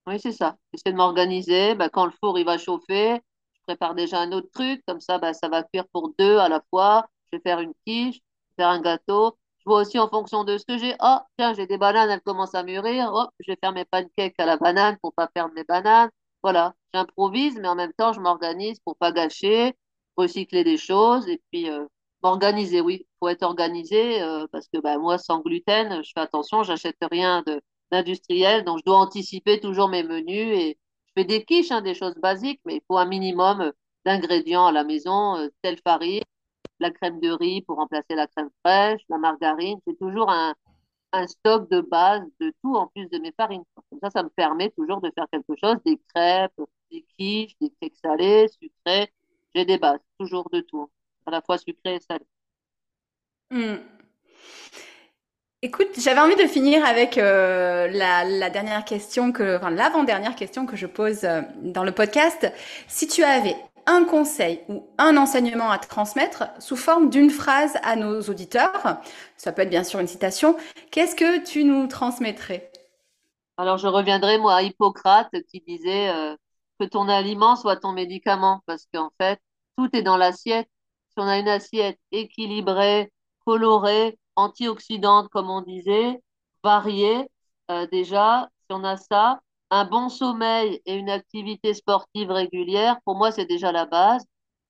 Oui, 0.06 0.18
c'est 0.18 0.32
ça. 0.32 0.56
J'essaie 0.72 0.92
de 0.92 0.96
m'organiser. 0.96 1.74
Ben, 1.74 1.88
quand 1.88 2.06
le 2.06 2.10
four 2.10 2.38
il 2.38 2.44
va 2.44 2.58
chauffer, 2.58 3.20
je 3.54 3.60
prépare 3.62 3.94
déjà 3.94 4.18
un 4.18 4.32
autre 4.32 4.50
truc. 4.52 4.82
Comme 4.88 5.00
ça, 5.00 5.18
ben, 5.18 5.32
ça 5.32 5.48
va 5.48 5.62
cuire 5.62 5.86
pour 5.92 6.12
deux 6.18 6.38
à 6.38 6.48
la 6.48 6.62
fois. 6.70 7.06
Je 7.30 7.36
vais 7.36 7.42
faire 7.42 7.60
une 7.60 7.72
quiche, 7.86 8.18
faire 8.56 8.68
un 8.68 8.80
gâteau. 8.80 9.36
Je 9.58 9.64
vois 9.66 9.82
aussi 9.82 9.98
en 9.98 10.08
fonction 10.08 10.42
de 10.42 10.58
ce 10.58 10.64
que 10.64 10.78
j'ai. 10.78 10.96
Oh, 11.00 11.18
tiens, 11.38 11.54
j'ai 11.54 11.66
des 11.66 11.78
bananes, 11.78 12.10
elles 12.10 12.22
commencent 12.22 12.54
à 12.54 12.62
mûrir. 12.64 13.10
Oh, 13.14 13.26
je 13.38 13.52
vais 13.52 13.58
faire 13.62 13.72
mes 13.72 13.84
pancakes 13.84 14.34
à 14.38 14.46
la 14.46 14.56
banane 14.56 14.96
pour 15.00 15.12
pas 15.14 15.28
perdre 15.28 15.54
mes 15.54 15.64
bananes. 15.64 16.10
Voilà, 16.42 16.74
j'improvise, 16.94 17.58
mais 17.60 17.68
en 17.68 17.74
même 17.76 17.92
temps, 17.92 18.12
je 18.14 18.20
m'organise 18.20 18.80
pour 18.80 18.96
pas 18.96 19.12
gâcher, 19.12 19.76
recycler 20.16 20.64
des 20.64 20.78
choses 20.78 21.28
et 21.28 21.40
puis 21.50 21.68
euh, 21.70 21.86
M'organiser, 22.22 22.80
oui. 22.80 23.06
Faut 23.20 23.28
être 23.28 23.42
organisé 23.42 24.22
euh, 24.22 24.46
parce 24.50 24.68
que 24.68 24.78
bah, 24.80 24.98
moi, 24.98 25.18
sans 25.18 25.40
gluten, 25.40 26.02
je 26.02 26.10
fais 26.14 26.20
attention, 26.20 26.62
j'achète 26.62 26.96
rien 27.10 27.44
d'industriel, 27.92 28.64
donc 28.64 28.78
je 28.78 28.84
dois 28.84 28.98
anticiper 28.98 29.60
toujours 29.60 29.88
mes 29.88 30.02
menus 30.02 30.56
et 30.58 30.78
je 31.06 31.12
fais 31.22 31.24
des 31.24 31.44
quiches, 31.44 31.70
hein, 31.70 31.82
des 31.82 31.94
choses 31.94 32.14
basiques, 32.16 32.60
mais 32.64 32.76
il 32.76 32.82
faut 32.88 32.96
un 32.98 33.04
minimum 33.06 33.72
d'ingrédients 34.06 34.66
à 34.66 34.72
la 34.72 34.84
maison, 34.84 35.36
euh, 35.36 35.48
telle 35.62 35.78
farine, 35.84 36.22
la 36.80 36.90
crème 36.90 37.20
de 37.20 37.30
riz 37.30 37.62
pour 37.62 37.76
remplacer 37.76 38.14
la 38.14 38.26
crème 38.26 38.50
fraîche, 38.64 39.02
la 39.08 39.18
margarine. 39.18 39.78
C'est 39.86 39.98
toujours 39.98 40.30
un, 40.30 40.54
un 41.12 41.26
stock 41.26 41.70
de 41.70 41.80
base 41.80 42.22
de 42.40 42.52
tout 42.62 42.76
en 42.76 42.86
plus 42.88 43.08
de 43.08 43.18
mes 43.18 43.32
farines. 43.32 43.64
Comme 43.90 44.00
ça, 44.02 44.10
ça 44.10 44.22
me 44.22 44.30
permet 44.30 44.70
toujours 44.70 45.00
de 45.00 45.10
faire 45.14 45.26
quelque 45.32 45.54
chose, 45.60 45.76
des 45.84 45.98
crêpes, 46.14 46.60
des 46.90 47.04
quiches, 47.18 47.56
des 47.60 47.70
cakes 47.80 47.96
salés, 48.02 48.48
sucrés. 48.48 49.12
J'ai 49.54 49.64
des 49.64 49.78
bases, 49.78 50.00
toujours 50.18 50.48
de 50.50 50.60
tout 50.60 50.90
à 51.26 51.30
la 51.30 51.42
fois 51.42 51.58
sucré 51.58 51.96
et 51.96 52.00
salé. 52.00 52.24
Hmm. 53.50 53.76
Écoute, 55.62 55.88
j'avais 55.98 56.20
envie 56.20 56.36
de 56.36 56.46
finir 56.46 56.84
avec 56.84 57.18
euh, 57.18 57.88
la, 57.88 58.48
dernière 58.48 58.84
question 58.84 59.32
que, 59.32 59.56
enfin 59.56 59.70
l'avant-dernière 59.70 60.34
question 60.34 60.66
que 60.66 60.76
je 60.76 60.86
pose 60.86 61.24
euh, 61.24 61.42
dans 61.62 61.84
le 61.84 61.92
podcast. 61.92 62.50
Si 62.86 63.08
tu 63.08 63.24
avais 63.24 63.56
un 63.86 64.04
conseil 64.04 64.60
ou 64.68 64.88
un 64.98 65.16
enseignement 65.16 65.70
à 65.70 65.78
transmettre 65.78 66.44
sous 66.60 66.76
forme 66.76 67.10
d'une 67.10 67.28
phrase 67.30 67.76
à 67.82 67.96
nos 67.96 68.22
auditeurs, 68.22 69.00
ça 69.36 69.52
peut 69.52 69.62
être 69.62 69.70
bien 69.70 69.84
sûr 69.84 70.00
une 70.00 70.06
citation, 70.06 70.56
qu'est-ce 70.92 71.16
que 71.16 71.44
tu 71.44 71.64
nous 71.64 71.88
transmettrais? 71.88 72.70
Alors 73.56 73.78
je 73.78 73.88
reviendrai 73.88 74.38
moi 74.38 74.54
à 74.54 74.62
Hippocrate 74.62 75.34
qui 75.50 75.60
disait 75.66 76.08
euh, 76.10 76.36
que 76.78 76.86
ton 76.86 77.08
aliment 77.08 77.56
soit 77.56 77.76
ton 77.76 77.92
médicament 77.92 78.62
parce 78.64 78.86
qu'en 78.94 79.10
fait 79.20 79.40
tout 79.76 79.88
est 79.92 80.02
dans 80.02 80.16
l'assiette 80.16 80.68
si 81.10 81.14
on 81.16 81.26
a 81.26 81.38
une 81.38 81.48
assiette 81.48 81.98
équilibrée, 82.12 83.12
colorée, 83.50 84.16
antioxydante, 84.36 85.28
comme 85.30 85.50
on 85.50 85.60
disait, 85.60 86.22
variée, 86.62 87.28
euh, 87.72 87.86
déjà, 87.88 88.48
si 88.60 88.66
on 88.70 88.84
a 88.84 88.96
ça, 88.96 89.40
un 89.70 89.84
bon 89.84 90.08
sommeil 90.08 90.80
et 90.86 90.94
une 90.94 91.10
activité 91.10 91.74
sportive 91.74 92.30
régulière, 92.30 93.00
pour 93.04 93.16
moi, 93.16 93.32
c'est 93.32 93.46
déjà 93.46 93.72
la 93.72 93.86
base. 93.86 94.24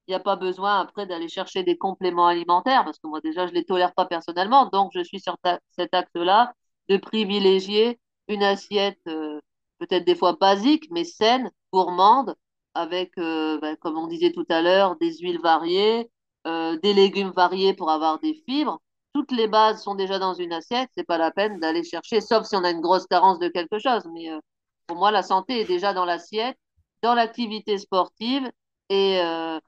Il 0.07 0.13
n'y 0.13 0.15
a 0.15 0.21
pas 0.21 0.37
besoin 0.37 0.81
après 0.81 1.07
d'aller 1.07 1.29
chercher 1.29 1.63
des 1.63 1.77
compléments 1.77 2.27
alimentaires, 2.27 2.85
parce 2.85 2.99
que 2.99 3.07
moi, 3.07 3.21
déjà, 3.21 3.47
je 3.47 3.53
ne 3.53 3.57
les 3.59 3.67
tolère 3.67 3.93
pas 3.93 4.07
personnellement. 4.07 4.65
Donc, 4.73 4.93
je 4.95 5.03
suis 5.05 5.21
sur 5.21 5.37
cet 5.77 5.93
acte-là 5.93 6.55
de 6.89 6.97
privilégier 6.97 8.01
une 8.29 8.43
assiette 8.43 8.99
euh, 9.09 9.41
peut-être 9.79 10.07
des 10.07 10.15
fois 10.15 10.33
basique, 10.41 10.89
mais 10.91 11.05
saine, 11.05 11.51
gourmande, 11.71 12.35
avec, 12.75 13.13
euh, 13.19 13.59
ben, 13.61 13.77
comme 13.77 13.99
on 13.99 14.07
disait 14.07 14.33
tout 14.33 14.47
à 14.49 14.63
l'heure, 14.63 14.97
des 14.97 15.19
huiles 15.19 15.41
variées, 15.43 16.11
euh, 16.47 16.79
des 16.83 16.95
légumes 16.95 17.31
variés 17.31 17.75
pour 17.75 17.91
avoir 17.91 18.19
des 18.21 18.35
fibres. 18.47 18.81
Toutes 19.13 19.33
les 19.33 19.49
bases 19.49 19.83
sont 19.83 19.95
déjà 19.95 20.19
dans 20.19 20.35
une 20.35 20.53
assiette, 20.53 20.89
c'est 20.95 21.07
pas 21.07 21.19
la 21.19 21.31
peine 21.31 21.59
d'aller 21.59 21.83
chercher, 21.83 22.21
sauf 22.21 22.47
si 22.47 22.57
on 22.57 22.65
a 22.65 22.71
une 22.71 22.81
grosse 22.81 23.07
carence 23.07 23.39
de 23.39 23.49
quelque 23.49 23.79
chose. 23.79 24.05
Mais 24.15 24.31
euh, 24.31 24.39
pour 24.87 24.97
moi, 24.97 25.11
la 25.11 25.23
santé 25.23 25.61
est 25.61 25.65
déjà 25.65 25.93
dans 25.93 26.05
l'assiette, 26.05 26.57
dans 27.03 27.15
l'activité 27.15 27.77
sportive 27.79 28.51
et 28.89 29.21
euh, 29.21 29.59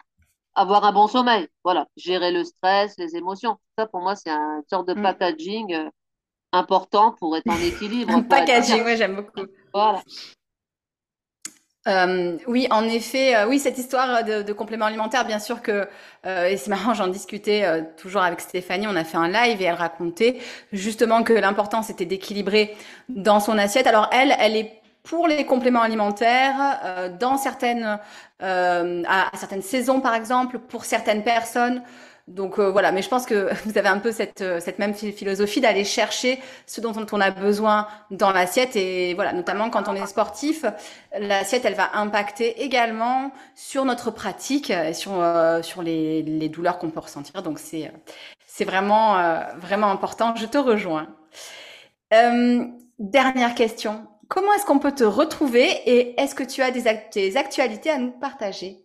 avoir 0.55 0.85
un 0.85 0.93
bon 0.93 1.09
sommeil. 1.09 1.49
Voilà, 1.65 1.87
gérer 1.97 2.31
le 2.31 2.45
stress, 2.45 2.95
les 2.99 3.17
émotions. 3.17 3.59
Ça, 3.77 3.87
pour 3.87 4.01
moi, 4.01 4.15
c'est 4.15 4.31
une 4.31 4.63
sorte 4.71 4.89
de 4.89 4.95
mm. 4.95 5.03
packaging 5.03 5.89
important 6.53 7.13
pour 7.13 7.37
être 7.37 7.49
en 7.49 7.57
équilibre. 7.63 8.13
un 8.13 8.23
packaging, 8.23 8.85
oui, 8.85 8.97
j'aime 8.97 9.17
beaucoup. 9.17 9.47
Voilà. 9.75 10.03
Euh, 11.89 12.39
oui, 12.47 12.69
en 12.71 12.85
effet, 12.85 13.35
euh, 13.35 13.49
oui, 13.49 13.59
cette 13.59 13.77
histoire 13.77 14.23
de, 14.23 14.43
de 14.43 14.53
complément 14.53 14.89
bien 15.27 15.41
sûr 15.41 15.63
que, 15.63 15.89
euh, 16.27 16.47
et 16.47 16.57
c'est 16.57 16.71
marrant, 16.71 16.95
j'en 16.95 17.09
discutais 17.09 17.65
euh, 17.65 17.83
toujours 17.97 18.23
avec 18.23 18.41
Stéphanie, 18.41 18.87
on 18.87 18.95
a 18.95 19.03
fait 19.03 19.17
un 19.17 19.27
live 19.29 19.61
et 19.61 19.65
elle 19.65 19.75
racontait 19.75 20.39
justement 20.73 21.25
que 21.25 21.33
l'important 21.33 21.83
c'était 21.83 22.05
d'équilibrer 22.05 22.77
dans 23.09 23.41
son 23.41 23.59
assiette. 23.59 23.89
Alors 23.89 24.09
elle, 24.13 24.33
elle 24.39 24.57
est 24.57 24.81
pour 25.03 25.27
les 25.27 25.45
compléments 25.45 25.83
alimentaires 25.83 27.11
dans 27.19 27.37
certaines, 27.37 27.99
à 28.39 29.31
certaines 29.35 29.63
saisons 29.63 30.01
par 30.01 30.15
exemple, 30.15 30.61
pour 30.61 30.85
certaines 30.85 31.25
personnes. 31.25 31.83
Donc 32.29 32.59
euh, 32.59 32.71
voilà, 32.71 32.93
mais 32.93 33.03
je 33.03 33.09
pense 33.09 33.27
que 33.27 33.51
vous 33.65 33.77
avez 33.79 33.89
un 33.89 33.99
peu 33.99 34.13
cette, 34.13 34.43
euh, 34.43 34.61
même 34.79 34.95
philosophie 34.95 35.61
d'aller 35.61 35.85
chercher 35.85 36.41
ce 36.67 36.81
dont 36.81 36.95
on 37.13 37.21
a 37.21 37.31
besoin 37.31 37.89
dans 38.11 38.31
l'assiette 38.31 38.77
et 38.77 39.15
voilà, 39.15 39.33
notamment 39.33 39.71
quand 39.71 39.89
on 39.89 39.95
est 39.95 40.07
sportif, 40.07 40.65
l'assiette 41.19 41.65
elle 41.65 41.75
va 41.75 41.97
impacter 41.97 42.63
également 42.63 43.33
sur 43.55 43.85
notre 43.85 44.11
pratique 44.11 44.71
et 44.71 44.95
sur 44.95 45.21
euh, 45.21 45.63
sur 45.63 45.83
les, 45.83 46.23
les 46.23 46.49
douleurs 46.49 46.79
qu'on 46.79 46.91
peut 46.91 47.01
ressentir. 47.01 47.43
Donc 47.43 47.59
c'est 47.59 47.93
c'est 48.47 48.65
vraiment 48.65 49.17
vraiment 49.59 49.91
important. 49.91 50.35
Je 50.37 50.47
te 50.47 50.59
rejoins. 50.59 51.09
dernière 52.99 53.55
question. 53.55 54.07
Comment 54.29 54.53
est-ce 54.55 54.65
qu'on 54.67 54.79
peut 54.79 54.93
te 54.93 55.05
retrouver 55.05 55.69
et 55.87 56.21
est-ce 56.21 56.35
que 56.35 56.43
tu 56.45 56.63
as 56.63 56.71
des, 56.71 56.85
des 57.13 57.37
actualités 57.37 57.91
à 57.91 57.99
nous 57.99 58.13
partager? 58.13 58.83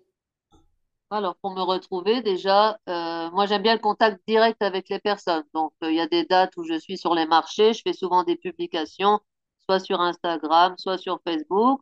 Alors, 1.09 1.35
pour 1.37 1.51
me 1.51 1.61
retrouver, 1.61 2.21
déjà, 2.21 2.77
euh, 2.89 3.31
moi 3.31 3.45
j'aime 3.45 3.61
bien 3.61 3.73
le 3.75 3.79
contact 3.79 4.21
direct 4.27 4.61
avec 4.61 4.89
les 4.89 4.99
personnes. 4.99 5.43
Donc, 5.53 5.71
euh, 5.83 5.89
il 5.89 5.95
y 5.95 6.01
a 6.01 6.07
des 6.07 6.25
dates 6.25 6.55
où 6.57 6.65
je 6.65 6.77
suis 6.77 6.97
sur 6.97 7.15
les 7.15 7.25
marchés, 7.25 7.73
je 7.73 7.81
fais 7.81 7.93
souvent 7.93 8.23
des 8.23 8.35
publications, 8.35 9.19
soit 9.65 9.79
sur 9.79 10.01
Instagram, 10.01 10.75
soit 10.77 10.97
sur 10.97 11.19
Facebook. 11.25 11.81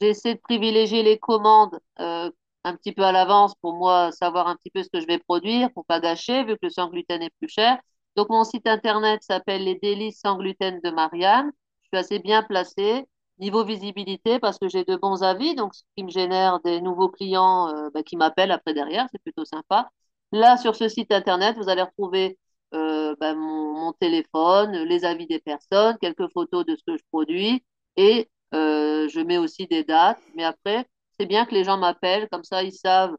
J'essaie 0.00 0.34
de 0.36 0.40
privilégier 0.40 1.02
les 1.02 1.18
commandes 1.18 1.78
euh, 2.00 2.30
un 2.64 2.76
petit 2.76 2.92
peu 2.92 3.02
à 3.04 3.12
l'avance 3.12 3.54
pour 3.56 3.74
moi 3.74 4.12
savoir 4.12 4.48
un 4.48 4.56
petit 4.56 4.70
peu 4.70 4.82
ce 4.82 4.88
que 4.90 5.00
je 5.00 5.06
vais 5.06 5.18
produire 5.18 5.72
pour 5.72 5.84
pas 5.86 6.00
gâcher, 6.00 6.44
vu 6.44 6.54
que 6.54 6.60
le 6.64 6.70
sans 6.70 6.88
gluten 6.90 7.22
est 7.22 7.30
plus 7.38 7.48
cher. 7.48 7.78
Donc, 8.16 8.30
mon 8.30 8.44
site 8.44 8.66
internet 8.66 9.22
s'appelle 9.22 9.64
Les 9.64 9.76
Délices 9.76 10.20
sans 10.20 10.36
gluten 10.38 10.80
de 10.82 10.90
Marianne. 10.90 11.52
Je 11.82 11.88
suis 11.88 11.98
assez 11.98 12.18
bien 12.18 12.42
placée. 12.42 13.06
Niveau 13.38 13.64
visibilité, 13.64 14.38
parce 14.38 14.58
que 14.58 14.68
j'ai 14.68 14.84
de 14.84 14.94
bons 14.94 15.24
avis, 15.24 15.56
donc 15.56 15.74
ce 15.74 15.82
qui 15.96 16.04
me 16.04 16.10
génère 16.10 16.60
des 16.60 16.80
nouveaux 16.80 17.08
clients 17.08 17.68
euh, 17.68 17.90
bah, 17.92 18.04
qui 18.04 18.16
m'appellent 18.16 18.52
après 18.52 18.74
derrière, 18.74 19.08
c'est 19.10 19.20
plutôt 19.20 19.44
sympa. 19.44 19.90
Là, 20.30 20.56
sur 20.56 20.76
ce 20.76 20.88
site 20.88 21.10
internet, 21.10 21.56
vous 21.56 21.68
allez 21.68 21.82
retrouver 21.82 22.38
euh, 22.74 23.16
bah, 23.18 23.34
mon, 23.34 23.92
téléphone, 23.94 24.72
les 24.84 25.04
avis 25.04 25.26
des 25.26 25.40
personnes, 25.40 25.98
quelques 26.00 26.28
photos 26.32 26.64
de 26.64 26.76
ce 26.76 26.82
que 26.86 26.96
je 26.96 27.02
produis 27.10 27.64
et 27.96 28.30
euh, 28.54 29.08
je 29.08 29.20
mets 29.20 29.38
aussi 29.38 29.66
des 29.66 29.82
dates. 29.82 30.20
Mais 30.36 30.44
après, 30.44 30.86
c'est 31.18 31.26
bien 31.26 31.44
que 31.44 31.54
les 31.54 31.64
gens 31.64 31.76
m'appellent, 31.76 32.28
comme 32.30 32.44
ça 32.44 32.62
ils 32.62 32.72
savent 32.72 33.16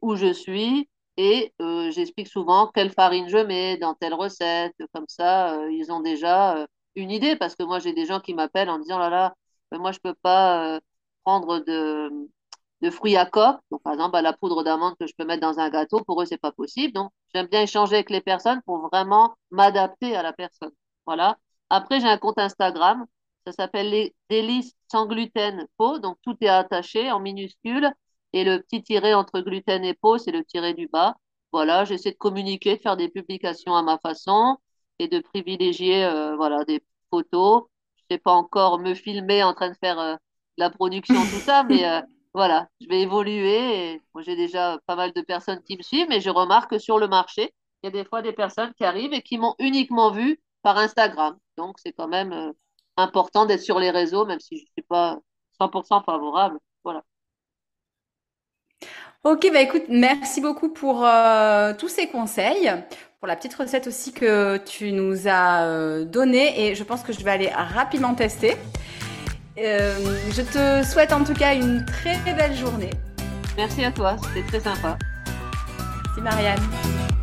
où 0.00 0.16
je 0.16 0.32
suis 0.32 0.88
et 1.18 1.52
j'explique 1.90 2.28
souvent 2.28 2.70
quelle 2.74 2.90
farine 2.90 3.28
je 3.28 3.38
mets 3.38 3.76
dans 3.78 3.94
telle 3.94 4.14
recette. 4.14 4.74
Comme 4.94 5.06
ça, 5.08 5.68
ils 5.70 5.92
ont 5.92 6.00
déjà 6.00 6.66
une 6.98 7.10
idée 7.10 7.36
parce 7.36 7.54
que 7.56 7.62
moi 7.64 7.78
j'ai 7.78 7.92
des 7.92 8.06
gens 8.06 8.20
qui 8.20 8.34
m'appellent 8.34 8.70
en 8.70 8.78
disant 8.78 8.98
là 8.98 9.10
là, 9.10 9.34
ben, 9.70 9.78
moi 9.78 9.92
je 9.92 9.98
peux 10.00 10.14
pas 10.14 10.76
euh, 10.76 10.80
prendre 11.24 11.60
de, 11.60 12.10
de 12.82 12.90
fruits 12.90 13.16
à 13.16 13.26
coque. 13.26 13.60
Donc 13.70 13.82
par 13.82 13.92
exemple, 13.94 14.18
la 14.20 14.32
poudre 14.32 14.62
d'amande 14.64 14.96
que 14.98 15.06
je 15.06 15.14
peux 15.16 15.24
mettre 15.24 15.42
dans 15.42 15.58
un 15.60 15.70
gâteau, 15.70 16.00
pour 16.04 16.22
eux 16.22 16.26
c'est 16.26 16.38
pas 16.38 16.52
possible. 16.52 16.92
Donc 16.94 17.10
j'aime 17.34 17.46
bien 17.46 17.62
échanger 17.62 17.96
avec 17.96 18.10
les 18.10 18.20
personnes 18.20 18.62
pour 18.62 18.78
vraiment 18.88 19.34
m'adapter 19.50 20.16
à 20.16 20.22
la 20.22 20.32
personne. 20.32 20.72
Voilà. 21.06 21.38
Après, 21.70 22.00
j'ai 22.00 22.08
un 22.08 22.18
compte 22.18 22.38
Instagram. 22.38 23.06
Ça 23.46 23.52
s'appelle 23.52 23.90
les 23.90 24.14
délices 24.30 24.74
sans 24.90 25.06
gluten 25.06 25.66
peau. 25.76 25.98
Donc 25.98 26.18
tout 26.22 26.36
est 26.40 26.48
attaché 26.48 27.10
en 27.10 27.20
minuscule. 27.20 27.90
Et 28.32 28.44
le 28.44 28.60
petit 28.62 28.82
tiret 28.82 29.14
entre 29.14 29.40
gluten 29.40 29.84
et 29.84 29.94
peau, 29.94 30.18
c'est 30.18 30.32
le 30.32 30.44
tiret 30.44 30.74
du 30.74 30.86
bas. 30.88 31.16
Voilà, 31.52 31.84
j'essaie 31.84 32.12
de 32.12 32.16
communiquer, 32.16 32.76
de 32.76 32.82
faire 32.82 32.96
des 32.96 33.08
publications 33.08 33.74
à 33.74 33.82
ma 33.82 33.98
façon 33.98 34.58
et 34.98 35.08
de 35.08 35.20
privilégier 35.20 36.04
euh, 36.04 36.36
voilà, 36.36 36.64
des 36.64 36.82
photos. 37.10 37.64
Je 37.96 38.14
sais 38.14 38.18
pas 38.18 38.32
encore 38.32 38.78
me 38.78 38.94
filmer 38.94 39.42
en 39.42 39.54
train 39.54 39.70
de 39.70 39.76
faire 39.76 39.98
euh, 39.98 40.16
la 40.56 40.70
production, 40.70 41.20
tout 41.20 41.40
ça, 41.40 41.64
mais 41.64 41.86
euh, 41.88 42.00
voilà, 42.34 42.68
je 42.80 42.88
vais 42.88 43.02
évoluer. 43.02 43.92
Et, 43.92 44.02
moi, 44.14 44.22
j'ai 44.22 44.36
déjà 44.36 44.78
pas 44.86 44.96
mal 44.96 45.12
de 45.12 45.20
personnes 45.20 45.62
qui 45.62 45.76
me 45.76 45.82
suivent, 45.82 46.08
mais 46.08 46.20
je 46.20 46.30
remarque 46.30 46.70
que 46.70 46.78
sur 46.78 46.98
le 46.98 47.08
marché, 47.08 47.54
il 47.82 47.86
y 47.86 47.88
a 47.88 47.92
des 47.92 48.04
fois 48.04 48.22
des 48.22 48.32
personnes 48.32 48.72
qui 48.74 48.84
arrivent 48.84 49.14
et 49.14 49.22
qui 49.22 49.38
m'ont 49.38 49.54
uniquement 49.58 50.10
vu 50.10 50.40
par 50.62 50.78
Instagram. 50.78 51.36
Donc, 51.56 51.76
c'est 51.78 51.92
quand 51.92 52.08
même 52.08 52.52
important 52.96 53.46
d'être 53.46 53.62
sur 53.62 53.78
les 53.78 53.90
réseaux, 53.90 54.26
même 54.26 54.40
si 54.40 54.58
je 54.58 54.62
ne 54.62 54.68
suis 54.76 54.82
pas 54.88 55.18
100% 55.60 56.04
favorable. 56.04 56.58
Voilà. 56.84 57.04
Ok, 59.24 59.50
bah 59.52 59.60
écoute, 59.60 59.84
merci 59.88 60.40
beaucoup 60.40 60.68
pour 60.72 61.04
euh, 61.04 61.74
tous 61.76 61.88
ces 61.88 62.08
conseils, 62.08 62.70
pour 63.18 63.26
la 63.26 63.34
petite 63.34 63.54
recette 63.54 63.88
aussi 63.88 64.12
que 64.12 64.58
tu 64.58 64.92
nous 64.92 65.26
as 65.26 65.64
euh, 65.64 66.04
donnée 66.04 66.68
et 66.68 66.74
je 66.76 66.84
pense 66.84 67.02
que 67.02 67.12
je 67.12 67.24
vais 67.24 67.30
aller 67.30 67.48
rapidement 67.48 68.14
tester. 68.14 68.56
Euh, 69.58 69.96
je 70.30 70.42
te 70.42 70.86
souhaite 70.86 71.12
en 71.12 71.24
tout 71.24 71.34
cas 71.34 71.54
une 71.54 71.84
très 71.84 72.16
belle 72.32 72.54
journée. 72.54 72.90
Merci 73.56 73.84
à 73.84 73.90
toi, 73.90 74.16
c'était 74.22 74.46
très 74.46 74.60
sympa. 74.60 74.96
Merci 76.04 76.20
Marianne. 76.20 77.17